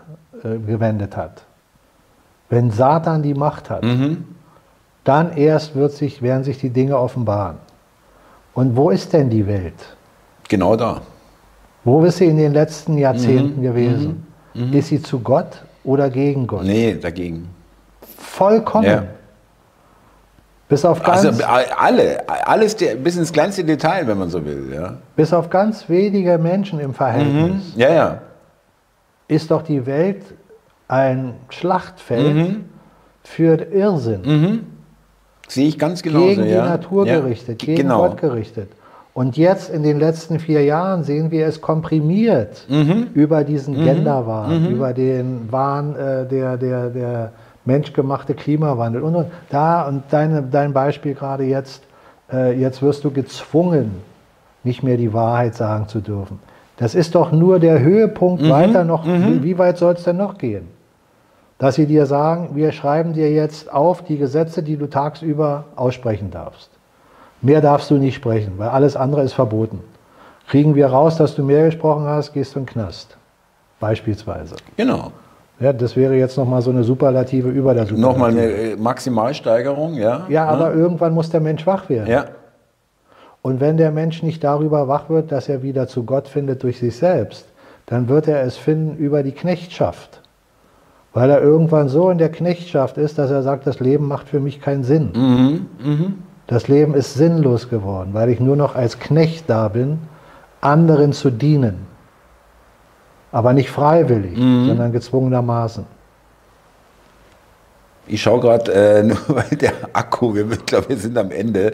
[0.44, 1.44] äh, gewendet hat,
[2.50, 4.26] wenn Satan die Macht hat, Mhm.
[5.04, 7.56] dann erst wird sich, werden sich die Dinge offenbaren.
[8.52, 9.96] Und wo ist denn die Welt?
[10.50, 11.00] Genau da.
[11.84, 13.62] Wo ist sie in den letzten Jahrzehnten Mhm.
[13.62, 14.26] gewesen?
[14.72, 16.64] Ist sie zu Gott oder gegen Gott?
[16.64, 17.48] Nee, dagegen.
[18.18, 18.84] Vollkommen.
[18.86, 19.04] Ja.
[20.68, 24.72] Bis, auf ganz, Also alle, alles der, bis ins kleinste Detail, wenn man so will.
[24.74, 27.92] Ja, bis auf ganz wenige Menschen im Verhältnis ja.
[27.92, 28.18] ja.
[29.28, 30.22] ist doch die Welt
[30.88, 32.64] ein Schlachtfeld Mhm.
[33.22, 34.64] für Irrsinn.
[35.48, 36.26] Sehe ich ganz genauso.
[36.26, 36.64] gegen die ja.
[36.66, 37.20] Natur ja.
[37.20, 38.08] gerichtet, gegen genau.
[38.08, 38.70] Gott gerichtet.
[39.20, 43.08] Und jetzt in den letzten vier Jahren sehen wir es komprimiert mhm.
[43.12, 43.84] über diesen mhm.
[43.84, 44.70] Genderwahn, mhm.
[44.70, 47.32] über den Wahn äh, der, der, der
[47.66, 51.82] menschgemachte Klimawandel und, und da und deine, dein Beispiel gerade jetzt,
[52.32, 53.96] äh, jetzt wirst du gezwungen,
[54.64, 56.38] nicht mehr die Wahrheit sagen zu dürfen.
[56.78, 58.48] Das ist doch nur der Höhepunkt mhm.
[58.48, 59.04] weiter noch.
[59.04, 59.42] Mhm.
[59.42, 60.66] Wie weit soll es denn noch gehen?
[61.58, 66.30] Dass sie dir sagen, wir schreiben dir jetzt auf die Gesetze, die du tagsüber aussprechen
[66.30, 66.70] darfst.
[67.42, 69.80] Mehr darfst du nicht sprechen, weil alles andere ist verboten.
[70.48, 73.16] Kriegen wir raus, dass du mehr gesprochen hast, gehst du in den Knast.
[73.78, 74.56] Beispielsweise.
[74.76, 75.12] Genau.
[75.60, 78.00] Ja, das wäre jetzt nochmal so eine Superlative über der Superlative.
[78.00, 80.26] Nochmal eine äh, Maximalsteigerung, ja.
[80.28, 80.76] Ja, aber ja.
[80.76, 82.10] irgendwann muss der Mensch wach werden.
[82.10, 82.26] Ja.
[83.42, 86.78] Und wenn der Mensch nicht darüber wach wird, dass er wieder zu Gott findet durch
[86.78, 87.46] sich selbst,
[87.86, 90.20] dann wird er es finden über die Knechtschaft.
[91.12, 94.40] Weil er irgendwann so in der Knechtschaft ist, dass er sagt, das Leben macht für
[94.40, 95.10] mich keinen Sinn.
[95.14, 95.66] Mhm.
[95.82, 96.14] Mhm.
[96.50, 100.00] Das Leben ist sinnlos geworden, weil ich nur noch als Knecht da bin,
[100.60, 101.86] anderen zu dienen.
[103.30, 104.66] Aber nicht freiwillig, mhm.
[104.66, 105.86] sondern gezwungenermaßen.
[108.08, 111.70] Ich schaue gerade, äh, nur weil der Akku, wir, ich glaube, wir sind am Ende.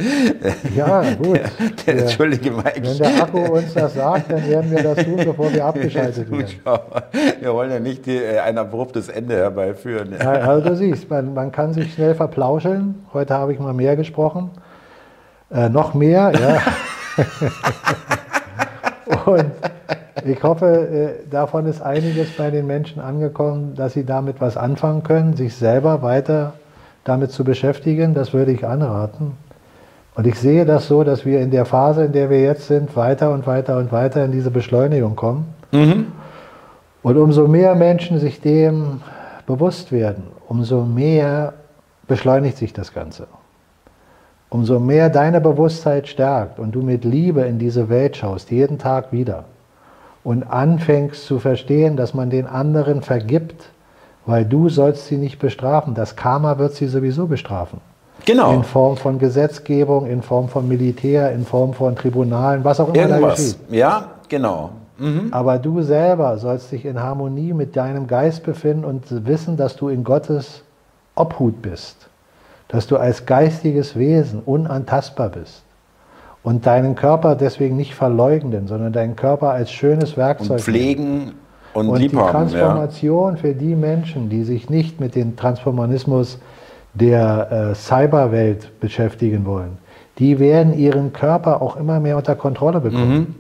[0.77, 1.36] Ja, gut.
[1.36, 1.51] Der,
[1.86, 2.82] der, der, Entschuldige Mike.
[2.82, 6.48] Wenn der Akku uns das sagt, dann werden wir das tun, bevor wir abgeschaltet werden.
[7.40, 10.15] Wir wollen ja nicht die, äh, ein abruptes Ende herbeiführen.
[10.20, 13.07] Ja, also du siehst, man, man kann sich schnell verplauscheln.
[13.15, 14.51] Heute habe ich mal mehr gesprochen.
[15.51, 16.60] Äh, noch mehr, ja.
[19.24, 19.52] Und
[20.24, 25.02] ich hoffe, äh, davon ist einiges bei den Menschen angekommen, dass sie damit was anfangen
[25.02, 26.55] können, sich selber weiter
[27.05, 28.14] damit zu beschäftigen.
[28.14, 29.32] Das würde ich anraten.
[30.16, 32.97] Und ich sehe das so, dass wir in der Phase, in der wir jetzt sind,
[32.97, 35.55] weiter und weiter und weiter in diese Beschleunigung kommen.
[35.73, 36.06] Mhm.
[37.02, 39.02] Und umso mehr Menschen sich dem
[39.47, 41.52] bewusst werden, umso mehr
[42.09, 43.28] beschleunigt sich das Ganze.
[44.48, 49.12] Umso mehr deine Bewusstheit stärkt und du mit Liebe in diese Welt schaust, jeden Tag
[49.12, 49.44] wieder,
[50.23, 53.70] und anfängst zu verstehen, dass man den anderen vergibt,
[54.24, 55.94] weil du sollst sie nicht bestrafen.
[55.94, 57.81] Das Karma wird sie sowieso bestrafen.
[58.24, 58.52] Genau.
[58.52, 62.97] In Form von Gesetzgebung, in Form von Militär, in Form von Tribunalen, was auch immer
[62.97, 63.20] Irgendwas.
[63.20, 63.56] da geschieht.
[63.70, 64.70] Ja, genau.
[64.98, 65.28] Mhm.
[65.31, 69.89] Aber du selber sollst dich in Harmonie mit deinem Geist befinden und wissen, dass du
[69.89, 70.62] in Gottes
[71.14, 72.09] Obhut bist.
[72.69, 75.63] Dass du als geistiges Wesen unantastbar bist
[76.43, 81.33] und deinen Körper deswegen nicht verleugnen, sondern deinen Körper als schönes Werkzeug und pflegen
[81.75, 83.41] und, und die Transformation ja.
[83.41, 86.39] für die Menschen, die sich nicht mit dem Transformanismus
[86.95, 89.79] der äh, Cyberwelt beschäftigen wollen,
[90.19, 93.19] die werden ihren Körper auch immer mehr unter Kontrolle bekommen.
[93.19, 93.35] Mhm.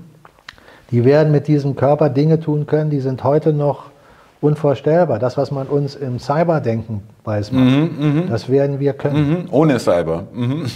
[0.90, 3.84] Die werden mit diesem Körper Dinge tun können, die sind heute noch
[4.46, 5.18] unvorstellbar.
[5.18, 9.28] Das, was man uns im Cyberdenken weiß macht, mhm, mhm, das werden wir können.
[9.28, 10.24] Mhm, ohne Cyber.
[10.32, 10.66] Mhm.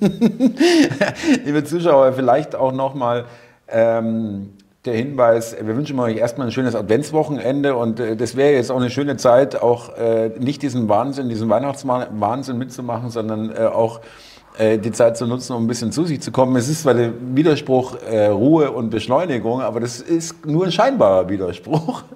[1.44, 3.24] Liebe Zuschauer, vielleicht auch nochmal
[3.68, 4.50] ähm,
[4.84, 8.78] der Hinweis, wir wünschen euch erstmal ein schönes Adventswochenende und äh, das wäre jetzt auch
[8.78, 14.00] eine schöne Zeit, auch äh, nicht diesen Wahnsinn, diesen Weihnachtswahnsinn mitzumachen, sondern äh, auch
[14.58, 16.54] die Zeit zu nutzen, um ein bisschen zu sich zu kommen.
[16.56, 21.28] Es ist zwar der Widerspruch äh, Ruhe und Beschleunigung, aber das ist nur ein scheinbarer
[21.28, 22.02] Widerspruch.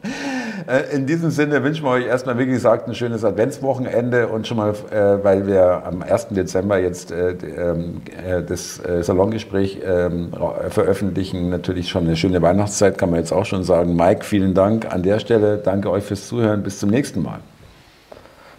[0.66, 4.56] Äh, in diesem Sinne wünschen wir euch erstmal, wie gesagt, ein schönes Adventswochenende und schon
[4.56, 6.28] mal, äh, weil wir am 1.
[6.30, 8.00] Dezember jetzt äh, ähm,
[8.48, 10.30] das Salongespräch ähm,
[10.70, 13.94] veröffentlichen, natürlich schon eine schöne Weihnachtszeit, kann man jetzt auch schon sagen.
[13.94, 15.58] Mike, vielen Dank an der Stelle.
[15.58, 16.62] Danke euch fürs Zuhören.
[16.62, 17.40] Bis zum nächsten Mal.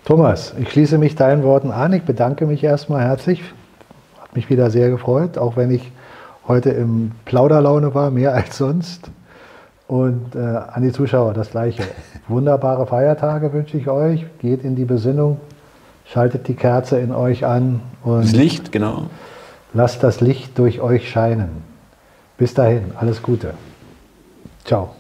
[0.06, 1.92] Thomas, ich schließe mich deinen Worten an.
[1.94, 3.42] Ich bedanke mich erstmal herzlich.
[4.36, 5.94] Hat mich wieder sehr gefreut, auch wenn ich
[6.46, 9.10] heute im Plauderlaune war, mehr als sonst.
[9.88, 11.84] Und äh, an die Zuschauer das Gleiche.
[12.28, 14.26] Wunderbare Feiertage wünsche ich euch.
[14.40, 15.40] Geht in die Besinnung,
[16.04, 17.80] schaltet die Kerze in euch an.
[18.04, 19.06] Und das Licht, genau.
[19.74, 21.64] Lasst das Licht durch euch scheinen.
[22.38, 23.54] Bis dahin, alles Gute.
[24.66, 24.96] Ciao.